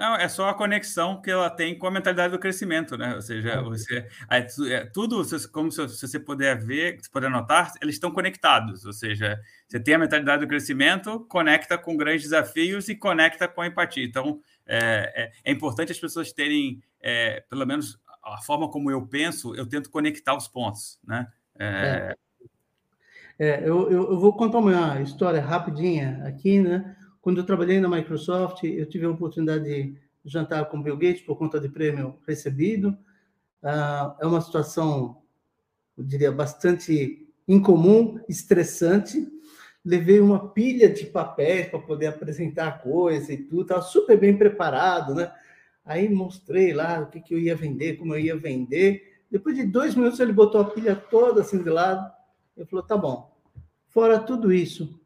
Não, 0.00 0.16
é 0.16 0.28
só 0.28 0.48
a 0.48 0.54
conexão 0.54 1.20
que 1.20 1.30
ela 1.30 1.50
tem 1.50 1.78
com 1.78 1.86
a 1.86 1.90
mentalidade 1.90 2.32
do 2.32 2.38
crescimento, 2.38 2.96
né? 2.96 3.14
Ou 3.16 3.20
seja, 3.20 3.60
você, 3.60 4.08
é, 4.30 4.86
tudo, 4.86 5.22
como 5.52 5.70
se, 5.70 5.86
você 5.86 6.18
puder 6.18 6.58
ver, 6.58 6.98
se 7.02 7.10
puder 7.10 7.28
notar, 7.28 7.70
eles 7.82 7.96
estão 7.96 8.10
conectados. 8.10 8.86
Ou 8.86 8.94
seja, 8.94 9.38
você 9.68 9.78
tem 9.78 9.92
a 9.92 9.98
mentalidade 9.98 10.40
do 10.40 10.48
crescimento, 10.48 11.20
conecta 11.28 11.76
com 11.76 11.98
grandes 11.98 12.22
desafios 12.22 12.88
e 12.88 12.94
conecta 12.94 13.46
com 13.46 13.60
a 13.60 13.66
empatia. 13.66 14.02
Então, 14.02 14.40
é, 14.66 15.12
é, 15.14 15.32
é 15.44 15.52
importante 15.52 15.92
as 15.92 15.98
pessoas 15.98 16.32
terem, 16.32 16.82
é, 17.02 17.44
pelo 17.50 17.66
menos 17.66 18.00
a 18.24 18.40
forma 18.40 18.70
como 18.70 18.90
eu 18.90 19.06
penso, 19.06 19.54
eu 19.54 19.68
tento 19.68 19.90
conectar 19.90 20.34
os 20.34 20.48
pontos, 20.48 20.98
né? 21.06 21.26
É, 21.58 22.16
é. 23.38 23.60
eu, 23.68 23.90
eu, 23.90 24.12
eu 24.12 24.18
vou 24.18 24.32
contar 24.32 24.60
uma 24.60 25.02
história 25.02 25.42
rapidinha 25.42 26.22
aqui, 26.24 26.58
né? 26.58 26.96
Quando 27.20 27.38
eu 27.38 27.44
trabalhei 27.44 27.80
na 27.80 27.88
Microsoft, 27.88 28.64
eu 28.64 28.86
tive 28.86 29.04
a 29.04 29.10
oportunidade 29.10 29.64
de 29.64 29.94
jantar 30.24 30.66
com 30.66 30.82
Bill 30.82 30.96
Gates 30.96 31.22
por 31.22 31.36
conta 31.36 31.60
de 31.60 31.68
prêmio 31.68 32.18
recebido. 32.26 32.96
Ah, 33.62 34.16
é 34.20 34.26
uma 34.26 34.40
situação, 34.40 35.22
eu 35.96 36.04
diria, 36.04 36.32
bastante 36.32 37.28
incomum, 37.46 38.20
estressante. 38.28 39.28
Levei 39.84 40.20
uma 40.20 40.48
pilha 40.50 40.88
de 40.88 41.06
papéis 41.06 41.68
para 41.68 41.78
poder 41.78 42.06
apresentar 42.06 42.68
a 42.68 42.72
coisa 42.72 43.32
e 43.32 43.38
tudo, 43.38 43.62
estava 43.62 43.82
super 43.82 44.18
bem 44.18 44.36
preparado, 44.36 45.14
né? 45.14 45.32
Aí 45.84 46.08
mostrei 46.08 46.72
lá 46.72 47.00
o 47.00 47.06
que, 47.06 47.20
que 47.20 47.34
eu 47.34 47.38
ia 47.38 47.56
vender, 47.56 47.96
como 47.96 48.14
eu 48.14 48.20
ia 48.20 48.36
vender. 48.36 49.22
Depois 49.30 49.56
de 49.56 49.64
dois 49.64 49.94
minutos, 49.94 50.20
ele 50.20 50.32
botou 50.32 50.60
a 50.60 50.70
pilha 50.70 50.94
toda 50.94 51.40
assim 51.40 51.62
de 51.62 51.70
lado. 51.70 52.10
Ele 52.56 52.66
falou: 52.66 52.84
tá 52.84 52.96
bom. 52.96 53.34
Fora 53.88 54.18
tudo 54.18 54.52
isso, 54.52 54.99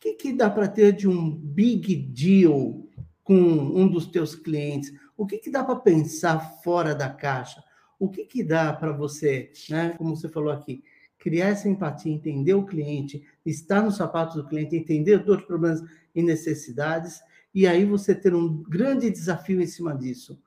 que, 0.00 0.14
que 0.14 0.32
dá 0.32 0.48
para 0.48 0.66
ter 0.66 0.92
de 0.92 1.06
um 1.06 1.30
big 1.30 1.94
deal 1.94 2.88
com 3.22 3.34
um 3.34 3.86
dos 3.86 4.06
teus 4.06 4.34
clientes? 4.34 4.92
O 5.16 5.26
que, 5.26 5.36
que 5.38 5.50
dá 5.50 5.62
para 5.62 5.76
pensar 5.76 6.40
fora 6.62 6.94
da 6.94 7.10
caixa? 7.10 7.62
O 7.98 8.08
que, 8.08 8.24
que 8.24 8.42
dá 8.42 8.72
para 8.72 8.92
você, 8.92 9.52
né, 9.68 9.94
como 9.98 10.16
você 10.16 10.28
falou 10.28 10.50
aqui, 10.50 10.82
criar 11.18 11.48
essa 11.48 11.68
empatia, 11.68 12.10
entender 12.10 12.54
o 12.54 12.64
cliente, 12.64 13.22
estar 13.44 13.82
nos 13.82 13.96
sapatos 13.96 14.36
do 14.36 14.48
cliente, 14.48 14.74
entender 14.74 15.16
os 15.28 15.44
problemas 15.44 15.82
e 16.14 16.22
necessidades, 16.22 17.20
e 17.54 17.66
aí 17.66 17.84
você 17.84 18.14
ter 18.14 18.34
um 18.34 18.62
grande 18.62 19.10
desafio 19.10 19.60
em 19.60 19.66
cima 19.66 19.94
disso. 19.94 20.42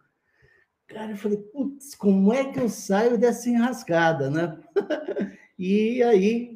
Cara, 0.88 1.12
eu 1.12 1.18
falei, 1.18 1.38
putz, 1.38 1.94
como 1.94 2.34
é 2.34 2.52
que 2.52 2.60
eu 2.60 2.70
saio 2.70 3.20
dessa 3.20 3.50
enrascada, 3.50 4.32
né? 4.32 4.58
e 5.58 6.02
aí, 6.02 6.53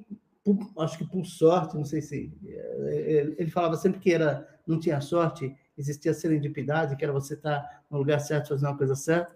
acho 0.79 0.97
que 0.97 1.05
por 1.05 1.25
sorte, 1.25 1.75
não 1.75 1.85
sei 1.85 2.01
se. 2.01 2.31
Eh, 2.45 3.35
ele 3.37 3.49
falava 3.49 3.75
sempre 3.75 3.99
que 3.99 4.13
era, 4.13 4.47
não 4.67 4.79
tinha 4.79 5.01
sorte, 5.01 5.55
existia 5.77 6.13
serendipidade, 6.13 6.95
que 6.95 7.03
era 7.03 7.13
você 7.13 7.33
estar 7.33 7.83
no 7.89 7.97
lugar 7.97 8.19
certo, 8.19 8.49
fazer 8.49 8.65
uma 8.65 8.77
coisa 8.77 8.95
certa. 8.95 9.35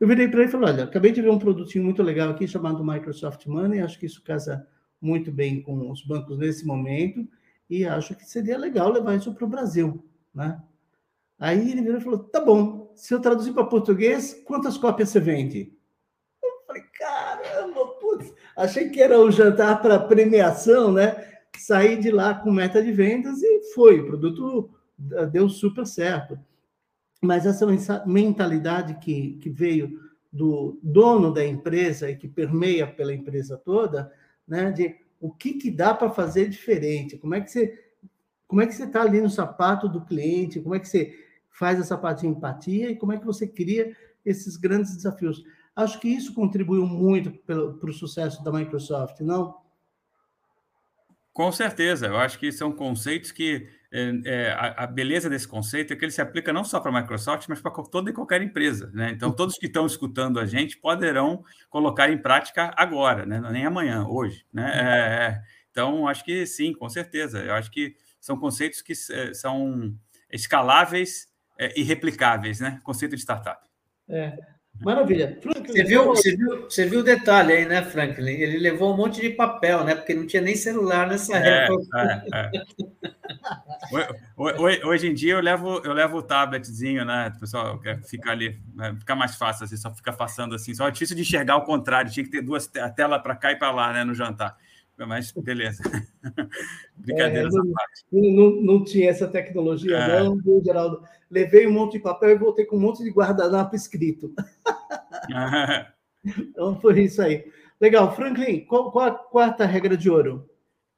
Eu 0.00 0.08
virei 0.08 0.28
para 0.28 0.40
ele 0.40 0.48
e 0.48 0.52
falei: 0.52 0.70
olha, 0.70 0.84
acabei 0.84 1.12
de 1.12 1.22
ver 1.22 1.30
um 1.30 1.38
produtinho 1.38 1.84
muito 1.84 2.02
legal 2.02 2.30
aqui 2.30 2.46
chamado 2.46 2.84
Microsoft 2.84 3.46
Money, 3.46 3.80
acho 3.80 3.98
que 3.98 4.06
isso 4.06 4.22
casa 4.22 4.66
muito 5.00 5.30
bem 5.30 5.62
com 5.62 5.90
os 5.90 6.02
bancos 6.04 6.38
nesse 6.38 6.66
momento, 6.66 7.26
e 7.68 7.84
acho 7.84 8.14
que 8.14 8.24
seria 8.24 8.58
legal 8.58 8.90
levar 8.90 9.16
isso 9.16 9.34
para 9.34 9.44
o 9.44 9.48
Brasil. 9.48 10.04
Né? 10.34 10.60
Aí 11.38 11.70
ele 11.70 11.82
virou 11.82 11.98
e 11.98 12.02
falou: 12.02 12.18
tá 12.18 12.40
bom, 12.40 12.92
se 12.94 13.14
eu 13.14 13.20
traduzir 13.20 13.52
para 13.52 13.64
português, 13.64 14.42
quantas 14.44 14.76
cópias 14.76 15.10
você 15.10 15.20
vende? 15.20 15.72
Eu 16.42 16.66
falei: 16.66 16.82
putz, 16.82 17.15
achei 18.56 18.88
que 18.88 19.00
era 19.00 19.20
o 19.20 19.30
jantar 19.30 19.82
para 19.82 19.98
premiação, 19.98 20.92
né? 20.92 21.24
Saí 21.58 21.96
de 21.96 22.10
lá 22.10 22.34
com 22.34 22.50
meta 22.50 22.82
de 22.82 22.92
vendas 22.92 23.42
e 23.42 23.72
foi, 23.74 24.00
o 24.00 24.06
produto 24.06 24.70
deu 25.30 25.48
super 25.48 25.86
certo. 25.86 26.38
Mas 27.22 27.46
essa 27.46 28.04
mentalidade 28.06 28.98
que, 28.98 29.38
que 29.38 29.50
veio 29.50 30.00
do 30.32 30.78
dono 30.82 31.32
da 31.32 31.44
empresa 31.44 32.10
e 32.10 32.16
que 32.16 32.28
permeia 32.28 32.86
pela 32.86 33.14
empresa 33.14 33.56
toda, 33.56 34.12
né, 34.46 34.70
de 34.70 34.96
o 35.18 35.32
que, 35.32 35.54
que 35.54 35.70
dá 35.70 35.94
para 35.94 36.10
fazer 36.10 36.48
diferente, 36.48 37.16
como 37.16 37.34
é 37.34 37.40
que 37.40 37.50
você 37.50 37.82
como 38.46 38.62
é 38.62 38.66
que 38.66 38.74
você 38.74 38.84
está 38.84 39.02
ali 39.02 39.20
no 39.20 39.28
sapato 39.28 39.88
do 39.88 40.04
cliente, 40.04 40.60
como 40.60 40.74
é 40.74 40.78
que 40.78 40.88
você 40.88 41.12
faz 41.50 41.80
essa 41.80 41.98
parte 41.98 42.20
de 42.20 42.28
empatia 42.28 42.90
e 42.90 42.96
como 42.96 43.12
é 43.12 43.18
que 43.18 43.26
você 43.26 43.44
cria 43.44 43.96
esses 44.24 44.56
grandes 44.56 44.94
desafios. 44.94 45.42
Acho 45.76 46.00
que 46.00 46.08
isso 46.08 46.32
contribuiu 46.32 46.86
muito 46.86 47.30
para 47.30 47.54
o 47.54 47.92
sucesso 47.92 48.42
da 48.42 48.50
Microsoft, 48.50 49.20
não? 49.20 49.60
Com 51.34 51.52
certeza, 51.52 52.06
eu 52.06 52.16
acho 52.16 52.38
que 52.38 52.50
são 52.50 52.72
conceitos 52.72 53.30
que 53.30 53.68
é, 53.92 54.20
é, 54.24 54.50
a, 54.52 54.84
a, 54.84 54.86
beleza 54.86 55.28
desse 55.28 55.46
conceito 55.46 55.92
é 55.92 55.96
que 55.96 56.02
ele 56.02 56.10
se 56.10 56.22
aplica 56.22 56.50
não 56.50 56.64
só 56.64 56.80
para 56.80 56.90
a 56.90 57.02
Microsoft, 57.02 57.46
mas 57.48 57.60
para 57.60 57.70
toda 57.70 58.08
e 58.08 58.14
qualquer 58.14 58.40
empresa. 58.40 58.90
Né? 58.94 59.10
Então, 59.10 59.30
todos 59.30 59.56
que 59.56 59.66
estão 59.66 59.84
escutando 59.84 60.40
a 60.40 60.46
gente 60.46 60.78
poderão 60.78 61.44
colocar 61.68 62.10
em 62.10 62.16
prática 62.16 62.72
agora, 62.74 63.26
né? 63.26 63.38
nem 63.52 63.66
amanhã, 63.66 64.06
hoje. 64.08 64.46
Né? 64.50 64.70
É, 64.74 64.80
é, 64.80 65.42
então, 65.70 66.08
acho 66.08 66.24
que 66.24 66.46
sim, 66.46 66.72
com 66.72 66.88
certeza. 66.88 67.40
Eu 67.40 67.52
acho 67.52 67.70
que 67.70 67.94
são 68.18 68.38
conceitos 68.38 68.80
que 68.80 68.94
é, 69.12 69.34
são 69.34 69.94
escaláveis 70.32 71.28
e 71.74 71.82
replicáveis, 71.82 72.60
né? 72.60 72.80
Conceito 72.82 73.14
de 73.14 73.22
startup. 73.22 73.66
É. 74.08 74.36
Maravilha. 74.80 75.38
Franklin, 75.42 75.66
você, 75.66 75.84
viu, 75.84 76.04
você, 76.04 76.36
viu, 76.36 76.62
você 76.62 76.86
viu 76.86 77.00
o 77.00 77.04
detalhe 77.04 77.52
aí, 77.52 77.64
né, 77.64 77.82
Franklin? 77.82 78.32
Ele 78.32 78.58
levou 78.58 78.92
um 78.92 78.96
monte 78.96 79.20
de 79.20 79.30
papel, 79.30 79.84
né? 79.84 79.94
Porque 79.94 80.14
não 80.14 80.26
tinha 80.26 80.42
nem 80.42 80.54
celular 80.54 81.06
nessa 81.06 81.36
é, 81.38 81.64
época. 81.64 82.24
É, 82.32 82.50
é. 82.56 82.62
Hoje 84.86 85.08
em 85.08 85.14
dia 85.14 85.34
eu 85.34 85.40
levo, 85.40 85.80
eu 85.84 85.92
levo 85.92 86.18
o 86.18 86.22
tabletzinho, 86.22 87.04
né? 87.04 87.32
O 87.36 87.40
pessoal 87.40 87.78
quer 87.78 88.02
ficar 88.02 88.32
ali, 88.32 88.58
né? 88.74 88.94
fica 88.98 89.14
mais 89.14 89.34
fácil, 89.36 89.64
assim, 89.64 89.76
só 89.76 89.92
fica 89.94 90.12
passando 90.12 90.54
assim. 90.54 90.74
Só 90.74 90.88
é 90.88 90.90
difícil 90.90 91.16
de 91.16 91.22
enxergar 91.22 91.54
ao 91.54 91.64
contrário, 91.64 92.10
tinha 92.10 92.24
que 92.24 92.30
ter 92.30 92.42
duas 92.42 92.70
a 92.76 92.90
tela 92.90 93.18
para 93.18 93.34
cá 93.34 93.52
e 93.52 93.56
para 93.56 93.70
lá, 93.70 93.92
né, 93.92 94.04
no 94.04 94.14
jantar. 94.14 94.56
Mas 94.98 95.30
beleza. 95.32 95.82
Brincadeira 96.96 97.48
é, 97.48 97.50
não, 97.50 98.32
não, 98.32 98.62
não, 98.62 98.84
tinha 98.84 99.10
essa 99.10 99.28
tecnologia, 99.28 99.98
é. 99.98 100.22
não, 100.22 100.36
viu, 100.36 100.62
Geraldo? 100.64 101.02
Levei 101.30 101.66
um 101.66 101.72
monte 101.72 101.92
de 101.92 101.98
papel 101.98 102.30
e 102.30 102.38
voltei 102.38 102.64
com 102.64 102.76
um 102.76 102.80
monte 102.80 103.04
de 103.04 103.10
guardanapo 103.10 103.76
escrito. 103.76 104.32
então 106.24 106.80
foi 106.80 107.02
isso 107.02 107.20
aí. 107.20 107.44
Legal. 107.78 108.14
Franklin, 108.14 108.64
qual, 108.64 108.90
qual, 108.90 109.06
a 109.06 109.10
quarta 109.10 109.66
regra 109.66 109.96
de 109.96 110.08
ouro? 110.08 110.48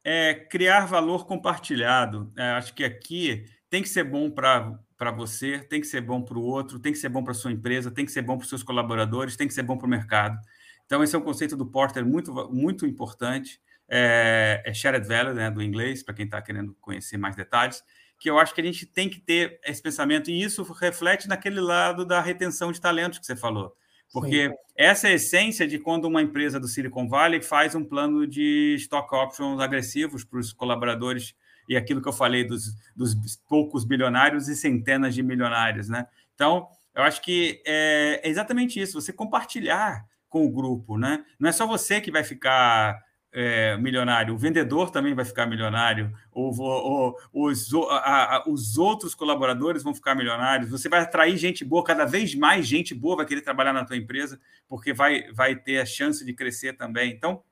É 0.05 0.33
criar 0.33 0.87
valor 0.87 1.27
compartilhado. 1.27 2.33
É, 2.37 2.51
acho 2.51 2.73
que 2.75 2.85
aqui 2.85 3.47
tem 3.69 3.83
que 3.83 3.89
ser 3.89 4.05
bom 4.05 4.31
para 4.31 4.79
para 4.97 5.13
você, 5.13 5.61
tem 5.61 5.81
que 5.81 5.87
ser 5.87 6.01
bom 6.01 6.21
para 6.21 6.37
o 6.37 6.43
outro, 6.43 6.81
tem 6.81 6.91
que 6.93 6.99
ser 6.99 7.09
bom 7.09 7.23
para 7.23 7.31
a 7.31 7.35
sua 7.35 7.53
empresa, 7.53 7.89
tem 7.89 8.05
que 8.05 8.11
ser 8.11 8.21
bom 8.21 8.37
para 8.37 8.43
os 8.43 8.49
seus 8.49 8.65
colaboradores, 8.65 9.37
tem 9.37 9.47
que 9.47 9.55
ser 9.55 9.63
bom 9.63 9.79
para 9.79 9.87
o 9.87 9.89
mercado. 9.89 10.37
Então, 10.85 11.05
esse 11.05 11.15
é 11.15 11.19
um 11.19 11.23
conceito 11.23 11.57
do 11.57 11.65
Porter 11.65 12.05
muito, 12.05 12.33
muito 12.53 12.85
importante 12.85 13.61
é, 13.89 14.62
é 14.64 14.74
shared 14.74 15.07
value, 15.07 15.34
né, 15.34 15.51
do 15.51 15.62
inglês, 15.62 16.03
para 16.03 16.14
quem 16.14 16.24
está 16.24 16.43
querendo 16.43 16.74
conhecer 16.80 17.16
mais 17.16 17.34
detalhes, 17.34 17.82
que 18.18 18.28
eu 18.28 18.39
acho 18.39 18.55
que 18.55 18.61
a 18.61 18.64
gente 18.64 18.84
tem 18.84 19.09
que 19.09 19.20
ter 19.20 19.61
esse 19.64 19.80
pensamento, 19.80 20.30
e 20.30 20.43
isso 20.43 20.62
reflete 20.72 21.28
naquele 21.28 21.61
lado 21.61 22.05
da 22.05 22.20
retenção 22.20 22.72
de 22.72 22.80
talentos 22.80 23.18
que 23.18 23.26
você 23.26 23.36
falou. 23.36 23.74
Porque 24.12 24.49
Sim. 24.49 24.55
essa 24.76 25.09
é 25.09 25.12
a 25.12 25.14
essência 25.14 25.66
de 25.66 25.78
quando 25.78 26.07
uma 26.07 26.22
empresa 26.22 26.59
do 26.59 26.66
Silicon 26.66 27.09
Valley 27.09 27.43
faz 27.43 27.74
um 27.74 27.84
plano 27.84 28.26
de 28.26 28.74
stock 28.78 29.14
options 29.14 29.61
agressivos 29.61 30.24
para 30.24 30.39
os 30.39 30.53
colaboradores, 30.53 31.34
e 31.68 31.76
aquilo 31.76 32.01
que 32.01 32.09
eu 32.09 32.12
falei 32.12 32.45
dos, 32.45 32.74
dos 32.97 33.14
poucos 33.49 33.84
bilionários 33.84 34.49
e 34.49 34.57
centenas 34.57 35.14
de 35.14 35.22
milionários. 35.22 35.89
Né? 35.89 36.07
Então, 36.34 36.66
eu 36.95 37.03
acho 37.03 37.20
que 37.20 37.62
é 37.66 38.22
exatamente 38.24 38.80
isso, 38.80 39.01
você 39.01 39.12
compartilhar 39.12 40.05
com 40.28 40.47
o 40.47 40.51
grupo. 40.51 40.97
Né? 40.97 41.24
Não 41.39 41.49
é 41.49 41.53
só 41.53 41.66
você 41.66 42.01
que 42.01 42.11
vai 42.11 42.24
ficar 42.24 42.99
é, 43.33 43.76
milionário, 43.76 44.35
o 44.35 44.39
vendedor 44.39 44.91
também 44.91 45.14
vai 45.14 45.24
ficar 45.24 45.47
milionário, 45.47 46.12
ou, 46.33 46.59
ou, 46.59 47.16
ou 47.33 47.49
os, 47.49 47.72
a, 47.74 48.37
a, 48.37 48.45
os 48.49 48.79
outros 48.79 49.14
colaboradores 49.14 49.83
vão 49.83 49.95
ficar 49.95 50.14
milionários. 50.14 50.70
Você 50.70 50.89
vai 50.89 51.01
atrair 51.01 51.37
gente 51.37 51.64
boa, 51.64 51.85
cada 51.85 52.05
vez 52.05 52.35
mais 52.35 52.66
gente 52.66 52.95
boa 52.95 53.16
vai 53.16 53.26
querer 53.26 53.43
trabalhar 53.43 53.72
na 53.72 53.85
tua 53.85 53.97
empresa, 53.97 54.41
porque 54.66 54.93
vai, 54.93 55.31
vai 55.33 55.55
ter 55.55 55.81
a 55.81 55.87
chance 55.87 56.24
de 56.24 56.33
crescer 56.33 56.74
também. 56.74 57.12
Então, 57.12 57.43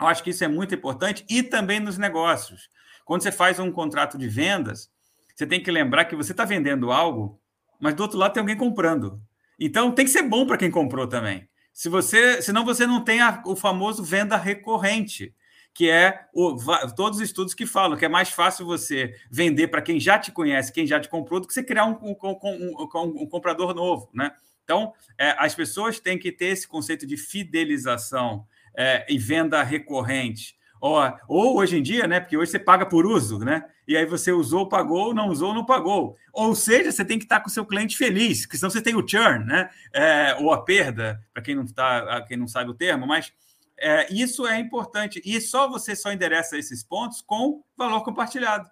eu 0.00 0.06
acho 0.06 0.22
que 0.22 0.30
isso 0.30 0.42
é 0.42 0.48
muito 0.48 0.74
importante 0.74 1.24
e 1.28 1.42
também 1.42 1.80
nos 1.80 1.98
negócios. 1.98 2.70
Quando 3.04 3.22
você 3.22 3.32
faz 3.32 3.58
um 3.58 3.70
contrato 3.70 4.16
de 4.16 4.28
vendas, 4.28 4.90
você 5.34 5.46
tem 5.46 5.62
que 5.62 5.70
lembrar 5.70 6.06
que 6.06 6.16
você 6.16 6.32
está 6.32 6.44
vendendo 6.44 6.90
algo, 6.90 7.38
mas 7.78 7.94
do 7.94 8.02
outro 8.02 8.18
lado 8.18 8.32
tem 8.32 8.40
alguém 8.40 8.56
comprando. 8.56 9.20
Então, 9.58 9.92
tem 9.92 10.06
que 10.06 10.10
ser 10.10 10.22
bom 10.22 10.46
para 10.46 10.56
quem 10.56 10.70
comprou 10.70 11.06
também. 11.06 11.49
Se 11.72 11.88
você, 11.88 12.42
senão 12.42 12.64
você 12.64 12.86
não 12.86 13.02
tem 13.02 13.20
a, 13.20 13.42
o 13.46 13.56
famoso 13.56 14.02
venda 14.02 14.36
recorrente, 14.36 15.34
que 15.72 15.88
é 15.88 16.26
o, 16.34 16.56
todos 16.94 17.20
os 17.20 17.24
estudos 17.24 17.54
que 17.54 17.64
falam 17.64 17.96
que 17.96 18.04
é 18.04 18.08
mais 18.08 18.30
fácil 18.30 18.66
você 18.66 19.14
vender 19.30 19.68
para 19.68 19.82
quem 19.82 20.00
já 20.00 20.18
te 20.18 20.32
conhece, 20.32 20.72
quem 20.72 20.86
já 20.86 20.98
te 20.98 21.08
comprou, 21.08 21.40
do 21.40 21.46
que 21.46 21.54
você 21.54 21.62
criar 21.62 21.86
um, 21.86 21.96
um, 22.02 22.16
um, 22.22 23.22
um 23.22 23.26
comprador 23.26 23.74
novo, 23.74 24.10
né? 24.12 24.32
Então, 24.64 24.92
é, 25.18 25.34
as 25.38 25.54
pessoas 25.54 25.98
têm 25.98 26.18
que 26.18 26.30
ter 26.30 26.46
esse 26.46 26.66
conceito 26.66 27.06
de 27.06 27.16
fidelização 27.16 28.46
é, 28.76 29.04
e 29.08 29.18
venda 29.18 29.62
recorrente. 29.62 30.56
Ou, 30.80 30.98
ou 31.28 31.58
hoje 31.58 31.76
em 31.76 31.82
dia, 31.82 32.06
né? 32.06 32.20
Porque 32.20 32.36
hoje 32.36 32.50
você 32.50 32.58
paga 32.58 32.86
por 32.86 33.06
uso, 33.06 33.38
né? 33.38 33.64
E 33.86 33.96
aí 33.96 34.06
você 34.06 34.32
usou, 34.32 34.68
pagou, 34.68 35.12
não 35.14 35.28
usou, 35.28 35.52
não 35.52 35.64
pagou. 35.64 36.16
Ou 36.32 36.54
seja, 36.54 36.90
você 36.90 37.04
tem 37.04 37.18
que 37.18 37.24
estar 37.24 37.40
com 37.40 37.48
o 37.48 37.52
seu 37.52 37.66
cliente 37.66 37.96
feliz, 37.96 38.42
porque 38.42 38.56
senão 38.56 38.70
você 38.70 38.80
tem 38.80 38.94
o 38.94 39.06
churn, 39.06 39.44
né? 39.44 39.68
É, 39.92 40.36
ou 40.40 40.52
a 40.52 40.62
perda, 40.62 41.20
para 41.32 41.42
quem 41.42 41.54
não 41.54 41.66
tá, 41.66 42.24
quem 42.26 42.36
não 42.36 42.48
sabe 42.48 42.70
o 42.70 42.74
termo, 42.74 43.06
mas 43.06 43.32
é, 43.78 44.12
isso 44.12 44.46
é 44.46 44.58
importante. 44.58 45.20
E 45.24 45.40
só 45.40 45.68
você 45.68 45.94
só 45.94 46.12
endereça 46.12 46.56
esses 46.56 46.82
pontos 46.82 47.20
com 47.20 47.62
valor 47.76 48.02
compartilhado. 48.02 48.68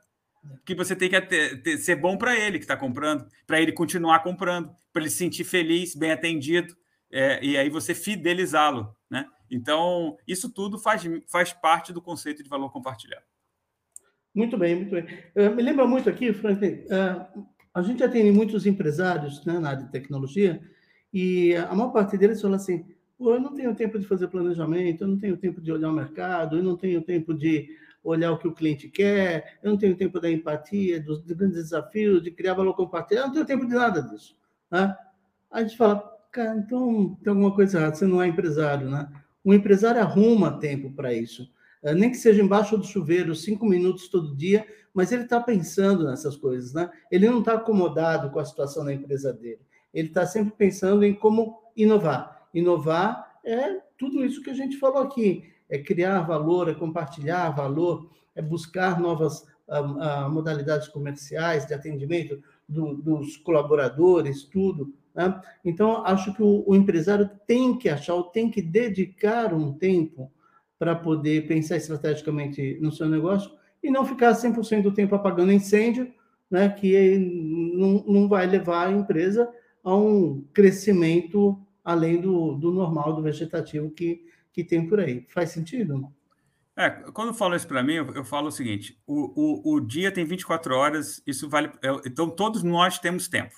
Que 0.65 0.75
você 0.75 0.95
tem 0.95 1.11
que 1.11 1.21
ter, 1.21 1.63
ter, 1.63 1.79
ser 1.79 1.97
bom 1.97 2.17
para 2.17 2.35
ele 2.37 2.59
que 2.59 2.65
está 2.65 2.77
comprando, 2.77 3.27
para 3.47 3.61
ele 3.61 3.73
continuar 3.73 4.21
comprando, 4.21 4.71
para 4.93 5.03
ele 5.03 5.11
se 5.11 5.17
sentir 5.17 5.45
feliz, 5.45 5.95
bem 5.95 6.13
atendido, 6.13 6.75
é, 7.11 7.43
e 7.43 7.57
aí 7.57 7.69
você 7.69 7.95
fidelizá-lo? 7.95 8.95
Então, 9.51 10.17
isso 10.27 10.51
tudo 10.53 10.79
faz, 10.79 11.03
faz 11.27 11.53
parte 11.53 11.93
do 11.93 12.03
conceito 12.03 12.43
de 12.43 12.49
valor 12.49 12.71
compartilhado. 12.71 13.25
Muito 14.35 14.57
bem, 14.57 14.77
muito 14.77 14.91
bem. 14.91 15.05
Uh, 15.35 15.55
me 15.55 15.63
lembra 15.63 15.87
muito 15.87 16.09
aqui, 16.09 16.33
Franklin, 16.33 16.85
uh, 16.87 17.47
a 17.75 17.83
gente 17.83 18.03
atende 18.03 18.31
muitos 18.31 18.67
empresários 18.67 19.45
né, 19.45 19.59
na 19.59 19.71
área 19.71 19.85
de 19.85 19.91
tecnologia 19.91 20.61
e 21.13 21.55
a 21.57 21.75
maior 21.75 21.91
parte 21.91 22.17
deles 22.17 22.41
fala 22.41 22.57
assim, 22.57 22.85
eu 23.19 23.41
não 23.41 23.55
tenho 23.55 23.75
tempo 23.75 23.99
de 23.99 24.07
fazer 24.07 24.29
planejamento, 24.29 25.03
eu 25.03 25.09
não 25.09 25.19
tenho 25.19 25.37
tempo 25.37 25.61
de 25.61 25.73
olhar 25.73 25.91
o 25.91 25.95
mercado, 25.95 26.57
eu 26.57 26.63
não 26.63 26.77
tenho 26.77 27.03
tempo 27.03 27.35
de 27.35 27.69
olhar 28.05 28.33
o 28.33 28.39
que 28.39 28.47
o 28.47 28.55
cliente 28.55 28.89
quer, 28.89 29.59
eu 29.63 29.71
não 29.71 29.79
tenho 29.79 29.97
tempo 29.97 30.21
da 30.21 30.31
empatia, 30.31 31.01
dos, 31.01 31.21
grandes 31.23 31.57
desafios, 31.57 32.23
de 32.23 32.31
criar 32.31 32.55
valor 32.55 32.75
compartilhado, 32.75 33.27
eu 33.27 33.29
não 33.29 33.35
tenho 33.35 33.47
tempo 33.47 33.67
de 33.67 33.75
nada 33.75 34.03
disso. 34.03 34.37
Né? 34.71 34.97
A 35.51 35.63
gente 35.63 35.77
fala, 35.77 36.19
Cara, 36.31 36.57
então 36.57 37.17
tem 37.23 37.31
alguma 37.31 37.55
coisa 37.55 37.79
errada, 37.79 37.95
você 37.97 38.07
não 38.07 38.21
é 38.21 38.29
empresário, 38.29 38.91
né? 38.91 39.09
O 39.49 39.55
empresário 39.55 40.03
arruma 40.03 40.59
tempo 40.59 40.91
para 40.93 41.11
isso. 41.15 41.51
É, 41.83 41.95
nem 41.95 42.11
que 42.11 42.19
seja 42.19 42.43
embaixo 42.43 42.77
do 42.77 42.85
chuveiro, 42.85 43.35
cinco 43.35 43.65
minutos 43.65 44.07
todo 44.07 44.37
dia, 44.37 44.67
mas 44.93 45.11
ele 45.11 45.23
está 45.23 45.41
pensando 45.41 46.05
nessas 46.05 46.37
coisas, 46.37 46.75
né? 46.75 46.91
Ele 47.11 47.31
não 47.31 47.39
está 47.39 47.55
acomodado 47.55 48.29
com 48.29 48.39
a 48.39 48.45
situação 48.45 48.85
da 48.85 48.93
empresa 48.93 49.33
dele. 49.33 49.63
Ele 49.95 50.09
está 50.09 50.27
sempre 50.27 50.53
pensando 50.55 51.03
em 51.03 51.15
como 51.15 51.63
inovar. 51.75 52.47
Inovar 52.53 53.41
é 53.43 53.81
tudo 53.97 54.23
isso 54.23 54.43
que 54.43 54.51
a 54.51 54.55
gente 54.55 54.77
falou 54.77 55.03
aqui: 55.03 55.45
é 55.71 55.79
criar 55.79 56.21
valor, 56.21 56.69
é 56.69 56.75
compartilhar 56.75 57.49
valor, 57.49 58.11
é 58.37 58.43
buscar 58.43 59.01
novas 59.01 59.47
uh, 59.67 60.27
uh, 60.27 60.31
modalidades 60.31 60.89
comerciais 60.89 61.67
de 61.67 61.73
atendimento 61.73 62.39
do, 62.69 62.97
dos 62.97 63.39
colaboradores, 63.39 64.45
tudo. 64.45 64.93
Né? 65.19 65.41
Então, 65.65 66.07
acho 66.07 66.33
que 66.33 66.41
o, 66.41 66.63
o 66.65 66.77
empresário 66.77 67.29
tem 67.45 67.77
que 67.77 67.89
achar, 67.89 68.23
tem 68.23 68.49
que 68.49 68.63
dedicar 68.63 69.53
um 69.53 69.73
tempo 69.73 70.31
para 70.79 70.95
poder 70.95 71.49
pensar 71.49 71.77
estrategicamente 71.77 72.79
no 72.81 72.93
seu 72.93 73.09
negócio 73.09 73.51
e 73.83 73.91
não 73.91 74.07
ficar 74.07 74.31
100% 74.31 74.83
do 74.83 74.95
tempo 74.95 75.17
apagando 75.17 75.51
incêndio, 75.51 76.15
né, 76.49 76.69
que 76.69 77.19
não, 77.19 78.05
não 78.07 78.29
vai 78.29 78.47
levar 78.47 78.87
a 78.87 78.93
empresa 78.93 79.53
a 79.83 79.97
um 79.97 80.45
crescimento 80.55 81.61
além 81.85 82.21
do, 82.21 82.55
do 82.55 82.71
normal, 82.71 83.13
do 83.13 83.23
vegetativo 83.23 83.91
que, 83.91 84.25
que 84.53 84.63
tem 84.63 84.87
por 84.87 85.01
aí. 85.01 85.27
Faz 85.31 85.51
sentido? 85.51 86.13
É, 86.77 86.91
quando 87.13 87.29
eu 87.29 87.35
falo 87.35 87.57
isso 87.57 87.67
para 87.67 87.83
mim, 87.83 87.95
eu, 87.95 88.25
falo 88.25 88.49
o 88.49 88.53
seguinte: 88.53 88.97
o, 89.05 89.33
o, 89.35 89.75
o, 89.75 89.81
dia 89.81 90.13
tem 90.13 90.25
24 90.25 90.77
horas, 90.77 91.21
isso 91.27 91.49
vale. 91.49 91.73
Então, 92.07 92.31
todos 92.31 92.63
nós 92.63 93.01
temos 93.01 93.27
tempo, 93.27 93.57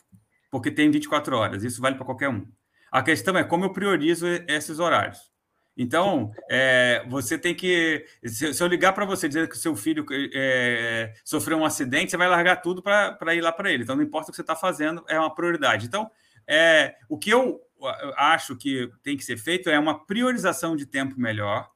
porque 0.50 0.70
tem 0.70 0.90
24 0.90 1.36
horas, 1.36 1.62
isso 1.62 1.80
vale 1.80 1.96
para 1.96 2.04
qualquer 2.04 2.28
um. 2.28 2.46
A 2.90 3.02
questão 3.02 3.36
é 3.38 3.44
como 3.44 3.64
eu 3.64 3.72
priorizo 3.72 4.26
esses 4.48 4.78
horários. 4.78 5.30
Então, 5.76 6.32
é, 6.50 7.04
você 7.08 7.38
tem 7.38 7.54
que. 7.54 8.04
Se, 8.24 8.52
se 8.52 8.62
eu 8.62 8.66
ligar 8.66 8.92
para 8.92 9.04
você 9.04 9.28
dizer 9.28 9.48
que 9.48 9.54
o 9.54 9.58
seu 9.58 9.76
filho 9.76 10.04
é, 10.34 11.14
sofreu 11.24 11.56
um 11.58 11.64
acidente, 11.64 12.10
você 12.10 12.16
vai 12.16 12.28
largar 12.28 12.56
tudo 12.56 12.82
para 12.82 13.34
ir 13.34 13.40
lá 13.40 13.52
para 13.52 13.70
ele. 13.70 13.84
Então, 13.84 13.96
não 13.96 14.02
importa 14.02 14.28
o 14.28 14.32
que 14.32 14.36
você 14.36 14.42
está 14.42 14.56
fazendo, 14.56 15.04
é 15.08 15.18
uma 15.18 15.34
prioridade. 15.34 15.86
Então, 15.86 16.10
é, 16.46 16.96
o 17.08 17.16
que 17.16 17.30
eu 17.30 17.60
acho 18.16 18.56
que 18.56 18.90
tem 19.02 19.16
que 19.16 19.24
ser 19.24 19.38
feito 19.38 19.70
é 19.70 19.78
uma 19.78 20.04
priorização 20.04 20.76
de 20.76 20.84
tempo 20.84 21.18
melhor 21.18 21.70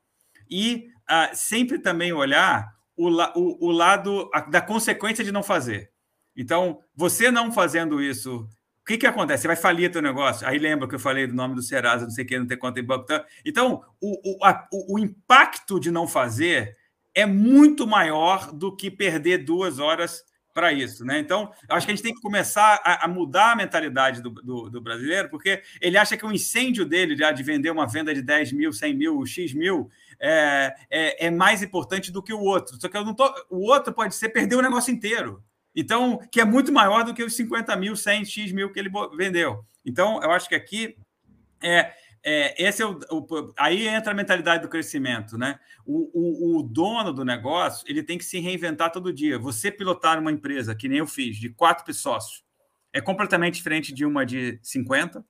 e 0.50 0.88
uh, 1.10 1.34
sempre 1.34 1.78
também 1.78 2.12
olhar 2.12 2.74
o, 2.96 3.08
o, 3.08 3.68
o 3.68 3.70
lado 3.70 4.28
a, 4.34 4.40
da 4.40 4.60
consequência 4.60 5.24
de 5.24 5.32
não 5.32 5.42
fazer. 5.42 5.90
Então, 6.36 6.80
você 6.94 7.30
não 7.30 7.52
fazendo 7.52 8.02
isso 8.02 8.48
o 8.84 8.86
que, 8.86 8.98
que 8.98 9.06
acontece? 9.06 9.40
Você 9.40 9.48
vai 9.48 9.56
falir 9.56 9.90
teu 9.90 10.02
negócio. 10.02 10.46
Aí 10.46 10.58
lembra 10.58 10.86
que 10.86 10.94
eu 10.94 10.98
falei 10.98 11.26
do 11.26 11.34
nome 11.34 11.54
do 11.54 11.62
Serasa, 11.62 12.04
não 12.04 12.10
sei 12.10 12.22
o 12.22 12.26
que, 12.26 12.38
não 12.38 12.46
tem 12.46 12.58
conta 12.58 12.78
em 12.78 12.84
banco. 12.84 13.06
Então, 13.42 13.82
o, 13.98 14.36
o, 14.36 14.44
a, 14.44 14.68
o, 14.70 14.98
impacto 14.98 15.80
de 15.80 15.90
não 15.90 16.06
fazer 16.06 16.76
é 17.14 17.24
muito 17.24 17.86
maior 17.86 18.52
do 18.52 18.76
que 18.76 18.90
perder 18.90 19.38
duas 19.38 19.78
horas 19.78 20.22
para 20.52 20.70
isso. 20.70 21.02
Né? 21.02 21.18
Então, 21.18 21.50
acho 21.66 21.86
que 21.86 21.92
a 21.92 21.96
gente 21.96 22.04
tem 22.04 22.14
que 22.14 22.20
começar 22.20 22.78
a, 22.84 23.06
a 23.06 23.08
mudar 23.08 23.52
a 23.52 23.56
mentalidade 23.56 24.20
do, 24.20 24.28
do, 24.28 24.68
do, 24.68 24.82
brasileiro, 24.82 25.30
porque 25.30 25.62
ele 25.80 25.96
acha 25.96 26.14
que 26.14 26.26
o 26.26 26.30
incêndio 26.30 26.84
dele 26.84 27.14
de, 27.14 27.32
de 27.32 27.42
vender 27.42 27.70
uma 27.70 27.86
venda 27.86 28.14
de 28.14 28.20
10 28.20 28.52
mil, 28.52 28.70
100 28.70 28.94
mil, 28.94 29.24
X 29.24 29.54
mil, 29.54 29.88
é, 30.20 30.74
é, 30.90 31.26
é 31.28 31.30
mais 31.30 31.62
importante 31.62 32.12
do 32.12 32.22
que 32.22 32.34
o 32.34 32.40
outro. 32.40 32.78
Só 32.78 32.86
que 32.86 32.98
eu 32.98 33.04
não 33.04 33.14
tô, 33.14 33.32
o 33.48 33.66
outro 33.66 33.94
pode 33.94 34.14
ser 34.14 34.28
perder 34.28 34.56
o 34.56 34.62
negócio 34.62 34.92
inteiro. 34.92 35.42
Então, 35.74 36.18
que 36.30 36.40
é 36.40 36.44
muito 36.44 36.72
maior 36.72 37.04
do 37.04 37.12
que 37.12 37.22
os 37.22 37.34
50 37.34 37.74
mil, 37.76 37.96
100, 37.96 38.24
X 38.24 38.52
mil 38.52 38.70
que 38.70 38.78
ele 38.78 38.90
vendeu. 39.16 39.64
Então, 39.84 40.22
eu 40.22 40.30
acho 40.30 40.48
que 40.48 40.54
aqui 40.54 40.96
é, 41.60 41.92
é 42.22 42.62
esse 42.62 42.82
é 42.82 42.86
o, 42.86 42.98
o, 43.10 43.52
aí 43.56 43.88
entra 43.88 44.12
a 44.12 44.14
mentalidade 44.14 44.62
do 44.62 44.68
crescimento, 44.68 45.36
né? 45.36 45.58
O, 45.84 46.10
o, 46.14 46.58
o, 46.58 46.62
dono 46.62 47.12
do 47.12 47.24
negócio 47.24 47.84
ele 47.88 48.02
tem 48.02 48.16
que 48.16 48.24
se 48.24 48.38
reinventar 48.38 48.92
todo 48.92 49.12
dia. 49.12 49.38
Você 49.38 49.70
pilotar 49.70 50.18
uma 50.18 50.30
empresa 50.30 50.74
que 50.74 50.88
nem 50.88 50.98
eu 50.98 51.06
fiz 51.06 51.36
de 51.36 51.48
quatro 51.50 51.92
sócios 51.92 52.44
é 52.92 53.00
completamente 53.00 53.56
diferente 53.56 53.92
de 53.92 54.06
uma 54.06 54.24
de 54.24 54.58
50, 54.62 55.24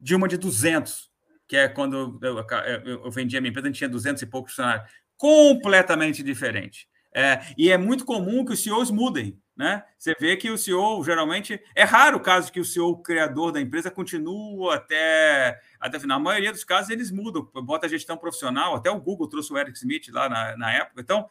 de 0.00 0.14
uma 0.16 0.26
de 0.26 0.36
200, 0.36 1.08
que 1.46 1.56
é 1.56 1.68
quando 1.68 2.18
eu, 2.20 2.44
eu, 2.84 3.04
eu 3.04 3.10
vendi 3.12 3.36
a 3.36 3.40
minha 3.40 3.50
empresa, 3.50 3.68
a 3.68 3.70
gente 3.70 3.78
tinha 3.78 3.88
200 3.88 4.22
e 4.22 4.26
poucos 4.26 4.52
funcionários. 4.52 4.90
Completamente 5.16 6.22
diferente. 6.24 6.88
É, 7.14 7.40
e 7.56 7.70
é 7.70 7.78
muito 7.78 8.04
comum 8.04 8.44
que 8.44 8.52
os 8.52 8.62
CEOs 8.62 8.90
mudem. 8.90 9.40
Né? 9.56 9.84
Você 9.96 10.16
vê 10.18 10.36
que 10.36 10.50
o 10.50 10.58
CEO 10.58 11.04
geralmente 11.04 11.62
é 11.76 11.84
raro 11.84 12.16
o 12.16 12.20
caso 12.20 12.50
que 12.50 12.58
o 12.58 12.64
CEO 12.64 13.00
criador 13.00 13.52
da 13.52 13.60
empresa 13.60 13.88
continua 13.88 14.74
até 14.74 15.60
até 15.78 16.00
final. 16.00 16.18
A 16.18 16.22
maioria 16.22 16.50
dos 16.50 16.64
casos 16.64 16.90
eles 16.90 17.12
mudam, 17.12 17.48
bota 17.62 17.86
a 17.86 17.88
gestão 17.88 18.16
profissional. 18.16 18.74
Até 18.74 18.90
o 18.90 19.00
Google 19.00 19.28
trouxe 19.28 19.52
o 19.52 19.58
Eric 19.58 19.78
Smith 19.78 20.08
lá 20.10 20.28
na, 20.28 20.56
na 20.56 20.72
época. 20.72 21.00
Então, 21.00 21.28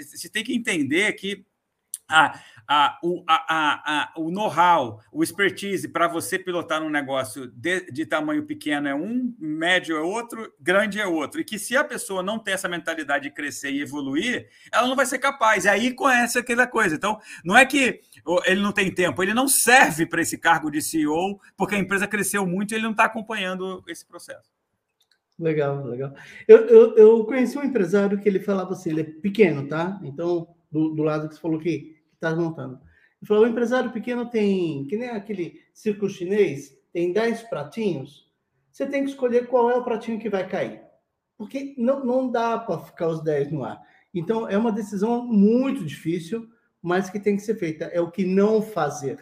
você 0.00 0.26
tem 0.30 0.42
que 0.42 0.54
entender 0.54 1.12
que 1.12 1.44
a, 2.08 2.40
a, 2.68 2.98
o, 3.02 3.22
a, 3.26 3.44
a, 3.48 4.12
o 4.16 4.30
know-how, 4.30 5.00
o 5.12 5.22
expertise 5.22 5.88
para 5.88 6.08
você 6.08 6.38
pilotar 6.38 6.82
um 6.82 6.90
negócio 6.90 7.46
de, 7.48 7.90
de, 7.90 8.06
tamanho 8.06 8.44
pequeno 8.44 8.88
é 8.88 8.94
um, 8.94 9.34
médio 9.38 9.96
é 9.96 10.00
outro, 10.00 10.52
grande 10.60 11.00
é 11.00 11.06
outro. 11.06 11.40
E 11.40 11.44
que 11.44 11.58
se 11.58 11.76
a 11.76 11.84
pessoa 11.84 12.22
não 12.22 12.38
tem 12.38 12.54
essa 12.54 12.68
mentalidade 12.68 13.24
de 13.24 13.30
crescer 13.30 13.70
e 13.70 13.82
evoluir, 13.82 14.48
ela 14.72 14.86
não 14.88 14.96
vai 14.96 15.06
ser 15.06 15.18
capaz. 15.18 15.64
E 15.64 15.68
aí 15.68 15.92
conhece 15.92 16.38
aquela 16.38 16.66
coisa. 16.66 16.94
Então, 16.94 17.18
não 17.44 17.56
é 17.56 17.64
que 17.64 18.00
ele 18.44 18.60
não 18.60 18.72
tem 18.72 18.92
tempo, 18.92 19.22
ele 19.22 19.34
não 19.34 19.48
serve 19.48 20.06
para 20.06 20.22
esse 20.22 20.38
cargo 20.38 20.70
de 20.70 20.82
CEO, 20.82 21.40
porque 21.56 21.74
a 21.74 21.78
empresa 21.78 22.06
cresceu 22.06 22.46
muito 22.46 22.72
e 22.72 22.74
ele 22.74 22.84
não 22.84 22.92
está 22.92 23.04
acompanhando 23.04 23.82
esse 23.88 24.04
processo. 24.04 24.50
Legal, 25.38 25.84
legal. 25.84 26.14
Eu, 26.48 26.66
eu, 26.66 26.96
eu, 26.96 27.24
conheci 27.24 27.58
um 27.58 27.62
empresário 27.62 28.18
que 28.18 28.26
ele 28.26 28.40
falava 28.40 28.72
assim, 28.72 28.88
ele 28.88 29.02
é 29.02 29.04
pequeno, 29.04 29.68
tá? 29.68 30.00
Então, 30.02 30.48
do, 30.72 30.94
do 30.94 31.02
lado 31.02 31.28
que 31.28 31.34
você 31.34 31.40
falou 31.40 31.58
que 31.58 31.95
está 32.30 32.40
montando. 32.40 32.74
Ele 33.20 33.26
falou: 33.26 33.44
o 33.44 33.48
empresário 33.48 33.92
pequeno 33.92 34.28
tem, 34.28 34.86
que 34.86 34.96
nem 34.96 35.10
aquele 35.10 35.60
circo 35.72 36.08
chinês, 36.08 36.76
tem 36.92 37.12
10 37.12 37.42
pratinhos. 37.44 38.26
Você 38.70 38.86
tem 38.86 39.04
que 39.04 39.10
escolher 39.10 39.46
qual 39.46 39.70
é 39.70 39.74
o 39.74 39.84
pratinho 39.84 40.18
que 40.18 40.28
vai 40.28 40.46
cair. 40.48 40.82
Porque 41.36 41.74
não, 41.78 42.04
não 42.04 42.30
dá 42.30 42.58
para 42.58 42.80
ficar 42.80 43.08
os 43.08 43.22
10 43.22 43.52
no 43.52 43.64
ar. 43.64 43.80
Então, 44.12 44.48
é 44.48 44.56
uma 44.56 44.72
decisão 44.72 45.26
muito 45.26 45.84
difícil, 45.84 46.48
mas 46.82 47.10
que 47.10 47.20
tem 47.20 47.36
que 47.36 47.42
ser 47.42 47.56
feita. 47.56 47.86
É 47.86 48.00
o 48.00 48.10
que 48.10 48.24
não 48.24 48.62
fazer. 48.62 49.18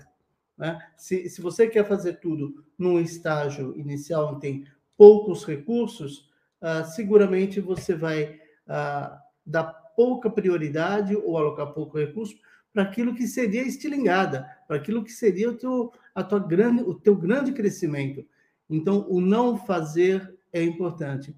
Né? 0.56 0.78
Se, 0.96 1.28
se 1.28 1.40
você 1.40 1.66
quer 1.68 1.86
fazer 1.86 2.20
tudo 2.20 2.64
num 2.78 3.00
estágio 3.00 3.76
inicial 3.76 4.30
onde 4.30 4.40
tem 4.40 4.66
poucos 4.96 5.44
recursos, 5.44 6.30
uh, 6.62 6.84
seguramente 6.94 7.60
você 7.60 7.94
vai 7.94 8.40
uh, 8.68 9.18
dar 9.44 9.64
pouca 9.96 10.30
prioridade 10.30 11.16
ou 11.16 11.36
alocar 11.36 11.72
pouco 11.72 11.98
recurso 11.98 12.36
para 12.74 12.82
aquilo 12.82 13.14
que 13.14 13.28
seria 13.28 13.62
estilingada, 13.62 14.44
para 14.66 14.76
aquilo 14.76 15.04
que 15.04 15.12
seria 15.12 15.48
o 15.48 15.54
teu, 15.54 15.92
a 16.12 16.24
tua 16.24 16.40
grande, 16.40 16.82
o 16.82 16.92
teu 16.92 17.14
grande 17.14 17.52
crescimento. 17.52 18.26
Então, 18.68 19.06
o 19.08 19.20
não 19.20 19.56
fazer 19.56 20.34
é 20.52 20.60
importante. 20.60 21.34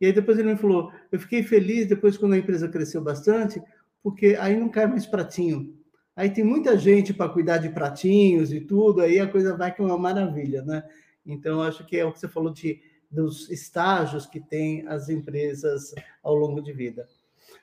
E 0.00 0.06
aí 0.06 0.12
depois 0.12 0.38
ele 0.38 0.52
me 0.52 0.58
falou, 0.58 0.90
eu 1.12 1.20
fiquei 1.20 1.42
feliz 1.42 1.86
depois 1.86 2.16
quando 2.16 2.32
a 2.32 2.38
empresa 2.38 2.68
cresceu 2.68 3.02
bastante, 3.02 3.60
porque 4.02 4.36
aí 4.40 4.58
não 4.58 4.70
cai 4.70 4.86
mais 4.86 5.04
pratinho. 5.04 5.76
Aí 6.16 6.30
tem 6.30 6.42
muita 6.42 6.78
gente 6.78 7.12
para 7.12 7.28
cuidar 7.28 7.58
de 7.58 7.68
pratinhos 7.68 8.50
e 8.52 8.60
tudo, 8.60 9.02
aí 9.02 9.20
a 9.20 9.28
coisa 9.28 9.56
vai 9.56 9.74
que 9.74 9.82
é 9.82 9.84
uma 9.84 9.98
maravilha, 9.98 10.62
né? 10.62 10.82
Então, 11.26 11.60
acho 11.60 11.84
que 11.84 11.98
é 11.98 12.04
o 12.04 12.12
que 12.12 12.18
você 12.18 12.28
falou 12.28 12.50
de, 12.50 12.80
dos 13.10 13.50
estágios 13.50 14.24
que 14.24 14.40
tem 14.40 14.88
as 14.88 15.10
empresas 15.10 15.94
ao 16.22 16.34
longo 16.34 16.62
de 16.62 16.72
vida. 16.72 17.06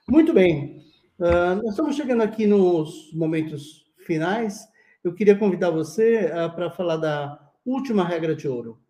Muito 0.08 0.32
bem. 0.32 0.86
Uh, 1.18 1.56
nós 1.56 1.70
estamos 1.70 1.96
chegando 1.96 2.22
aqui 2.22 2.46
nos 2.46 3.14
momentos 3.14 3.86
finais. 4.06 4.68
Eu 5.02 5.14
queria 5.14 5.38
convidar 5.38 5.70
você 5.70 6.26
uh, 6.26 6.54
para 6.54 6.70
falar 6.70 6.98
da 6.98 7.40
última 7.66 8.04
regra 8.04 8.36
de 8.36 8.48
ouro. 8.48 8.82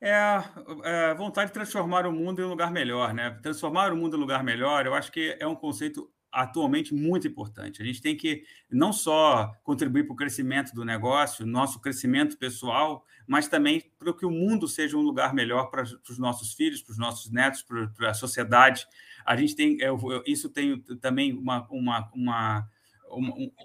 É 0.00 0.14
a 0.14 0.50
é, 0.82 1.14
vontade 1.14 1.48
de 1.48 1.52
transformar 1.52 2.06
o 2.06 2.12
mundo 2.12 2.40
em 2.40 2.44
um 2.44 2.48
lugar 2.48 2.72
melhor, 2.72 3.12
né? 3.12 3.38
Transformar 3.42 3.92
o 3.92 3.96
mundo 3.96 4.14
em 4.14 4.16
um 4.16 4.20
lugar 4.22 4.42
melhor, 4.42 4.86
eu 4.86 4.94
acho 4.94 5.12
que 5.12 5.36
é 5.38 5.46
um 5.46 5.54
conceito 5.54 6.10
atualmente 6.32 6.94
muito 6.94 7.26
importante. 7.28 7.82
A 7.82 7.84
gente 7.84 8.00
tem 8.00 8.16
que 8.16 8.44
não 8.70 8.92
só 8.92 9.52
contribuir 9.62 10.04
para 10.04 10.14
o 10.14 10.16
crescimento 10.16 10.72
do 10.72 10.84
negócio, 10.84 11.44
nosso 11.44 11.80
crescimento 11.80 12.38
pessoal, 12.38 13.04
mas 13.26 13.48
também 13.48 13.92
para 13.98 14.12
que 14.14 14.24
o 14.24 14.30
mundo 14.30 14.66
seja 14.66 14.96
um 14.96 15.02
lugar 15.02 15.34
melhor 15.34 15.70
para, 15.70 15.82
os 15.82 16.18
nossos 16.18 16.54
filhos, 16.54 16.82
para 16.82 16.92
os 16.92 16.98
nossos 16.98 17.30
netos, 17.30 17.62
para 17.62 18.10
a 18.10 18.14
sociedade. 18.14 18.86
A 19.24 19.36
gente 19.36 19.54
tem 19.54 19.78
isso 20.26 20.48
tem 20.48 20.80
também 21.00 21.32
uma, 21.32 21.66
uma, 21.70 22.10
uma, 22.14 22.68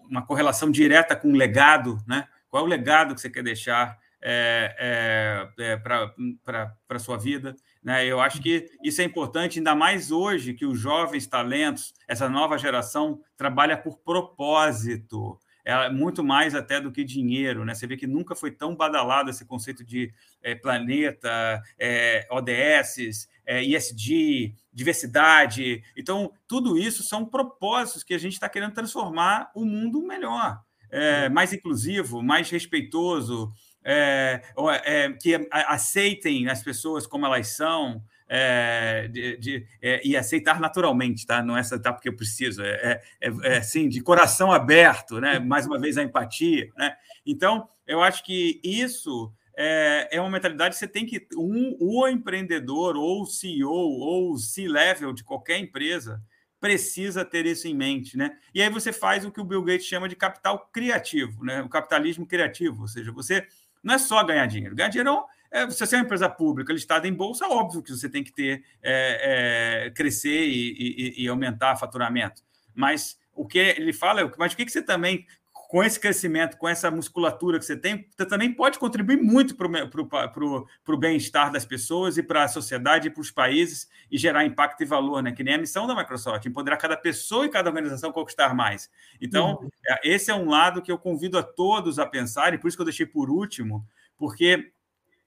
uma, 0.10 0.26
correlação 0.26 0.72
direta 0.72 1.16
com 1.16 1.32
o 1.32 1.36
legado, 1.36 1.98
né? 2.08 2.28
Qual 2.50 2.64
é 2.64 2.66
o 2.66 2.70
legado 2.70 3.14
que 3.14 3.22
você 3.22 3.30
quer 3.30 3.44
deixar 3.44 3.98
é, 4.22 5.48
é, 5.58 5.72
é 5.72 5.78
para 5.78 6.74
a 6.90 7.00
sua 7.00 7.18
vida? 7.18 7.56
Né? 7.84 8.06
Eu 8.06 8.20
acho 8.20 8.42
que 8.42 8.72
isso 8.84 9.02
é 9.02 9.04
importante, 9.04 9.60
ainda 9.60 9.76
mais 9.76 10.10
hoje 10.10 10.54
que 10.54 10.66
os 10.66 10.80
jovens 10.80 11.28
talentos, 11.28 11.94
essa 12.08 12.28
nova 12.28 12.58
geração, 12.58 13.22
trabalha 13.38 13.78
por 13.78 14.00
propósito. 14.00 15.38
é 15.64 15.90
muito 15.90 16.24
mais 16.24 16.56
até 16.56 16.82
do 16.82 16.92
que 16.92 17.04
dinheiro, 17.04 17.64
né? 17.64 17.76
Você 17.76 17.86
vê 17.86 17.98
que 17.98 18.08
nunca 18.08 18.36
foi 18.36 18.52
tão 18.52 18.76
badalado 18.76 19.30
esse 19.30 19.46
conceito 19.46 19.84
de 19.84 20.12
é, 20.42 20.56
planeta, 20.56 21.62
é, 21.78 22.28
ODS, 22.32 23.28
é, 23.46 23.64
ESG, 23.64 24.54
diversidade. 24.74 25.84
Então, 25.96 26.32
tudo 26.48 26.78
isso 26.78 27.04
são 27.04 27.26
propósitos 27.26 28.04
que 28.04 28.14
a 28.14 28.18
gente 28.18 28.34
está 28.34 28.50
querendo 28.50 28.74
transformar 28.74 29.52
o 29.56 29.66
mundo 29.66 30.02
melhor, 30.02 30.60
é, 30.90 31.30
mais 31.30 31.54
inclusivo, 31.54 32.22
mais 32.22 32.50
respeitoso, 32.50 33.52
é, 33.84 34.42
é, 34.84 35.12
que 35.14 35.48
aceitem 35.52 36.50
as 36.50 36.64
pessoas 36.64 37.06
como 37.06 37.26
elas 37.26 37.50
são, 37.50 38.02
é, 38.28 39.08
de, 39.08 39.38
de 39.38 39.68
é, 39.82 40.02
e 40.06 40.18
aceitar 40.18 40.60
naturalmente, 40.60 41.26
tá? 41.26 41.44
Não 41.44 41.56
é 41.56 41.60
aceitar 41.60 41.94
porque 41.94 42.10
eu 42.10 42.16
preciso, 42.16 42.64
é, 42.64 43.02
é, 43.22 43.32
é, 43.44 43.58
assim, 43.58 43.88
de 43.88 44.02
coração 44.02 44.52
aberto, 44.52 45.20
né? 45.20 45.40
Mais 45.40 45.66
uma 45.66 45.80
vez 45.80 45.98
a 45.98 46.04
empatia, 46.04 46.70
né? 46.76 46.96
Então, 47.26 47.70
eu 47.86 48.02
acho 48.02 48.24
que 48.24 48.60
isso 48.64 49.32
é, 49.58 50.10
é 50.12 50.22
uma 50.22 50.30
mentalidade 50.30 50.76
que 50.76 50.80
você 50.80 50.88
tem 50.88 51.06
que 51.06 51.28
um, 51.36 51.76
o 51.80 52.08
empreendedor 52.08 52.96
ou 52.96 53.24
o 53.24 53.26
CEO 53.26 53.72
ou 53.72 54.32
o 54.34 54.38
C-level 54.38 55.14
de 55.14 55.24
qualquer 55.24 55.58
empresa 55.58 56.22
precisa 56.60 57.24
ter 57.24 57.46
isso 57.46 57.68
em 57.68 57.76
mente, 57.76 58.18
né? 58.18 58.38
E 58.54 58.62
aí 58.62 58.70
você 58.70 58.92
faz 58.92 59.24
o 59.24 59.32
que 59.32 59.40
o 59.40 59.46
Bill 59.46 59.64
Gates 59.64 59.86
chama 59.86 60.10
de 60.10 60.16
capital 60.16 60.70
criativo, 60.74 61.44
né? 61.44 61.62
O 61.62 61.70
capitalismo 61.70 62.26
criativo, 62.26 62.82
ou 62.82 62.88
seja, 62.88 63.12
você 63.12 63.46
não 63.84 63.94
é 63.94 63.98
só 64.00 64.24
ganhar 64.24 64.48
dinheiro. 64.48 64.76
Ganhar 64.76 64.90
dinheiro 64.90 65.26
é, 65.52 65.70
se 65.70 65.80
você 65.80 65.96
é 65.96 66.00
uma 66.00 66.06
empresa 66.06 66.28
pública 66.28 66.74
listada 66.74 67.08
em 67.08 67.14
bolsa, 67.14 67.46
é 67.46 67.48
óbvio 67.48 67.82
que 67.82 67.92
você 67.92 68.10
tem 68.10 68.24
que 68.24 68.34
ter 68.34 68.64
é, 68.84 69.86
é, 69.86 69.92
crescer 69.92 70.48
e, 70.48 71.14
e, 71.18 71.24
e, 71.24 71.28
aumentar 71.30 71.78
faturamento. 71.78 72.42
Mas 72.74 73.18
o 73.34 73.46
que 73.46 73.60
ele 73.60 73.94
fala 73.94 74.22
é, 74.22 74.32
mas 74.38 74.52
o 74.52 74.58
que, 74.58 74.66
que 74.66 74.72
você 74.72 74.82
também, 74.82 75.26
com 75.68 75.84
esse 75.84 76.00
crescimento, 76.00 76.58
com 76.58 76.68
essa 76.68 76.90
musculatura 76.92 77.60
que 77.60 77.66
você 77.66 77.76
tem, 77.76 78.08
você 78.16 78.26
também 78.26 78.54
pode 78.54 78.78
contribuir 78.80 79.18
muito 79.18 79.56
para 79.56 79.68
o 79.68 80.98
bem-estar 80.98 81.52
das 81.52 81.66
pessoas 81.66 82.18
e 82.18 82.24
para 82.24 82.44
a 82.44 82.48
sociedade 82.48 83.08
e 83.08 83.12
para 83.12 83.22
os 83.22 83.32
países 83.32 83.90
e 84.12 84.18
gerar 84.18 84.46
impacto 84.46 84.82
e 84.82 84.86
valor, 84.86 85.22
né? 85.22 85.32
Que 85.32 85.44
nem 85.44 85.56
a 85.56 85.58
missão 85.58 85.88
da 85.88 85.96
Microsoft, 85.96 86.46
empoderar 86.46 86.78
cada 86.78 86.96
pessoa 86.96 87.46
e 87.46 87.50
cada 87.50 87.70
organização 87.70 88.10
a 88.10 88.14
conquistar 88.14 88.54
mais. 88.54 88.90
Então, 89.20 89.60
uhum. 89.62 89.70
esse 90.04 90.32
é 90.32 90.36
um 90.36 90.50
lado 90.50 90.82
que 90.82 90.92
eu 90.92 90.98
convido 90.98 91.38
a 91.38 91.44
todos 91.44 92.00
a 92.00 92.06
pensar, 92.06 92.54
e 92.54 92.58
por 92.58 92.68
isso 92.68 92.78
que 92.78 92.82
eu 92.82 92.86
deixei 92.86 93.06
por 93.06 93.30
último, 93.30 93.86
porque 94.18 94.72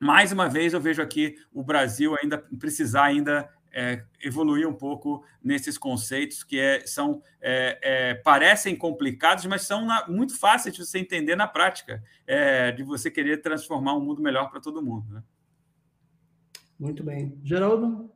mais 0.00 0.30
uma 0.30 0.48
vez 0.48 0.72
eu 0.72 0.80
vejo 0.80 1.02
aqui 1.02 1.36
o 1.52 1.62
Brasil 1.62 2.16
ainda 2.22 2.38
precisar 2.58 3.04
ainda 3.04 3.50
é, 3.72 4.02
evoluir 4.22 4.68
um 4.68 4.74
pouco 4.74 5.24
nesses 5.42 5.76
conceitos 5.76 6.42
que 6.42 6.58
é, 6.58 6.86
são 6.86 7.22
é, 7.40 7.78
é, 7.82 8.14
parecem 8.14 8.76
complicados, 8.76 9.46
mas 9.46 9.62
são 9.62 9.84
na, 9.84 10.06
muito 10.08 10.38
fáceis 10.38 10.74
de 10.74 10.84
você 10.84 10.98
entender 10.98 11.36
na 11.36 11.46
prática, 11.46 12.02
é, 12.26 12.72
de 12.72 12.82
você 12.82 13.10
querer 13.10 13.42
transformar 13.42 13.94
um 13.94 14.00
mundo 14.00 14.22
melhor 14.22 14.50
para 14.50 14.60
todo 14.60 14.82
mundo. 14.82 15.12
Né? 15.12 15.22
Muito 16.78 17.02
bem. 17.02 17.38
Geraldo? 17.42 18.10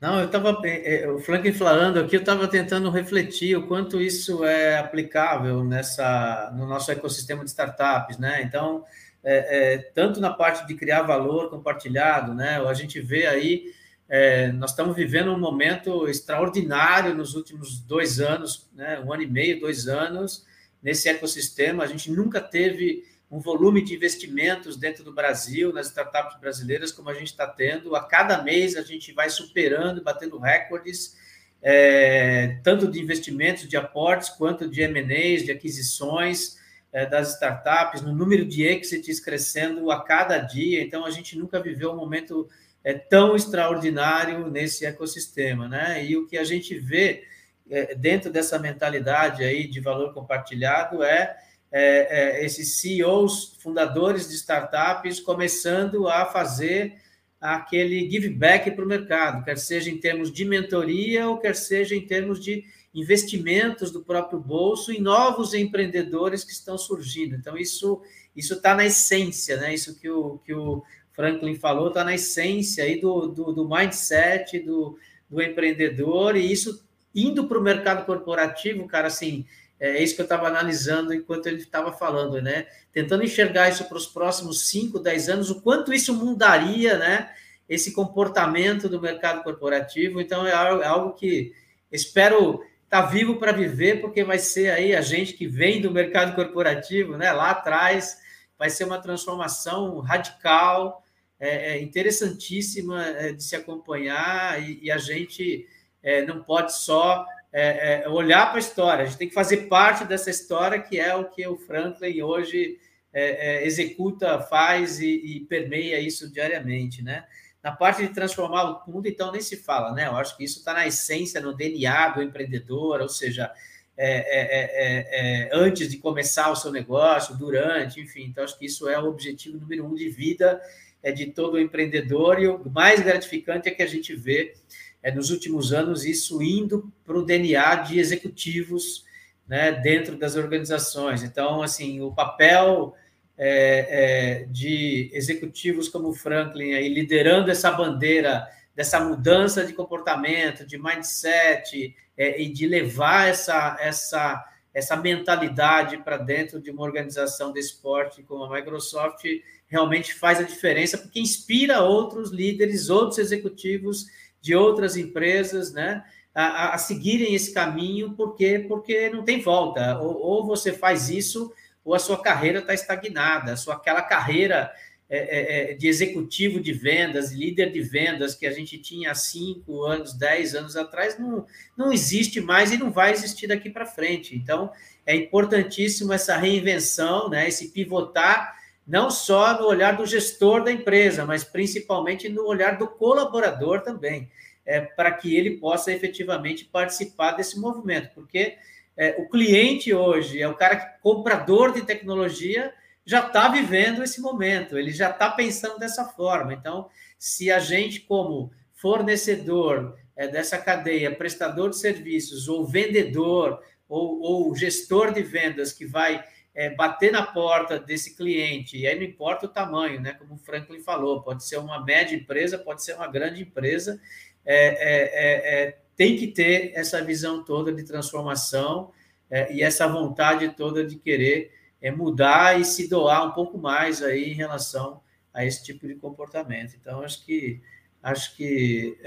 Não, 0.00 0.18
eu 0.18 0.26
estava, 0.26 0.58
é, 0.64 1.06
o 1.10 1.18
Franklin 1.18 1.52
falando 1.52 1.98
aqui, 1.98 2.16
eu 2.16 2.20
estava 2.20 2.48
tentando 2.48 2.88
refletir 2.88 3.54
o 3.54 3.66
quanto 3.66 4.00
isso 4.00 4.42
é 4.46 4.78
aplicável 4.78 5.62
nessa, 5.62 6.50
no 6.56 6.66
nosso 6.66 6.90
ecossistema 6.90 7.44
de 7.44 7.50
startups, 7.50 8.16
né? 8.16 8.42
Então, 8.42 8.82
é, 9.22 9.74
é, 9.74 9.78
tanto 9.78 10.20
na 10.20 10.30
parte 10.30 10.66
de 10.66 10.74
criar 10.74 11.02
valor 11.02 11.50
compartilhado, 11.50 12.34
né? 12.34 12.60
A 12.60 12.74
gente 12.74 13.00
vê 13.00 13.26
aí, 13.26 13.72
é, 14.08 14.50
nós 14.52 14.70
estamos 14.70 14.96
vivendo 14.96 15.32
um 15.32 15.38
momento 15.38 16.08
extraordinário 16.08 17.14
nos 17.14 17.34
últimos 17.34 17.80
dois 17.80 18.20
anos, 18.20 18.68
né? 18.74 19.00
Um 19.00 19.12
ano 19.12 19.22
e 19.22 19.26
meio, 19.26 19.60
dois 19.60 19.88
anos 19.88 20.46
nesse 20.82 21.08
ecossistema. 21.08 21.84
A 21.84 21.86
gente 21.86 22.10
nunca 22.10 22.40
teve 22.40 23.04
um 23.30 23.38
volume 23.38 23.82
de 23.82 23.94
investimentos 23.94 24.76
dentro 24.76 25.04
do 25.04 25.12
Brasil, 25.12 25.72
nas 25.72 25.86
startups 25.86 26.40
brasileiras, 26.40 26.90
como 26.90 27.10
a 27.10 27.14
gente 27.14 27.28
está 27.28 27.46
tendo. 27.46 27.94
A 27.94 28.02
cada 28.02 28.42
mês 28.42 28.74
a 28.74 28.82
gente 28.82 29.12
vai 29.12 29.30
superando, 29.30 30.02
batendo 30.02 30.38
recordes, 30.38 31.16
é, 31.62 32.58
tanto 32.64 32.90
de 32.90 33.00
investimentos, 33.00 33.68
de 33.68 33.76
aportes, 33.76 34.30
quanto 34.30 34.68
de 34.68 34.80
M&As, 34.80 35.44
de 35.44 35.52
aquisições 35.52 36.58
é, 36.92 37.06
das 37.06 37.34
startups, 37.34 38.02
no 38.02 38.14
número 38.14 38.44
de 38.44 38.62
exits 38.62 39.20
crescendo 39.20 39.90
a 39.90 40.02
cada 40.02 40.38
dia. 40.38 40.82
Então, 40.82 41.04
a 41.04 41.10
gente 41.10 41.38
nunca 41.38 41.60
viveu 41.60 41.92
um 41.92 41.96
momento 41.96 42.48
é, 42.82 42.94
tão 42.94 43.36
extraordinário 43.36 44.50
nesse 44.50 44.84
ecossistema, 44.84 45.68
né? 45.68 46.04
E 46.04 46.16
o 46.16 46.26
que 46.26 46.36
a 46.36 46.44
gente 46.44 46.78
vê 46.78 47.24
é, 47.70 47.94
dentro 47.94 48.30
dessa 48.30 48.58
mentalidade 48.58 49.44
aí 49.44 49.68
de 49.68 49.80
valor 49.80 50.12
compartilhado 50.12 51.02
é, 51.02 51.36
é, 51.70 52.40
é 52.40 52.44
esses 52.44 52.80
CEOs, 52.80 53.56
fundadores 53.60 54.28
de 54.28 54.34
startups, 54.34 55.20
começando 55.20 56.08
a 56.08 56.26
fazer 56.26 56.96
aquele 57.40 58.10
give 58.10 58.28
back 58.28 58.70
para 58.70 58.84
o 58.84 58.88
mercado, 58.88 59.44
quer 59.44 59.56
seja 59.56 59.90
em 59.90 59.98
termos 59.98 60.30
de 60.30 60.44
mentoria 60.44 61.28
ou 61.28 61.38
quer 61.38 61.56
seja 61.56 61.96
em 61.96 62.06
termos 62.06 62.38
de 62.38 62.64
investimentos 62.94 63.90
do 63.90 64.02
próprio 64.02 64.38
bolso 64.38 64.92
e 64.92 65.00
novos 65.00 65.54
empreendedores 65.54 66.44
que 66.44 66.52
estão 66.52 66.76
surgindo. 66.76 67.36
Então, 67.36 67.56
isso 67.56 68.02
isso 68.36 68.54
está 68.54 68.74
na 68.74 68.86
essência, 68.86 69.56
né? 69.56 69.74
Isso 69.74 69.98
que 69.98 70.08
o, 70.08 70.38
que 70.38 70.54
o 70.54 70.82
Franklin 71.12 71.56
falou 71.56 71.88
está 71.88 72.04
na 72.04 72.14
essência 72.14 72.84
aí 72.84 73.00
do, 73.00 73.26
do, 73.26 73.52
do 73.52 73.68
mindset 73.68 74.60
do, 74.60 74.98
do 75.28 75.42
empreendedor, 75.42 76.36
e 76.36 76.50
isso 76.50 76.84
indo 77.14 77.48
para 77.48 77.58
o 77.58 77.62
mercado 77.62 78.06
corporativo, 78.06 78.86
cara, 78.86 79.08
assim, 79.08 79.44
é 79.80 80.02
isso 80.02 80.14
que 80.14 80.20
eu 80.20 80.24
estava 80.24 80.46
analisando 80.46 81.14
enquanto 81.14 81.46
ele 81.46 81.56
estava 81.56 81.90
falando, 81.90 82.40
né? 82.42 82.66
Tentando 82.92 83.24
enxergar 83.24 83.70
isso 83.70 83.84
para 83.86 83.96
os 83.96 84.06
próximos 84.06 84.68
5, 84.68 84.98
10 84.98 85.28
anos, 85.30 85.50
o 85.50 85.62
quanto 85.62 85.92
isso 85.92 86.14
mudaria, 86.14 86.98
né? 86.98 87.30
Esse 87.66 87.92
comportamento 87.92 88.88
do 88.88 89.00
mercado 89.00 89.42
corporativo. 89.42 90.20
Então, 90.20 90.46
é 90.46 90.52
algo 90.52 91.14
que 91.14 91.52
espero 91.90 92.62
está 92.90 93.02
vivo 93.02 93.36
para 93.36 93.52
viver, 93.52 94.00
porque 94.00 94.24
vai 94.24 94.38
ser 94.38 94.70
aí 94.72 94.96
a 94.96 95.00
gente 95.00 95.34
que 95.34 95.46
vem 95.46 95.80
do 95.80 95.92
mercado 95.92 96.34
corporativo, 96.34 97.16
né? 97.16 97.32
Lá 97.32 97.50
atrás 97.50 98.18
vai 98.58 98.68
ser 98.68 98.82
uma 98.82 99.00
transformação 99.00 100.00
radical, 100.00 101.04
é, 101.38 101.74
é 101.74 101.82
interessantíssima 101.82 103.06
é, 103.06 103.32
de 103.32 103.44
se 103.44 103.54
acompanhar 103.54 104.60
e, 104.60 104.80
e 104.82 104.90
a 104.90 104.98
gente 104.98 105.68
é, 106.02 106.26
não 106.26 106.42
pode 106.42 106.76
só 106.76 107.24
é, 107.52 108.02
é, 108.04 108.08
olhar 108.08 108.46
para 108.46 108.56
a 108.56 108.60
história, 108.60 109.04
a 109.04 109.06
gente 109.06 109.18
tem 109.18 109.28
que 109.28 109.34
fazer 109.34 109.68
parte 109.68 110.04
dessa 110.04 110.30
história 110.30 110.80
que 110.80 110.98
é 110.98 111.14
o 111.14 111.24
que 111.24 111.46
o 111.46 111.56
Franklin 111.56 112.22
hoje 112.22 112.78
é, 113.12 113.66
executa, 113.66 114.40
faz 114.40 115.00
e, 115.00 115.08
e 115.08 115.40
permeia 115.40 115.98
isso 115.98 116.30
diariamente, 116.30 117.02
né? 117.02 117.24
Na 117.62 117.72
parte 117.72 118.06
de 118.06 118.14
transformar 118.14 118.84
o 118.86 118.90
mundo, 118.90 119.06
então, 119.06 119.32
nem 119.32 119.40
se 119.40 119.56
fala, 119.56 119.92
né? 119.92 120.06
Eu 120.06 120.16
acho 120.16 120.36
que 120.36 120.44
isso 120.44 120.60
está 120.60 120.72
na 120.72 120.86
essência, 120.86 121.40
no 121.40 121.54
DNA 121.54 122.08
do 122.08 122.22
empreendedor, 122.22 123.00
ou 123.00 123.08
seja, 123.08 123.52
é, 123.96 124.08
é, 124.08 124.50
é, 124.62 125.48
é, 125.48 125.50
antes 125.52 125.90
de 125.90 125.98
começar 125.98 126.50
o 126.50 126.56
seu 126.56 126.72
negócio, 126.72 127.36
durante, 127.36 128.00
enfim. 128.00 128.24
Então, 128.24 128.44
acho 128.44 128.58
que 128.58 128.64
isso 128.64 128.88
é 128.88 128.98
o 128.98 129.06
objetivo 129.06 129.58
número 129.58 129.84
um 129.84 129.94
de 129.94 130.08
vida 130.08 130.60
é 131.02 131.10
de 131.10 131.26
todo 131.26 131.58
empreendedor, 131.58 132.40
e 132.40 132.46
o 132.46 132.70
mais 132.70 133.00
gratificante 133.00 133.68
é 133.68 133.72
que 133.72 133.82
a 133.82 133.86
gente 133.86 134.14
vê 134.14 134.54
é, 135.02 135.10
nos 135.10 135.30
últimos 135.30 135.72
anos 135.72 136.04
isso 136.04 136.42
indo 136.42 136.92
para 137.04 137.18
o 137.18 137.24
DNA 137.24 137.76
de 137.76 137.98
executivos 137.98 139.04
né, 139.48 139.72
dentro 139.72 140.16
das 140.16 140.36
organizações. 140.36 141.22
Então, 141.22 141.62
assim, 141.62 142.00
o 142.00 142.12
papel 142.12 142.94
é, 143.36 144.42
é, 144.42 144.44
de 144.50 145.10
executivos 145.14 145.88
como 145.88 146.08
o 146.08 146.14
Franklin 146.14 146.74
aí 146.74 146.92
liderando 146.92 147.50
essa 147.50 147.72
bandeira 147.72 148.46
dessa 148.76 149.00
mudança 149.00 149.64
de 149.64 149.72
comportamento, 149.72 150.66
de 150.66 150.78
mindset 150.78 151.96
é, 152.16 152.40
e 152.40 152.52
de 152.52 152.66
levar 152.66 153.28
essa 153.28 153.76
essa 153.80 154.46
essa 154.72 154.94
mentalidade 154.94 155.96
para 155.98 156.16
dentro 156.16 156.60
de 156.60 156.70
uma 156.70 156.82
organização 156.82 157.52
de 157.52 157.58
esporte 157.58 158.22
como 158.22 158.44
a 158.44 158.56
Microsoft 158.56 159.24
realmente 159.66 160.14
faz 160.14 160.38
a 160.38 160.44
diferença 160.44 160.98
porque 160.98 161.18
inspira 161.18 161.80
outros 161.80 162.30
líderes, 162.30 162.88
outros 162.88 163.18
executivos 163.18 164.06
de 164.40 164.54
outras 164.54 164.96
empresas, 164.96 165.72
né, 165.72 166.04
a, 166.34 166.74
a 166.74 166.78
seguirem 166.78 167.34
esse 167.34 167.52
caminho 167.52 168.14
porque 168.14 168.60
porque 168.60 169.10
não 169.10 169.24
tem 169.24 169.40
volta. 169.40 169.98
Ou, 169.98 170.16
ou 170.16 170.46
você 170.46 170.72
faz 170.72 171.08
isso 171.08 171.52
ou 171.84 171.94
a 171.94 171.98
sua 171.98 172.20
carreira 172.22 172.60
está 172.60 172.74
estagnada, 172.74 173.52
a 173.52 173.56
sua 173.56 173.74
aquela 173.74 174.02
carreira 174.02 174.70
é, 175.12 175.18
é, 175.18 175.72
é, 175.72 175.74
de 175.74 175.88
executivo 175.88 176.60
de 176.60 176.72
vendas, 176.72 177.32
líder 177.32 177.72
de 177.72 177.80
vendas 177.80 178.36
que 178.36 178.46
a 178.46 178.52
gente 178.52 178.78
tinha 178.78 179.10
há 179.10 179.14
5 179.14 179.82
anos, 179.82 180.12
10 180.12 180.54
anos 180.54 180.76
atrás, 180.76 181.18
não, 181.18 181.44
não 181.76 181.92
existe 181.92 182.40
mais 182.40 182.70
e 182.70 182.78
não 182.78 182.92
vai 182.92 183.10
existir 183.10 183.48
daqui 183.48 183.68
para 183.68 183.84
frente. 183.84 184.36
Então, 184.36 184.70
é 185.04 185.16
importantíssimo 185.16 186.12
essa 186.12 186.36
reinvenção, 186.36 187.28
né, 187.28 187.48
esse 187.48 187.72
pivotar, 187.72 188.54
não 188.90 189.08
só 189.08 189.56
no 189.56 189.68
olhar 189.68 189.96
do 189.96 190.04
gestor 190.04 190.64
da 190.64 190.72
empresa, 190.72 191.24
mas 191.24 191.44
principalmente 191.44 192.28
no 192.28 192.44
olhar 192.44 192.76
do 192.76 192.88
colaborador 192.88 193.82
também, 193.82 194.28
é, 194.66 194.80
para 194.80 195.12
que 195.12 195.36
ele 195.36 195.58
possa 195.58 195.92
efetivamente 195.92 196.64
participar 196.64 197.32
desse 197.32 197.58
movimento, 197.60 198.10
porque 198.12 198.56
é, 198.96 199.14
o 199.16 199.28
cliente 199.28 199.94
hoje, 199.94 200.42
é 200.42 200.48
o 200.48 200.56
cara 200.56 200.74
que, 200.74 201.00
comprador 201.00 201.72
de 201.72 201.82
tecnologia, 201.82 202.74
já 203.04 203.24
está 203.24 203.48
vivendo 203.48 204.02
esse 204.02 204.20
momento, 204.20 204.76
ele 204.76 204.90
já 204.90 205.10
está 205.10 205.30
pensando 205.30 205.78
dessa 205.78 206.06
forma. 206.06 206.52
Então, 206.52 206.88
se 207.16 207.48
a 207.48 207.60
gente, 207.60 208.00
como 208.00 208.50
fornecedor 208.74 209.96
é, 210.16 210.26
dessa 210.26 210.58
cadeia, 210.58 211.14
prestador 211.14 211.70
de 211.70 211.78
serviços, 211.78 212.48
ou 212.48 212.66
vendedor, 212.66 213.62
ou, 213.88 214.20
ou 214.20 214.54
gestor 214.56 215.12
de 215.12 215.22
vendas 215.22 215.72
que 215.72 215.86
vai 215.86 216.24
é, 216.54 216.70
bater 216.70 217.12
na 217.12 217.24
porta 217.24 217.78
desse 217.78 218.16
cliente, 218.16 218.76
e 218.76 218.86
aí 218.86 218.96
não 218.96 219.04
importa 219.04 219.46
o 219.46 219.48
tamanho, 219.48 220.00
né? 220.00 220.14
Como 220.14 220.34
o 220.34 220.38
Franklin 220.38 220.80
falou, 220.80 221.22
pode 221.22 221.44
ser 221.46 221.58
uma 221.58 221.84
média 221.84 222.16
empresa, 222.16 222.58
pode 222.58 222.82
ser 222.82 222.94
uma 222.94 223.06
grande 223.06 223.42
empresa, 223.42 224.00
é, 224.44 224.66
é, 224.66 225.02
é, 225.04 225.64
é 225.64 225.78
tem 225.96 226.16
que 226.16 226.28
ter 226.28 226.72
essa 226.74 227.04
visão 227.04 227.44
toda 227.44 227.72
de 227.72 227.84
transformação 227.84 228.90
é, 229.30 229.52
e 229.52 229.62
essa 229.62 229.86
vontade 229.86 230.48
toda 230.56 230.84
de 230.84 230.96
querer 230.96 231.52
mudar 231.94 232.58
e 232.58 232.64
se 232.64 232.88
doar 232.88 233.26
um 233.26 233.32
pouco 233.32 233.56
mais 233.58 234.02
aí 234.02 234.30
em 234.30 234.34
relação 234.34 235.02
a 235.32 235.44
esse 235.44 235.62
tipo 235.62 235.86
de 235.86 235.94
comportamento. 235.94 236.74
Então, 236.78 237.02
acho 237.02 237.24
que 237.24 237.60
acho 238.02 238.34
que 238.34 238.98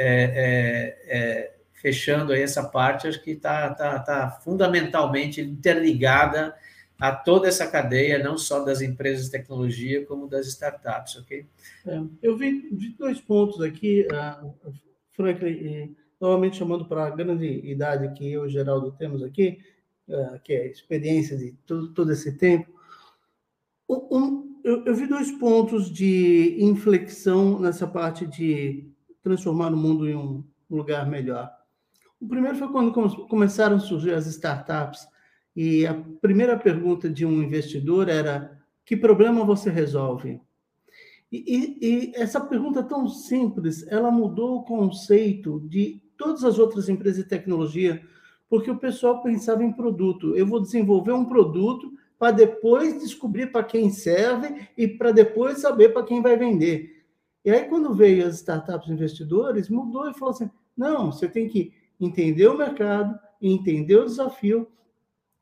fechando 1.73 2.31
aí 2.31 2.41
essa 2.41 2.63
parte, 2.63 3.07
acho 3.07 3.21
que 3.21 3.31
está 3.31 3.73
tá, 3.73 3.99
tá 3.99 4.39
fundamentalmente 4.43 5.41
interligada 5.41 6.55
a 6.99 7.11
toda 7.13 7.47
essa 7.47 7.67
cadeia, 7.67 8.23
não 8.23 8.37
só 8.37 8.63
das 8.63 8.81
empresas 8.81 9.25
de 9.25 9.31
tecnologia, 9.31 10.05
como 10.05 10.27
das 10.27 10.47
startups, 10.47 11.17
ok? 11.17 11.45
É, 11.85 12.01
eu 12.21 12.37
vi, 12.37 12.69
vi, 12.71 12.89
dois 12.97 13.19
pontos 13.19 13.61
aqui, 13.61 14.07
uh, 14.11 14.53
Franklin, 15.11 15.95
novamente 16.19 16.57
chamando 16.57 16.85
para 16.85 17.07
a 17.07 17.09
grande 17.09 17.45
idade 17.45 18.13
que 18.17 18.31
eu 18.31 18.43
e 18.43 18.47
o 18.47 18.49
Geraldo 18.49 18.91
temos 18.91 19.21
aqui, 19.23 19.59
uh, 20.07 20.39
que 20.43 20.53
é 20.53 20.61
a 20.61 20.67
experiência 20.67 21.37
de 21.37 21.51
todo, 21.65 21.93
todo 21.93 22.11
esse 22.11 22.37
tempo. 22.37 22.71
Um, 23.89 24.17
um, 24.17 24.61
eu, 24.63 24.85
eu 24.85 24.95
vi 24.95 25.07
dois 25.07 25.31
pontos 25.31 25.91
de 25.91 26.57
inflexão 26.59 27.59
nessa 27.59 27.85
parte 27.85 28.25
de 28.25 28.89
transformar 29.21 29.73
o 29.73 29.77
mundo 29.77 30.07
em 30.07 30.15
um 30.15 30.43
lugar 30.69 31.07
melhor. 31.09 31.51
O 32.19 32.27
primeiro 32.27 32.57
foi 32.57 32.69
quando 32.69 32.93
começaram 33.27 33.75
a 33.75 33.79
surgir 33.79 34.13
as 34.13 34.25
startups 34.27 35.05
e 35.55 35.85
a 35.85 35.93
primeira 36.21 36.57
pergunta 36.57 37.09
de 37.09 37.25
um 37.25 37.41
investidor 37.43 38.09
era: 38.09 38.59
que 38.85 38.97
problema 38.97 39.45
você 39.45 39.69
resolve? 39.69 40.41
E, 41.31 41.43
e, 41.47 41.77
e, 41.81 42.11
essa 42.15 42.39
pergunta 42.39 42.83
tão 42.83 43.07
simples, 43.07 43.85
ela 43.87 44.11
mudou 44.11 44.57
o 44.57 44.63
conceito 44.63 45.59
de 45.67 46.01
todas 46.17 46.43
as 46.43 46.59
outras 46.59 46.89
empresas 46.89 47.23
de 47.23 47.29
tecnologia, 47.29 48.03
porque 48.47 48.69
o 48.69 48.77
pessoal 48.77 49.21
pensava 49.23 49.63
em 49.63 49.71
produto. 49.71 50.35
Eu 50.35 50.45
vou 50.45 50.61
desenvolver 50.61 51.11
um 51.11 51.25
produto 51.25 51.91
para 52.19 52.31
depois 52.31 52.99
descobrir 52.99 53.51
para 53.51 53.63
quem 53.63 53.89
serve 53.89 54.67
e 54.77 54.87
para 54.87 55.11
depois 55.11 55.59
saber 55.59 55.89
para 55.89 56.03
quem 56.03 56.21
vai 56.21 56.37
vender. 56.37 57.03
E 57.43 57.51
aí, 57.51 57.65
quando 57.65 57.93
veio 57.93 58.25
as 58.25 58.35
startups 58.35 58.89
investidores, 58.89 59.69
mudou 59.69 60.09
e 60.09 60.13
falou 60.13 60.33
assim: 60.33 60.49
não, 60.77 61.11
você 61.11 61.27
tem 61.27 61.47
que 61.47 61.73
entender 61.99 62.47
o 62.47 62.57
mercado, 62.57 63.19
entender 63.41 63.97
o 63.97 64.05
desafio 64.05 64.67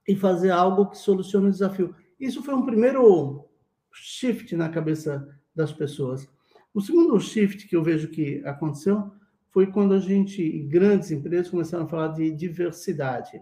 e 0.07 0.15
fazer 0.15 0.51
algo 0.51 0.87
que 0.87 0.97
solucione 0.97 1.47
o 1.47 1.51
desafio. 1.51 1.95
Isso 2.19 2.43
foi 2.43 2.53
um 2.53 2.65
primeiro 2.65 3.45
shift 3.93 4.55
na 4.55 4.69
cabeça 4.69 5.27
das 5.55 5.71
pessoas. 5.71 6.27
O 6.73 6.81
segundo 6.81 7.19
shift 7.19 7.67
que 7.67 7.75
eu 7.75 7.83
vejo 7.83 8.07
que 8.07 8.41
aconteceu 8.45 9.11
foi 9.49 9.67
quando 9.67 9.93
a 9.93 9.99
gente, 9.99 10.59
grandes 10.63 11.11
empresas, 11.11 11.49
começaram 11.49 11.85
a 11.85 11.87
falar 11.87 12.09
de 12.09 12.31
diversidade. 12.31 13.41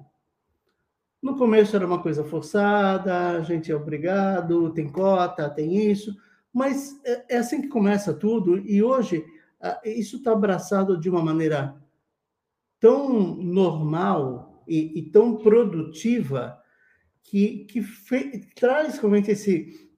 No 1.22 1.38
começo 1.38 1.76
era 1.76 1.86
uma 1.86 2.02
coisa 2.02 2.24
forçada, 2.24 3.32
a 3.32 3.42
gente 3.42 3.72
é 3.72 3.76
obrigado, 3.76 4.72
tem 4.72 4.90
cota, 4.90 5.50
tem 5.50 5.92
isso, 5.92 6.16
mas 6.52 7.00
é, 7.04 7.36
é 7.36 7.38
assim 7.38 7.62
que 7.62 7.68
começa 7.68 8.14
tudo, 8.14 8.58
e 8.58 8.82
hoje 8.82 9.26
isso 9.84 10.18
está 10.18 10.32
abraçado 10.32 10.98
de 10.98 11.10
uma 11.10 11.22
maneira 11.22 11.76
tão 12.80 13.36
normal 13.36 14.49
e, 14.70 15.00
e 15.00 15.02
tão 15.10 15.36
produtiva 15.38 16.58
que, 17.24 17.66
que 17.66 17.82
fe, 17.82 18.42
traz 18.56 19.00
realmente 19.00 19.32
esse, 19.32 19.90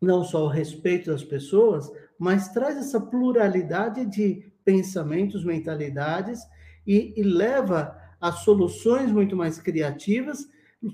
não 0.00 0.22
só 0.24 0.44
o 0.44 0.48
respeito 0.48 1.10
das 1.10 1.24
pessoas, 1.24 1.90
mas 2.18 2.48
traz 2.48 2.76
essa 2.76 3.00
pluralidade 3.00 4.06
de 4.06 4.52
pensamentos, 4.64 5.44
mentalidades 5.44 6.40
e, 6.86 7.12
e 7.16 7.22
leva 7.22 8.00
a 8.20 8.32
soluções 8.32 9.10
muito 9.10 9.36
mais 9.36 9.58
criativas, 9.58 10.48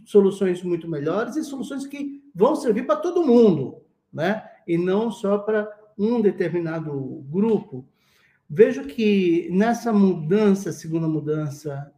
soluções 0.05 0.63
muito 0.63 0.89
melhores 0.89 1.37
e 1.37 1.45
soluções 1.45 1.87
que 1.87 2.23
vão 2.35 2.57
servir 2.57 2.87
para 2.87 2.97
todo 2.97 3.27
mundo, 3.27 3.83
né? 4.13 4.43
E 4.67 4.79
não 4.79 5.11
só 5.11 5.39
para 5.39 5.69
um 5.99 6.21
determinado 6.21 6.93
grupo. 7.29 7.87
Vejo 8.49 8.85
que 8.85 9.49
nessa 9.53 9.93
mudança, 9.93 10.73
segunda 10.73 11.07
mudança 11.07 11.93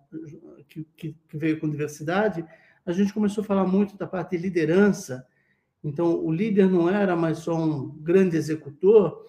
que, 0.68 0.84
que, 0.96 1.16
que 1.28 1.36
veio 1.36 1.58
com 1.60 1.68
diversidade, 1.68 2.44
a 2.84 2.92
gente 2.92 3.12
começou 3.12 3.42
a 3.42 3.46
falar 3.46 3.66
muito 3.66 3.96
da 3.96 4.06
parte 4.06 4.36
de 4.36 4.42
liderança. 4.42 5.26
Então, 5.82 6.14
o 6.24 6.32
líder 6.32 6.70
não 6.70 6.88
era 6.88 7.16
mais 7.16 7.38
só 7.38 7.54
um 7.56 7.88
grande 7.88 8.36
executor, 8.36 9.26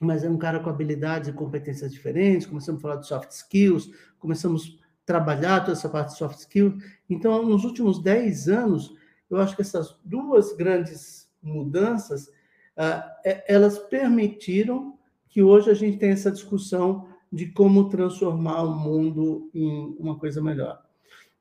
mas 0.00 0.24
é 0.24 0.30
um 0.30 0.38
cara 0.38 0.60
com 0.60 0.70
habilidades 0.70 1.28
e 1.28 1.32
competências 1.32 1.92
diferentes. 1.92 2.46
Começamos 2.46 2.80
a 2.80 2.82
falar 2.82 2.96
de 2.96 3.06
soft 3.06 3.30
skills, 3.30 3.90
começamos 4.18 4.78
a 4.78 5.06
trabalhar 5.06 5.60
toda 5.60 5.72
essa 5.72 5.88
parte 5.88 6.12
de 6.12 6.18
soft 6.18 6.38
skills. 6.38 6.82
Então, 7.08 7.46
nos 7.46 7.64
últimos 7.64 8.02
10 8.02 8.48
anos, 8.48 8.94
eu 9.28 9.38
acho 9.38 9.54
que 9.54 9.62
essas 9.62 9.96
duas 10.04 10.54
grandes 10.56 11.30
mudanças, 11.42 12.28
uh, 12.76 13.02
elas 13.46 13.78
permitiram 13.78 14.98
que 15.28 15.42
hoje 15.42 15.70
a 15.70 15.74
gente 15.74 15.98
tenha 15.98 16.12
essa 16.12 16.30
discussão 16.30 17.08
de 17.32 17.46
como 17.46 17.88
transformar 17.88 18.62
o 18.62 18.74
mundo 18.74 19.50
em 19.54 19.94
uma 19.98 20.18
coisa 20.18 20.42
melhor. 20.42 20.82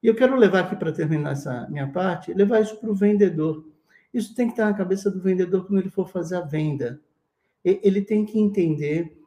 E 0.01 0.07
eu 0.07 0.15
quero 0.15 0.35
levar 0.35 0.61
aqui 0.61 0.75
para 0.75 0.91
terminar 0.91 1.31
essa 1.31 1.67
minha 1.69 1.87
parte, 1.87 2.33
levar 2.33 2.61
isso 2.61 2.77
para 2.77 2.89
o 2.89 2.95
vendedor. 2.95 3.65
Isso 4.13 4.33
tem 4.33 4.47
que 4.47 4.53
estar 4.53 4.65
na 4.65 4.73
cabeça 4.73 5.11
do 5.11 5.19
vendedor 5.19 5.65
quando 5.65 5.79
ele 5.79 5.89
for 5.89 6.07
fazer 6.07 6.37
a 6.37 6.41
venda. 6.41 7.01
Ele 7.63 8.01
tem 8.01 8.25
que 8.25 8.39
entender 8.39 9.19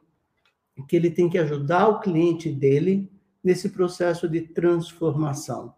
que 0.87 0.95
ele 0.95 1.11
tem 1.11 1.29
que 1.29 1.37
ajudar 1.37 1.87
o 1.87 1.99
cliente 1.99 2.49
dele 2.49 3.09
nesse 3.43 3.69
processo 3.69 4.27
de 4.27 4.41
transformação 4.41 5.75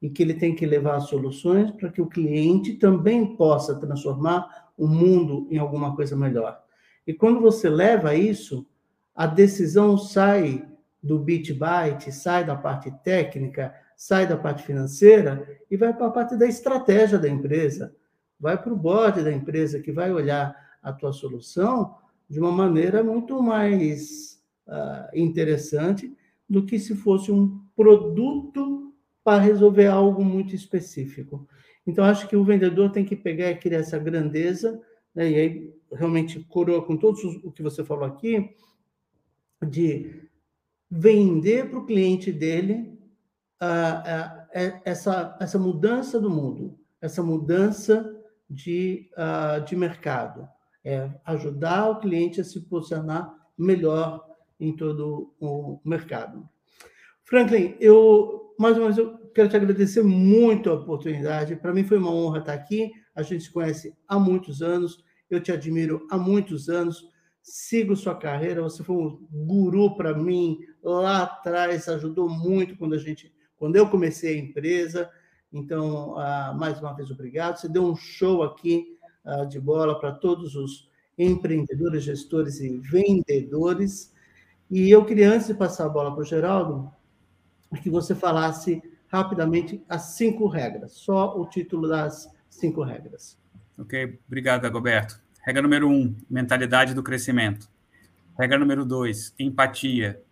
e 0.00 0.10
que 0.10 0.22
ele 0.22 0.34
tem 0.34 0.54
que 0.54 0.66
levar 0.66 0.98
soluções 1.00 1.70
para 1.70 1.90
que 1.90 2.02
o 2.02 2.08
cliente 2.08 2.74
também 2.74 3.36
possa 3.36 3.78
transformar 3.78 4.72
o 4.76 4.88
mundo 4.88 5.46
em 5.48 5.58
alguma 5.58 5.94
coisa 5.94 6.16
melhor. 6.16 6.60
E 7.06 7.14
quando 7.14 7.40
você 7.40 7.68
leva 7.68 8.16
isso, 8.16 8.66
a 9.14 9.26
decisão 9.26 9.96
sai 9.96 10.66
do 11.02 11.18
bit 11.18 11.52
byte, 11.52 12.12
sai 12.12 12.44
da 12.44 12.54
parte 12.54 12.90
técnica, 13.02 13.74
sai 13.96 14.26
da 14.26 14.36
parte 14.36 14.62
financeira 14.62 15.46
e 15.70 15.76
vai 15.76 15.92
para 15.92 16.06
a 16.06 16.10
parte 16.10 16.36
da 16.36 16.46
estratégia 16.46 17.18
da 17.18 17.28
empresa, 17.28 17.94
vai 18.38 18.60
para 18.60 18.72
o 18.72 18.76
board 18.76 19.22
da 19.22 19.32
empresa 19.32 19.80
que 19.80 19.92
vai 19.92 20.12
olhar 20.12 20.56
a 20.82 20.92
tua 20.92 21.12
solução 21.12 21.94
de 22.28 22.40
uma 22.40 22.50
maneira 22.50 23.04
muito 23.04 23.42
mais 23.42 24.42
uh, 24.66 25.16
interessante 25.16 26.16
do 26.48 26.64
que 26.64 26.78
se 26.78 26.94
fosse 26.94 27.30
um 27.30 27.60
produto 27.76 28.92
para 29.22 29.42
resolver 29.42 29.86
algo 29.86 30.24
muito 30.24 30.54
específico. 30.54 31.46
Então, 31.86 32.04
acho 32.04 32.28
que 32.28 32.36
o 32.36 32.44
vendedor 32.44 32.90
tem 32.90 33.04
que 33.04 33.16
pegar 33.16 33.50
e 33.50 33.56
criar 33.56 33.78
essa 33.78 33.98
grandeza, 33.98 34.80
né, 35.14 35.30
e 35.30 35.34
aí 35.34 35.74
realmente 35.92 36.40
coroa 36.40 36.82
com 36.82 36.96
tudo 36.96 37.18
o 37.44 37.52
que 37.52 37.62
você 37.62 37.84
falou 37.84 38.04
aqui, 38.04 38.50
de 39.66 40.22
vender 40.90 41.70
para 41.70 41.78
o 41.78 41.86
cliente 41.86 42.30
dele 42.30 42.98
essa, 44.84 45.36
essa 45.40 45.58
mudança 45.58 46.20
do 46.20 46.28
mundo, 46.28 46.78
essa 47.00 47.22
mudança 47.22 48.14
de, 48.48 49.10
uh, 49.12 49.64
de 49.64 49.76
mercado. 49.76 50.48
É 50.84 51.08
ajudar 51.24 51.88
o 51.90 52.00
cliente 52.00 52.40
a 52.40 52.44
se 52.44 52.60
posicionar 52.62 53.32
melhor 53.56 54.26
em 54.58 54.74
todo 54.74 55.32
o 55.40 55.80
mercado. 55.84 56.48
Franklin, 57.22 57.76
eu 57.80 58.42
mais 58.58 58.76
uma 58.76 58.86
vez 58.86 58.98
eu 58.98 59.18
quero 59.34 59.48
te 59.48 59.56
agradecer 59.56 60.02
muito 60.02 60.70
a 60.70 60.74
oportunidade. 60.74 61.56
Para 61.56 61.72
mim 61.72 61.84
foi 61.84 61.98
uma 61.98 62.12
honra 62.12 62.38
estar 62.38 62.52
aqui. 62.52 62.92
A 63.14 63.22
gente 63.22 63.44
se 63.44 63.50
conhece 63.50 63.94
há 64.06 64.18
muitos 64.18 64.62
anos. 64.62 65.02
Eu 65.30 65.40
te 65.40 65.50
admiro 65.50 66.06
há 66.10 66.18
muitos 66.18 66.68
anos. 66.68 67.08
Sigo 67.42 67.96
sua 67.96 68.14
carreira. 68.14 68.62
Você 68.62 68.82
foi 68.84 68.96
um 68.96 69.26
guru 69.30 69.96
para 69.96 70.14
mim 70.14 70.58
lá 70.82 71.24
atrás. 71.24 71.88
Ajudou 71.88 72.28
muito 72.28 72.76
quando 72.76 72.94
a 72.94 72.98
gente 72.98 73.32
quando 73.56 73.76
eu 73.76 73.88
comecei 73.88 74.34
a 74.34 74.38
empresa. 74.38 75.08
Então, 75.52 76.14
uh, 76.14 76.52
mais 76.58 76.80
uma 76.80 76.92
vez, 76.94 77.12
obrigado. 77.12 77.58
Você 77.58 77.68
deu 77.68 77.84
um 77.84 77.94
show 77.94 78.42
aqui 78.42 78.98
uh, 79.24 79.46
de 79.46 79.60
bola 79.60 80.00
para 80.00 80.10
todos 80.10 80.56
os 80.56 80.90
empreendedores, 81.16 82.02
gestores 82.02 82.58
e 82.60 82.78
vendedores. 82.78 84.12
E 84.68 84.90
eu 84.90 85.04
queria, 85.04 85.30
antes 85.30 85.46
de 85.46 85.54
passar 85.54 85.86
a 85.86 85.88
bola 85.88 86.12
para 86.12 86.22
o 86.22 86.24
Geraldo, 86.24 86.90
que 87.82 87.88
você 87.88 88.16
falasse 88.16 88.82
rapidamente 89.06 89.84
as 89.88 90.14
cinco 90.16 90.48
regras, 90.48 90.94
só 90.94 91.38
o 91.38 91.46
título 91.46 91.86
das 91.86 92.28
cinco 92.48 92.82
regras. 92.82 93.38
Ok, 93.78 94.18
obrigado, 94.26 94.64
Agoberto. 94.64 95.21
Regra 95.42 95.60
número 95.60 95.88
um, 95.88 96.16
mentalidade 96.30 96.94
do 96.94 97.02
crescimento. 97.02 97.68
Regra 98.38 98.58
número 98.58 98.84
dois, 98.84 99.34
empatia. 99.38 100.22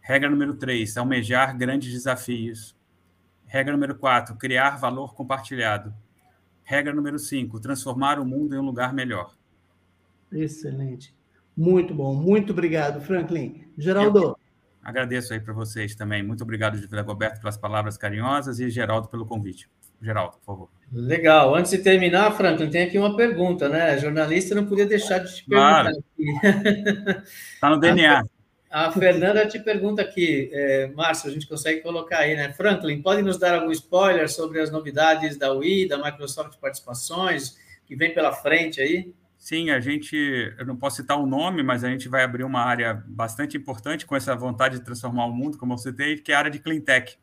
Regra 0.00 0.30
número 0.30 0.54
três, 0.54 0.96
almejar 0.96 1.56
grandes 1.56 1.92
desafios. 1.92 2.74
Regra 3.46 3.72
número 3.72 3.94
quatro, 3.94 4.34
criar 4.36 4.78
valor 4.78 5.14
compartilhado. 5.14 5.94
Regra 6.64 6.94
número 6.94 7.18
cinco, 7.18 7.60
transformar 7.60 8.18
o 8.18 8.24
mundo 8.24 8.54
em 8.54 8.58
um 8.58 8.64
lugar 8.64 8.94
melhor. 8.94 9.34
Excelente. 10.32 11.14
Muito 11.56 11.92
bom. 11.94 12.14
Muito 12.14 12.52
obrigado, 12.52 13.00
Franklin. 13.00 13.66
Geraldo. 13.76 14.20
Eu 14.20 14.36
agradeço 14.82 15.34
aí 15.34 15.40
para 15.40 15.52
vocês 15.52 15.94
também. 15.94 16.22
Muito 16.22 16.42
obrigado, 16.42 16.78
Roberto, 17.04 17.40
pelas 17.40 17.58
palavras 17.58 17.98
carinhosas 17.98 18.58
e 18.58 18.70
Geraldo 18.70 19.08
pelo 19.08 19.26
convite. 19.26 19.68
Geraldo, 20.00 20.36
por 20.38 20.44
favor. 20.44 20.68
Legal. 20.92 21.54
Antes 21.54 21.70
de 21.70 21.78
terminar, 21.78 22.32
Franklin, 22.32 22.68
tem 22.68 22.82
aqui 22.82 22.98
uma 22.98 23.16
pergunta, 23.16 23.68
né? 23.68 23.96
jornalista 23.98 24.54
não 24.54 24.66
podia 24.66 24.86
deixar 24.86 25.18
de 25.18 25.36
te 25.36 25.44
perguntar. 25.44 25.92
Claro. 25.92 27.22
Está 27.54 27.70
no 27.70 27.78
DNA. 27.78 28.24
A, 28.70 28.86
a, 28.86 28.92
Fernanda 28.92 29.46
te 29.46 29.58
pergunta 29.60 30.02
aqui, 30.02 30.50
é, 30.52 30.88
Márcio, 30.88 31.28
a 31.28 31.32
gente 31.32 31.46
consegue 31.46 31.80
colocar 31.80 32.18
aí, 32.18 32.34
né? 32.34 32.52
Franklin, 32.52 33.02
pode 33.02 33.22
nos 33.22 33.38
dar 33.38 33.54
algum 33.54 33.70
spoiler 33.70 34.28
sobre 34.28 34.60
as 34.60 34.70
novidades 34.70 35.36
da 35.36 35.52
Wii, 35.52 35.88
da 35.88 35.98
Microsoft 35.98 36.58
Participações, 36.58 37.56
que 37.86 37.94
vem 37.94 38.12
pela 38.12 38.32
frente 38.32 38.80
aí? 38.80 39.14
Sim, 39.38 39.70
a 39.70 39.80
gente, 39.80 40.16
eu 40.58 40.66
não 40.66 40.76
posso 40.76 40.96
citar 40.96 41.18
o 41.18 41.24
nome, 41.24 41.62
mas 41.62 41.82
a 41.82 41.88
gente 41.88 42.08
vai 42.08 42.22
abrir 42.22 42.44
uma 42.44 42.60
área 42.60 43.02
bastante 43.06 43.56
importante 43.56 44.04
com 44.04 44.14
essa 44.14 44.34
vontade 44.36 44.78
de 44.78 44.84
transformar 44.84 45.26
o 45.26 45.32
mundo, 45.32 45.56
como 45.56 45.72
eu 45.72 45.78
citei, 45.78 46.18
que 46.18 46.30
é 46.30 46.34
a 46.34 46.38
área 46.38 46.50
de 46.50 46.58
clean 46.58 46.80
tech. 46.80 47.16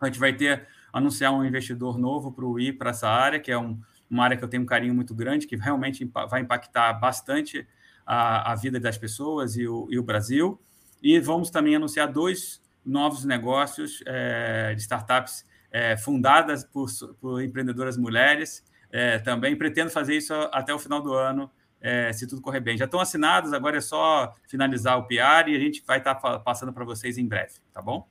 A 0.00 0.06
gente 0.06 0.18
vai 0.18 0.32
ter 0.32 0.66
anunciar 0.98 1.32
um 1.32 1.44
investidor 1.44 1.98
novo 1.98 2.32
para 2.32 2.44
o 2.44 2.58
I 2.58 2.72
para 2.72 2.90
essa 2.90 3.08
área, 3.08 3.40
que 3.40 3.50
é 3.50 3.58
um, 3.58 3.78
uma 4.08 4.24
área 4.24 4.36
que 4.36 4.44
eu 4.44 4.48
tenho 4.48 4.62
um 4.62 4.66
carinho 4.66 4.94
muito 4.94 5.14
grande, 5.14 5.46
que 5.46 5.56
realmente 5.56 6.10
vai 6.30 6.40
impactar 6.40 6.92
bastante 6.94 7.66
a, 8.06 8.52
a 8.52 8.54
vida 8.54 8.78
das 8.78 8.96
pessoas 8.96 9.56
e 9.56 9.66
o, 9.66 9.88
e 9.90 9.98
o, 9.98 10.02
Brasil. 10.02 10.60
E 11.02 11.18
vamos 11.20 11.50
também 11.50 11.76
anunciar 11.76 12.10
dois 12.10 12.62
novos 12.84 13.24
negócios 13.24 14.02
é, 14.06 14.74
de 14.74 14.80
startups 14.80 15.44
é, 15.70 15.96
fundadas 15.96 16.64
por, 16.64 16.88
por 17.20 17.42
empreendedoras 17.42 17.96
mulheres 17.96 18.62
é, 18.94 19.18
também 19.18 19.56
pretendo 19.56 19.90
fazer 19.90 20.16
isso 20.16 20.32
até 20.52 20.72
o 20.72 20.78
final 20.78 21.02
do 21.02 21.12
ano, 21.12 21.50
é, 21.80 22.12
se 22.12 22.28
tudo 22.28 22.40
correr 22.40 22.60
bem. 22.60 22.78
Já 22.78 22.84
estão 22.84 23.00
assinados, 23.00 23.52
agora 23.52 23.78
é 23.78 23.80
só 23.80 24.32
finalizar 24.46 24.96
o 24.96 25.08
PR 25.08 25.48
e 25.48 25.56
a 25.56 25.58
gente 25.58 25.82
vai 25.84 25.98
estar 25.98 26.14
tá 26.14 26.38
passando 26.38 26.72
para 26.72 26.84
vocês 26.84 27.18
em 27.18 27.26
breve, 27.26 27.54
tá 27.72 27.82
bom? 27.82 28.08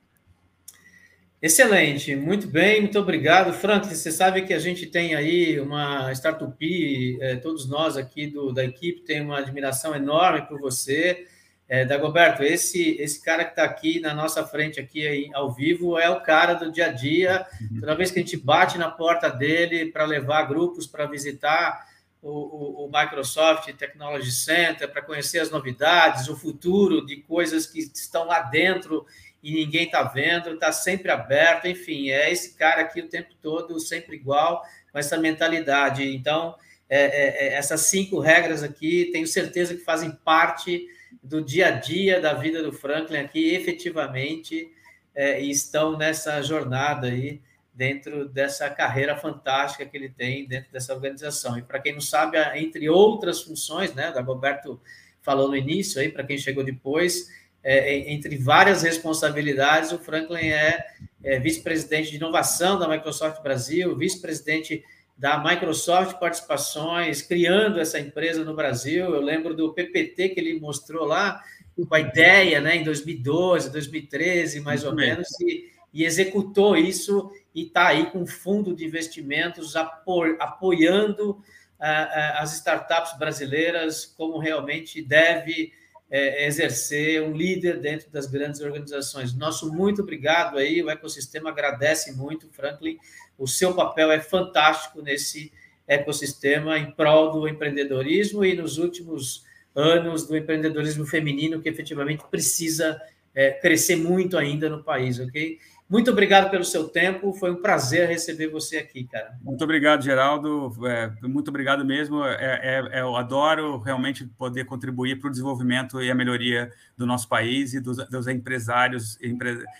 Excelente, 1.44 2.16
muito 2.16 2.46
bem, 2.46 2.80
muito 2.80 2.98
obrigado. 2.98 3.52
Franklin, 3.52 3.94
você 3.94 4.10
sabe 4.10 4.46
que 4.46 4.54
a 4.54 4.58
gente 4.58 4.86
tem 4.86 5.14
aí 5.14 5.60
uma 5.60 6.10
startup, 6.14 7.18
é, 7.20 7.36
todos 7.36 7.68
nós 7.68 7.98
aqui 7.98 8.26
do, 8.26 8.50
da 8.50 8.64
equipe 8.64 9.02
tem 9.02 9.20
uma 9.20 9.40
admiração 9.40 9.94
enorme 9.94 10.40
por 10.48 10.58
você. 10.58 11.26
É, 11.68 11.84
Dagoberto, 11.84 12.42
esse, 12.42 12.96
esse 12.98 13.22
cara 13.22 13.44
que 13.44 13.50
está 13.50 13.62
aqui 13.62 14.00
na 14.00 14.14
nossa 14.14 14.42
frente, 14.46 14.80
aqui 14.80 15.06
aí, 15.06 15.30
ao 15.34 15.52
vivo, 15.52 15.98
é 15.98 16.08
o 16.08 16.22
cara 16.22 16.54
do 16.54 16.72
dia 16.72 16.86
a 16.86 16.92
dia. 16.92 17.46
Uhum. 17.60 17.80
Toda 17.80 17.94
vez 17.94 18.10
que 18.10 18.20
a 18.20 18.22
gente 18.22 18.38
bate 18.38 18.78
na 18.78 18.90
porta 18.90 19.28
dele 19.28 19.92
para 19.92 20.06
levar 20.06 20.44
grupos 20.44 20.86
para 20.86 21.04
visitar 21.04 21.86
o, 22.22 22.30
o, 22.30 22.86
o, 22.86 22.90
Microsoft 22.90 23.70
Technology 23.74 24.32
Center, 24.32 24.90
para 24.90 25.02
conhecer 25.02 25.40
as 25.40 25.50
novidades, 25.50 26.26
o 26.26 26.38
futuro 26.38 27.04
de 27.04 27.16
coisas 27.16 27.66
que 27.66 27.80
estão 27.80 28.24
lá 28.24 28.40
dentro 28.40 29.04
e 29.44 29.52
ninguém 29.52 29.84
está 29.84 30.02
vendo, 30.02 30.54
está 30.54 30.72
sempre 30.72 31.10
aberto. 31.10 31.68
Enfim, 31.68 32.08
é 32.08 32.32
esse 32.32 32.54
cara 32.54 32.80
aqui 32.80 33.02
o 33.02 33.08
tempo 33.08 33.34
todo, 33.42 33.78
sempre 33.78 34.16
igual, 34.16 34.64
com 34.90 34.98
essa 34.98 35.18
mentalidade. 35.18 36.02
Então, 36.02 36.56
é, 36.88 37.02
é, 37.02 37.48
é 37.48 37.54
essas 37.54 37.82
cinco 37.82 38.18
regras 38.20 38.62
aqui, 38.62 39.10
tenho 39.12 39.26
certeza 39.26 39.74
que 39.74 39.84
fazem 39.84 40.10
parte 40.10 40.86
do 41.22 41.44
dia 41.44 41.68
a 41.68 41.70
dia 41.72 42.20
da 42.20 42.32
vida 42.32 42.62
do 42.62 42.72
Franklin 42.72 43.18
aqui, 43.18 43.54
efetivamente, 43.54 44.72
é, 45.14 45.40
estão 45.40 45.96
nessa 45.98 46.42
jornada 46.42 47.08
aí, 47.08 47.42
dentro 47.72 48.26
dessa 48.28 48.70
carreira 48.70 49.16
fantástica 49.16 49.84
que 49.84 49.96
ele 49.96 50.08
tem 50.08 50.46
dentro 50.46 50.72
dessa 50.72 50.94
organização. 50.94 51.58
E 51.58 51.62
para 51.62 51.80
quem 51.80 51.92
não 51.92 52.00
sabe, 52.00 52.38
entre 52.56 52.88
outras 52.88 53.42
funções, 53.42 53.92
né, 53.94 54.10
o 54.10 54.14
Dagoberto 54.14 54.80
falou 55.20 55.48
no 55.48 55.56
início 55.56 56.00
aí, 56.00 56.08
para 56.08 56.24
quem 56.24 56.38
chegou 56.38 56.62
depois, 56.62 57.28
é, 57.64 58.12
entre 58.12 58.36
várias 58.36 58.82
responsabilidades, 58.82 59.90
o 59.90 59.98
Franklin 59.98 60.48
é, 60.48 60.84
é 61.22 61.38
vice-presidente 61.40 62.10
de 62.10 62.16
inovação 62.16 62.78
da 62.78 62.86
Microsoft 62.86 63.42
Brasil, 63.42 63.96
vice-presidente 63.96 64.84
da 65.16 65.42
Microsoft 65.42 66.18
Participações, 66.18 67.22
criando 67.22 67.80
essa 67.80 67.98
empresa 67.98 68.44
no 68.44 68.54
Brasil. 68.54 69.14
Eu 69.14 69.22
lembro 69.22 69.54
do 69.54 69.72
PPT 69.72 70.30
que 70.30 70.40
ele 70.40 70.60
mostrou 70.60 71.06
lá, 71.06 71.42
com 71.88 71.94
a 71.94 72.00
ideia, 72.00 72.60
né, 72.60 72.76
em 72.76 72.84
2012, 72.84 73.70
2013, 73.70 74.60
mais 74.60 74.84
ou 74.84 74.94
menos, 74.94 75.28
e, 75.40 75.70
e, 75.92 76.04
executou 76.04 76.76
isso 76.76 77.32
e 77.54 77.62
está 77.62 77.88
aí 77.88 78.06
com 78.10 78.20
um 78.20 78.26
fundo 78.26 78.74
de 78.76 78.84
investimentos 78.84 79.74
apo, 79.74 80.22
apoiando 80.38 81.30
uh, 81.30 81.36
uh, 81.36 82.38
as 82.38 82.54
startups 82.54 83.18
brasileiras 83.18 84.04
como 84.04 84.38
realmente 84.38 85.02
deve 85.02 85.72
é, 86.16 86.46
exercer 86.46 87.20
um 87.24 87.36
líder 87.36 87.80
dentro 87.80 88.08
das 88.08 88.28
grandes 88.28 88.60
organizações. 88.60 89.34
Nosso 89.34 89.74
muito 89.74 90.02
obrigado 90.02 90.58
aí, 90.58 90.80
o 90.80 90.88
ecossistema 90.88 91.50
agradece 91.50 92.12
muito, 92.12 92.48
Franklin, 92.52 92.98
o 93.36 93.48
seu 93.48 93.74
papel 93.74 94.12
é 94.12 94.20
fantástico 94.20 95.02
nesse 95.02 95.52
ecossistema 95.88 96.78
em 96.78 96.92
prol 96.92 97.32
do 97.32 97.48
empreendedorismo 97.48 98.44
e 98.44 98.54
nos 98.54 98.78
últimos 98.78 99.44
anos 99.74 100.24
do 100.24 100.36
empreendedorismo 100.36 101.04
feminino, 101.04 101.60
que 101.60 101.68
efetivamente 101.68 102.22
precisa 102.30 102.96
é, 103.34 103.50
crescer 103.50 103.96
muito 103.96 104.38
ainda 104.38 104.68
no 104.68 104.84
país, 104.84 105.18
ok? 105.18 105.58
Muito 105.88 106.10
obrigado 106.10 106.50
pelo 106.50 106.64
seu 106.64 106.88
tempo, 106.88 107.34
foi 107.34 107.50
um 107.50 107.60
prazer 107.60 108.08
receber 108.08 108.48
você 108.48 108.78
aqui, 108.78 109.04
cara. 109.04 109.36
Muito 109.42 109.62
obrigado, 109.62 110.02
Geraldo, 110.02 110.72
é, 110.86 111.12
muito 111.22 111.48
obrigado 111.48 111.84
mesmo. 111.84 112.24
É, 112.24 112.60
é, 112.62 112.98
é 112.98 113.00
eu 113.02 113.14
adoro 113.14 113.78
realmente 113.78 114.24
poder 114.24 114.64
contribuir 114.64 115.20
para 115.20 115.28
o 115.28 115.30
desenvolvimento 115.30 116.02
e 116.02 116.10
a 116.10 116.14
melhoria 116.14 116.72
do 116.96 117.06
nosso 117.06 117.28
país 117.28 117.74
e 117.74 117.80
dos, 117.80 117.98
dos 118.08 118.26
empresários 118.26 119.18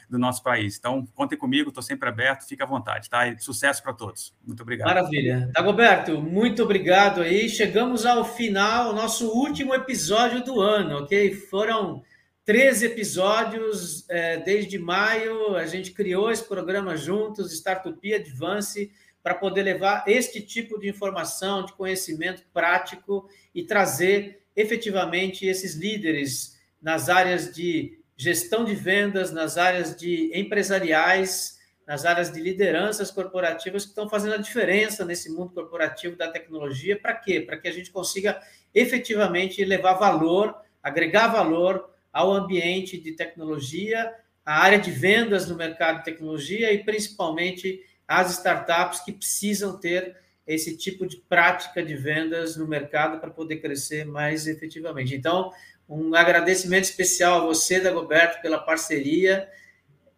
do 0.08 0.18
nosso 0.18 0.42
país. 0.42 0.76
Então, 0.78 1.06
contem 1.14 1.38
comigo, 1.38 1.70
estou 1.70 1.82
sempre 1.82 2.08
aberto, 2.08 2.46
fique 2.46 2.62
à 2.62 2.66
vontade, 2.66 3.08
tá? 3.08 3.26
E 3.26 3.38
sucesso 3.38 3.82
para 3.82 3.94
todos. 3.94 4.34
Muito 4.46 4.62
obrigado. 4.62 4.88
Maravilha. 4.88 5.50
Dagoberto, 5.54 6.20
muito 6.20 6.62
obrigado 6.62 7.22
aí. 7.22 7.48
Chegamos 7.48 8.04
ao 8.04 8.24
final, 8.24 8.94
nosso 8.94 9.28
último 9.28 9.74
episódio 9.74 10.44
do 10.44 10.60
ano, 10.60 10.98
ok? 10.98 11.32
Foram 11.34 12.02
13 12.44 12.86
episódios 12.86 14.08
é, 14.10 14.36
desde 14.36 14.78
maio. 14.78 15.56
A 15.56 15.66
gente 15.66 15.92
criou 15.92 16.30
esse 16.30 16.44
programa 16.44 16.96
juntos, 16.96 17.52
Startupia 17.52 18.16
Advance, 18.16 18.92
para 19.22 19.34
poder 19.34 19.62
levar 19.62 20.04
este 20.06 20.42
tipo 20.42 20.78
de 20.78 20.88
informação, 20.88 21.64
de 21.64 21.72
conhecimento 21.72 22.42
prático 22.52 23.26
e 23.54 23.64
trazer 23.64 24.42
efetivamente 24.54 25.46
esses 25.46 25.74
líderes 25.74 26.60
nas 26.82 27.08
áreas 27.08 27.52
de 27.52 27.98
gestão 28.14 28.62
de 28.62 28.74
vendas, 28.74 29.32
nas 29.32 29.56
áreas 29.56 29.96
de 29.96 30.30
empresariais, 30.38 31.58
nas 31.86 32.04
áreas 32.04 32.30
de 32.30 32.40
lideranças 32.40 33.10
corporativas 33.10 33.84
que 33.84 33.90
estão 33.90 34.08
fazendo 34.08 34.34
a 34.34 34.38
diferença 34.38 35.02
nesse 35.04 35.30
mundo 35.30 35.54
corporativo 35.54 36.14
da 36.14 36.30
tecnologia. 36.30 37.00
Para 37.00 37.14
quê? 37.14 37.40
Para 37.40 37.56
que 37.56 37.68
a 37.68 37.72
gente 37.72 37.90
consiga 37.90 38.38
efetivamente 38.74 39.64
levar 39.64 39.94
valor, 39.94 40.54
agregar 40.82 41.28
valor 41.28 41.93
ao 42.14 42.32
ambiente 42.32 42.96
de 42.96 43.12
tecnologia, 43.12 44.14
à 44.46 44.62
área 44.62 44.78
de 44.78 44.92
vendas 44.92 45.48
no 45.48 45.56
mercado 45.56 45.98
de 45.98 46.04
tecnologia 46.04 46.72
e 46.72 46.84
principalmente 46.84 47.82
as 48.06 48.30
startups 48.30 49.00
que 49.00 49.12
precisam 49.12 49.76
ter 49.80 50.16
esse 50.46 50.76
tipo 50.76 51.06
de 51.06 51.16
prática 51.16 51.82
de 51.82 51.96
vendas 51.96 52.56
no 52.56 52.68
mercado 52.68 53.18
para 53.18 53.30
poder 53.30 53.56
crescer 53.56 54.04
mais 54.04 54.46
efetivamente. 54.46 55.14
Então, 55.14 55.50
um 55.88 56.14
agradecimento 56.14 56.84
especial 56.84 57.40
a 57.40 57.46
você, 57.46 57.80
Dagoberto, 57.80 58.40
pela 58.40 58.58
parceria 58.58 59.48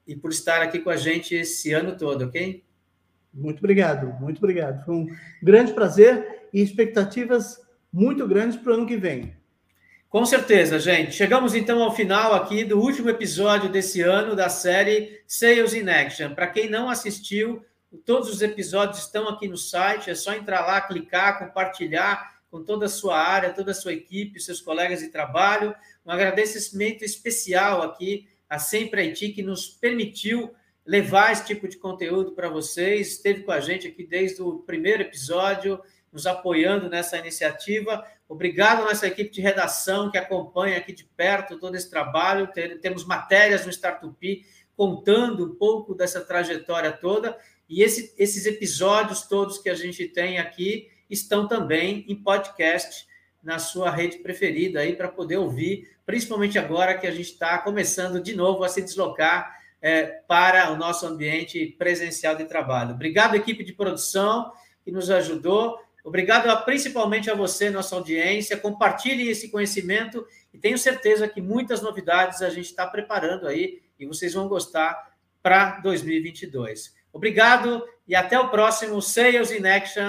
e 0.07 0.15
por 0.15 0.31
estar 0.31 0.61
aqui 0.61 0.81
com 0.81 0.91
a 0.91 0.97
gente 0.97 1.35
esse 1.35 1.73
ano 1.73 1.97
todo, 1.97 2.27
ok? 2.27 2.63
Muito 3.33 3.59
obrigado, 3.59 4.09
muito 4.21 4.39
obrigado. 4.39 4.85
Foi 4.85 4.95
um 4.95 5.07
grande 5.43 5.73
prazer 5.73 6.49
e 6.53 6.61
expectativas 6.61 7.61
muito 7.93 8.27
grandes 8.27 8.59
para 8.59 8.73
o 8.73 8.75
ano 8.75 8.87
que 8.87 8.97
vem. 8.97 9.35
Com 10.17 10.25
certeza, 10.25 10.79
gente. 10.79 11.15
Chegamos 11.15 11.55
então 11.55 11.83
ao 11.83 11.95
final 11.95 12.33
aqui 12.33 12.65
do 12.65 12.81
último 12.81 13.11
episódio 13.11 13.69
desse 13.69 14.01
ano 14.01 14.35
da 14.35 14.49
série 14.49 15.21
Sales 15.27 15.75
in 15.75 15.87
Action. 15.91 16.35
Para 16.35 16.47
quem 16.47 16.71
não 16.71 16.89
assistiu, 16.89 17.63
todos 18.07 18.31
os 18.31 18.41
episódios 18.41 19.01
estão 19.01 19.29
aqui 19.29 19.47
no 19.47 19.59
site, 19.59 20.09
é 20.09 20.15
só 20.15 20.33
entrar 20.33 20.65
lá, 20.65 20.81
clicar, 20.81 21.39
compartilhar 21.39 22.41
com 22.51 22.65
toda 22.65 22.87
a 22.87 22.89
sua 22.89 23.19
área, 23.19 23.53
toda 23.53 23.73
a 23.73 23.75
sua 23.75 23.93
equipe, 23.93 24.41
seus 24.41 24.63
colegas 24.63 25.01
de 25.01 25.09
trabalho. 25.09 25.75
Um 26.07 26.11
agradecimento 26.11 27.05
especial 27.05 27.83
aqui 27.83 28.27
a 28.49 28.59
Sempre 28.59 29.03
Haiti, 29.03 29.29
que 29.29 29.43
nos 29.43 29.69
permitiu 29.69 30.51
levar 30.87 31.31
esse 31.31 31.45
tipo 31.45 31.69
de 31.69 31.77
conteúdo 31.77 32.33
para 32.33 32.49
vocês. 32.49 33.09
Esteve 33.09 33.43
com 33.43 33.53
a 33.53 33.61
gente 33.61 33.87
aqui 33.87 34.03
desde 34.03 34.41
o 34.41 34.61
primeiro 34.61 35.03
episódio, 35.03 35.79
nos 36.11 36.27
apoiando 36.27 36.89
nessa 36.89 37.19
iniciativa. 37.19 38.03
Obrigado 38.29 38.83
à 38.83 38.87
nossa 38.87 39.07
equipe 39.07 39.31
de 39.31 39.41
redação 39.41 40.11
que 40.11 40.19
acompanha 40.19 40.79
aqui 40.79 40.93
de 40.93 41.05
perto 41.05 41.59
todo 41.59 41.77
esse 41.77 41.89
trabalho. 41.89 42.51
Temos 42.83 43.05
matérias 43.05 43.65
no 43.65 43.71
Startup 43.71 44.47
contando 44.77 45.47
um 45.47 45.55
pouco 45.55 45.95
dessa 45.95 46.21
trajetória 46.21 46.93
toda. 46.93 47.39
E 47.69 47.83
esse, 47.83 48.15
esses 48.19 48.47
episódios 48.47 49.23
todos 49.23 49.59
que 49.59 49.71
a 49.71 49.75
gente 49.75 50.07
tem 50.09 50.39
aqui 50.39 50.89
estão 51.09 51.47
também 51.47 52.05
em 52.09 52.17
podcast 52.17 53.07
na 53.43 53.61
sua 53.61 53.91
rede 53.91 54.19
preferida 54.19 54.81
aí 54.81 54.97
para 54.97 55.09
poder 55.09 55.37
ouvir, 55.37 55.89
principalmente 56.05 56.59
agora 56.59 56.99
que 56.99 57.07
a 57.07 57.13
gente 57.13 57.31
está 57.31 57.59
começando 57.59 58.21
de 58.21 58.35
novo 58.35 58.65
a 58.65 58.69
se 58.69 58.83
deslocar 58.83 59.57
é, 59.81 60.03
para 60.27 60.73
o 60.73 60.77
nosso 60.77 61.07
ambiente 61.07 61.65
presencial 61.79 62.35
de 62.35 62.45
trabalho. 62.45 62.95
Obrigado, 62.95 63.37
equipe 63.37 63.63
de 63.63 63.73
produção 63.73 64.51
que 64.85 64.91
nos 64.91 65.11
ajudou. 65.11 65.79
Obrigado 66.07 66.49
a, 66.49 66.55
principalmente 66.55 67.29
a 67.29 67.35
você, 67.35 67.69
nossa 67.69 67.97
audiência. 67.97 68.57
Compartilhe 68.57 69.29
esse 69.29 69.49
conhecimento 69.49 70.25
e 70.55 70.59
tenho 70.59 70.79
certeza 70.79 71.27
que 71.27 71.41
muitas 71.41 71.83
novidades 71.83 72.43
a 72.43 72.49
gente 72.49 72.67
está 72.67 72.87
preparando 72.87 73.49
aí 73.49 73.83
e 73.99 74.07
vocês 74.07 74.33
vão 74.33 74.47
gostar 74.47 74.97
para 75.43 75.81
2022. 75.81 76.95
Obrigado 77.13 77.85
e 78.07 78.15
até 78.15 78.39
o 78.39 78.51
próximo 78.51 79.03
Sales 79.03 79.51
in 79.51 79.67
Action. 79.67 80.07